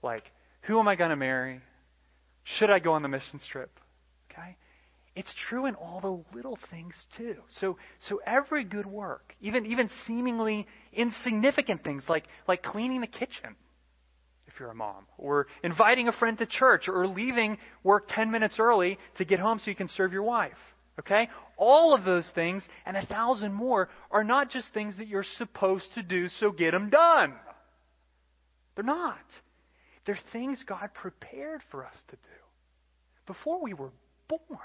Like, 0.02 0.24
who 0.62 0.78
am 0.78 0.88
I 0.88 0.96
going 0.96 1.10
to 1.10 1.16
marry? 1.16 1.60
Should 2.44 2.70
I 2.70 2.78
go 2.78 2.92
on 2.92 3.02
the 3.02 3.08
mission 3.08 3.40
trip? 3.50 3.70
Okay? 4.30 4.56
It's 5.16 5.32
true 5.48 5.66
in 5.66 5.76
all 5.76 6.00
the 6.00 6.36
little 6.36 6.58
things 6.70 6.94
too. 7.16 7.36
So, 7.60 7.78
so 8.08 8.20
every 8.26 8.64
good 8.64 8.86
work, 8.86 9.34
even, 9.40 9.66
even 9.66 9.88
seemingly 10.06 10.66
insignificant 10.92 11.84
things 11.84 12.02
like, 12.08 12.24
like 12.48 12.62
cleaning 12.62 13.00
the 13.00 13.06
kitchen, 13.06 13.54
if 14.48 14.58
you're 14.58 14.70
a 14.70 14.74
mom, 14.74 15.06
or 15.16 15.46
inviting 15.62 16.08
a 16.08 16.12
friend 16.12 16.36
to 16.38 16.46
church, 16.46 16.88
or 16.88 17.06
leaving 17.06 17.58
work 17.84 18.06
10 18.08 18.30
minutes 18.30 18.56
early 18.58 18.98
to 19.16 19.24
get 19.24 19.38
home 19.38 19.60
so 19.60 19.70
you 19.70 19.76
can 19.76 19.88
serve 19.88 20.12
your 20.12 20.24
wife. 20.24 20.52
Okay? 20.98 21.28
All 21.56 21.94
of 21.94 22.04
those 22.04 22.28
things 22.34 22.64
and 22.84 22.96
a 22.96 23.06
thousand 23.06 23.52
more 23.52 23.88
are 24.10 24.24
not 24.24 24.50
just 24.50 24.72
things 24.74 24.96
that 24.96 25.06
you're 25.06 25.24
supposed 25.38 25.86
to 25.94 26.02
do, 26.02 26.28
so 26.40 26.50
get 26.50 26.72
them 26.72 26.90
done. 26.90 27.34
They're 28.74 28.84
not. 28.84 29.18
They're 30.06 30.18
things 30.32 30.62
God 30.66 30.90
prepared 30.92 31.62
for 31.70 31.84
us 31.84 31.96
to 32.08 32.16
do 32.16 33.26
before 33.26 33.62
we 33.62 33.74
were 33.74 33.92
born. 34.28 34.58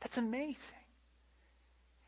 That's 0.00 0.16
amazing. 0.16 0.56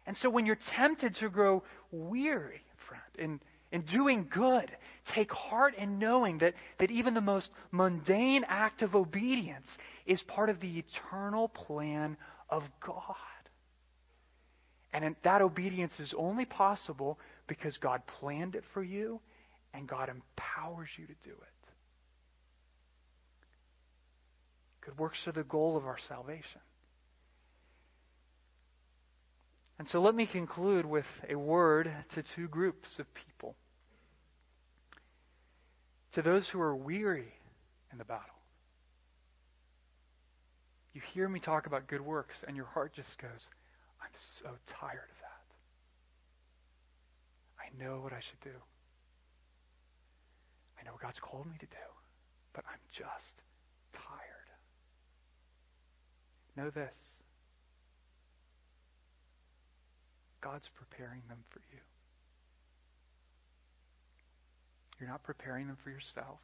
And 0.06 0.16
so 0.16 0.30
when 0.30 0.46
you're 0.46 0.58
tempted 0.74 1.16
to 1.16 1.28
grow 1.28 1.62
weary, 1.90 2.62
friend, 2.88 3.02
in, 3.18 3.40
in 3.72 3.82
doing 3.82 4.26
good, 4.32 4.70
take 5.14 5.30
heart 5.30 5.74
in 5.74 5.98
knowing 5.98 6.38
that, 6.38 6.54
that 6.78 6.90
even 6.90 7.14
the 7.14 7.20
most 7.20 7.50
mundane 7.70 8.44
act 8.48 8.82
of 8.82 8.94
obedience 8.94 9.66
is 10.06 10.22
part 10.22 10.48
of 10.48 10.60
the 10.60 10.78
eternal 10.78 11.48
plan 11.48 12.16
of 12.48 12.62
God. 12.84 13.16
And 14.92 15.14
that 15.22 15.42
obedience 15.42 15.92
is 16.00 16.14
only 16.16 16.46
possible 16.46 17.18
because 17.46 17.76
God 17.76 18.02
planned 18.20 18.54
it 18.54 18.64
for 18.72 18.82
you 18.82 19.20
and 19.74 19.86
God 19.86 20.08
empowers 20.08 20.88
you 20.96 21.06
to 21.06 21.14
do 21.24 21.30
it. 21.30 21.58
Good 24.86 24.98
works 24.98 25.18
are 25.26 25.32
the 25.32 25.44
goal 25.44 25.76
of 25.76 25.84
our 25.84 25.98
salvation. 26.08 26.62
And 29.78 29.86
so 29.88 30.00
let 30.00 30.14
me 30.14 30.26
conclude 30.26 30.84
with 30.84 31.06
a 31.28 31.36
word 31.36 31.90
to 32.14 32.24
two 32.34 32.48
groups 32.48 32.98
of 32.98 33.06
people. 33.14 33.54
To 36.12 36.22
those 36.22 36.48
who 36.48 36.60
are 36.60 36.74
weary 36.74 37.32
in 37.92 37.98
the 37.98 38.04
battle. 38.04 38.24
You 40.94 41.00
hear 41.12 41.28
me 41.28 41.38
talk 41.38 41.66
about 41.66 41.86
good 41.86 42.00
works, 42.00 42.34
and 42.46 42.56
your 42.56 42.66
heart 42.66 42.92
just 42.94 43.16
goes, 43.18 43.46
I'm 44.02 44.10
so 44.42 44.48
tired 44.80 45.08
of 45.10 45.18
that. 45.22 45.44
I 47.60 47.84
know 47.84 48.00
what 48.00 48.12
I 48.12 48.20
should 48.20 48.40
do. 48.40 48.56
I 50.80 50.84
know 50.84 50.92
what 50.92 51.02
God's 51.02 51.20
called 51.20 51.46
me 51.46 51.56
to 51.60 51.66
do, 51.66 51.88
but 52.52 52.64
I'm 52.68 52.80
just 52.92 53.34
tired. 53.92 54.48
Know 56.56 56.70
this 56.70 56.94
God's 60.40 60.68
preparing 60.76 61.22
them 61.28 61.38
for 61.50 61.60
you. 61.72 61.80
You're 65.00 65.08
not 65.08 65.22
preparing 65.22 65.66
them 65.66 65.76
for 65.82 65.90
yourself. 65.90 66.38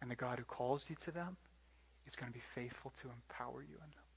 And 0.00 0.10
the 0.10 0.16
God 0.16 0.38
who 0.38 0.44
calls 0.44 0.82
you 0.88 0.96
to 1.04 1.10
them 1.10 1.36
is 2.06 2.14
going 2.16 2.32
to 2.32 2.36
be 2.36 2.44
faithful 2.54 2.92
to 3.02 3.08
empower 3.08 3.60
you 3.62 3.74
in 3.74 3.90
them. 3.90 4.08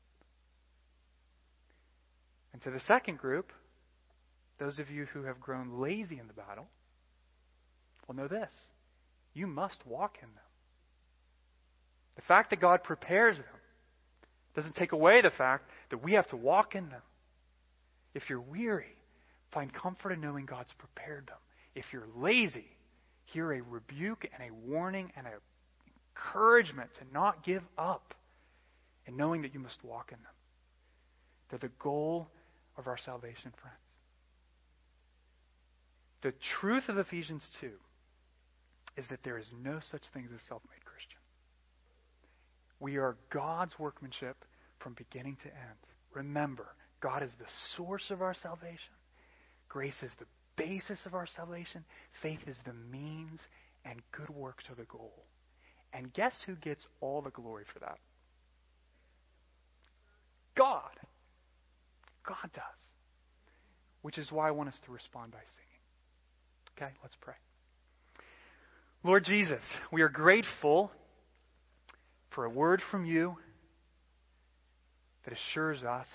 And 2.53 2.61
to 2.61 2.71
the 2.71 2.79
second 2.81 3.17
group, 3.17 3.51
those 4.59 4.79
of 4.79 4.89
you 4.89 5.05
who 5.13 5.23
have 5.23 5.39
grown 5.41 5.81
lazy 5.81 6.19
in 6.19 6.27
the 6.27 6.33
battle, 6.33 6.67
well, 8.07 8.15
know 8.15 8.27
this 8.27 8.51
you 9.33 9.47
must 9.47 9.85
walk 9.85 10.17
in 10.21 10.27
them. 10.27 10.43
The 12.15 12.21
fact 12.21 12.51
that 12.51 12.61
God 12.61 12.83
prepares 12.83 13.37
them 13.37 13.45
doesn't 14.55 14.75
take 14.75 14.91
away 14.91 15.21
the 15.21 15.31
fact 15.31 15.67
that 15.89 16.03
we 16.03 16.13
have 16.13 16.27
to 16.27 16.37
walk 16.37 16.75
in 16.75 16.89
them. 16.89 17.01
If 18.13 18.29
you're 18.29 18.41
weary, 18.41 18.95
find 19.51 19.73
comfort 19.73 20.11
in 20.11 20.21
knowing 20.21 20.45
God's 20.45 20.73
prepared 20.73 21.27
them. 21.27 21.37
If 21.75 21.85
you're 21.91 22.07
lazy, 22.15 22.67
hear 23.25 23.53
a 23.53 23.61
rebuke 23.61 24.27
and 24.33 24.49
a 24.49 24.53
warning 24.53 25.11
and 25.15 25.25
an 25.25 25.33
encouragement 26.15 26.89
to 26.99 27.13
not 27.13 27.43
give 27.43 27.63
up 27.77 28.13
and 29.07 29.17
knowing 29.17 29.41
that 29.41 29.53
you 29.53 29.59
must 29.59 29.83
walk 29.83 30.11
in 30.11 30.17
them. 30.17 30.33
They're 31.49 31.59
the 31.59 31.73
goal 31.79 32.27
of 32.77 32.87
our 32.87 32.97
salvation, 32.97 33.51
friends. 33.61 33.77
The 36.21 36.33
truth 36.59 36.87
of 36.87 36.97
Ephesians 36.97 37.43
2 37.59 37.69
is 38.97 39.05
that 39.09 39.19
there 39.23 39.37
is 39.37 39.47
no 39.61 39.79
such 39.91 40.03
thing 40.13 40.25
as 40.25 40.31
a 40.31 40.43
self 40.47 40.61
made 40.69 40.85
Christian. 40.85 41.19
We 42.79 42.97
are 42.97 43.17
God's 43.29 43.77
workmanship 43.77 44.37
from 44.79 44.93
beginning 44.93 45.37
to 45.43 45.47
end. 45.47 45.79
Remember, 46.13 46.67
God 47.03 47.21
is 47.21 47.31
the 47.37 47.45
source 47.75 48.09
of 48.11 48.21
our 48.21 48.33
salvation. 48.33 48.95
Grace 49.67 50.01
is 50.01 50.11
the 50.19 50.25
basis 50.55 50.99
of 51.05 51.13
our 51.13 51.27
salvation. 51.35 51.83
Faith 52.21 52.39
is 52.47 52.55
the 52.65 52.71
means, 52.89 53.41
and 53.83 54.01
good 54.13 54.29
works 54.29 54.63
are 54.69 54.75
the 54.75 54.85
goal. 54.85 55.25
And 55.91 56.13
guess 56.13 56.33
who 56.45 56.55
gets 56.55 56.87
all 57.01 57.21
the 57.21 57.29
glory 57.31 57.65
for 57.73 57.79
that? 57.79 57.97
God. 60.55 60.97
God 62.25 62.49
does. 62.53 62.63
Which 64.01 64.17
is 64.17 64.31
why 64.31 64.47
I 64.47 64.51
want 64.51 64.69
us 64.69 64.77
to 64.85 64.91
respond 64.91 65.33
by 65.33 65.39
singing. 65.57 66.87
Okay, 66.87 66.97
let's 67.03 67.15
pray. 67.19 67.35
Lord 69.03 69.25
Jesus, 69.25 69.61
we 69.91 70.01
are 70.03 70.09
grateful 70.09 70.89
for 72.33 72.45
a 72.45 72.49
word 72.49 72.81
from 72.89 73.05
you 73.05 73.35
that 75.25 75.33
assures 75.33 75.83
us 75.83 76.07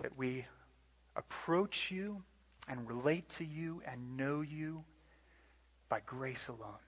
that 0.00 0.16
we 0.16 0.46
approach 1.16 1.76
you 1.90 2.22
and 2.68 2.88
relate 2.88 3.24
to 3.38 3.44
you 3.44 3.82
and 3.90 4.16
know 4.16 4.40
you 4.40 4.84
by 5.88 6.00
grace 6.06 6.44
alone. 6.48 6.78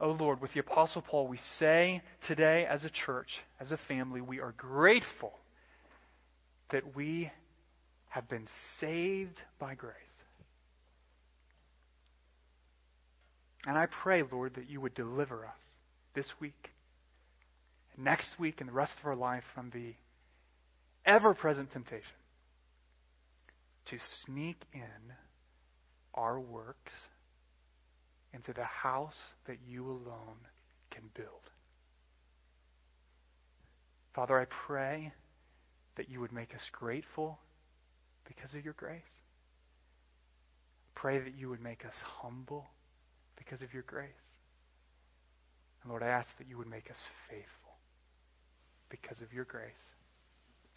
Oh 0.00 0.12
Lord, 0.12 0.40
with 0.40 0.52
the 0.52 0.60
Apostle 0.60 1.02
Paul, 1.02 1.26
we 1.26 1.40
say 1.58 2.02
today 2.28 2.66
as 2.70 2.84
a 2.84 2.90
church, 2.90 3.28
as 3.58 3.72
a 3.72 3.78
family, 3.88 4.20
we 4.20 4.38
are 4.38 4.54
grateful 4.56 5.32
that 6.70 6.94
we 6.94 7.30
have 8.10 8.28
been 8.28 8.46
saved 8.80 9.40
by 9.58 9.74
grace. 9.74 9.94
And 13.66 13.76
I 13.76 13.86
pray, 13.86 14.22
Lord, 14.30 14.54
that 14.54 14.70
you 14.70 14.80
would 14.80 14.94
deliver 14.94 15.44
us 15.44 15.60
this 16.14 16.26
week, 16.40 16.70
next 17.96 18.30
week, 18.38 18.60
and 18.60 18.68
the 18.68 18.72
rest 18.72 18.92
of 19.00 19.06
our 19.06 19.16
life 19.16 19.42
from 19.54 19.70
the 19.70 19.94
ever 21.08 21.34
present 21.34 21.72
temptation 21.72 22.04
to 23.86 23.96
sneak 24.24 24.60
in 24.74 25.14
our 26.14 26.38
works 26.38 26.92
into 28.34 28.52
the 28.52 28.64
house 28.64 29.16
that 29.46 29.56
you 29.66 29.86
alone 29.86 30.36
can 30.90 31.02
build. 31.14 31.28
Father, 34.14 34.38
I 34.38 34.44
pray 34.66 35.12
that 35.96 36.10
you 36.10 36.20
would 36.20 36.32
make 36.32 36.54
us 36.54 36.60
grateful 36.72 37.38
because 38.26 38.54
of 38.54 38.64
your 38.64 38.74
grace. 38.74 39.00
Pray 40.94 41.18
that 41.18 41.34
you 41.38 41.48
would 41.48 41.62
make 41.62 41.84
us 41.86 41.94
humble 42.20 42.66
because 43.36 43.62
of 43.62 43.72
your 43.72 43.84
grace. 43.84 44.10
And 45.82 45.90
Lord, 45.90 46.02
I 46.02 46.08
ask 46.08 46.28
that 46.38 46.48
you 46.48 46.58
would 46.58 46.68
make 46.68 46.90
us 46.90 46.96
faithful 47.30 47.76
because 48.90 49.22
of 49.22 49.32
your 49.32 49.44
grace. 49.44 49.72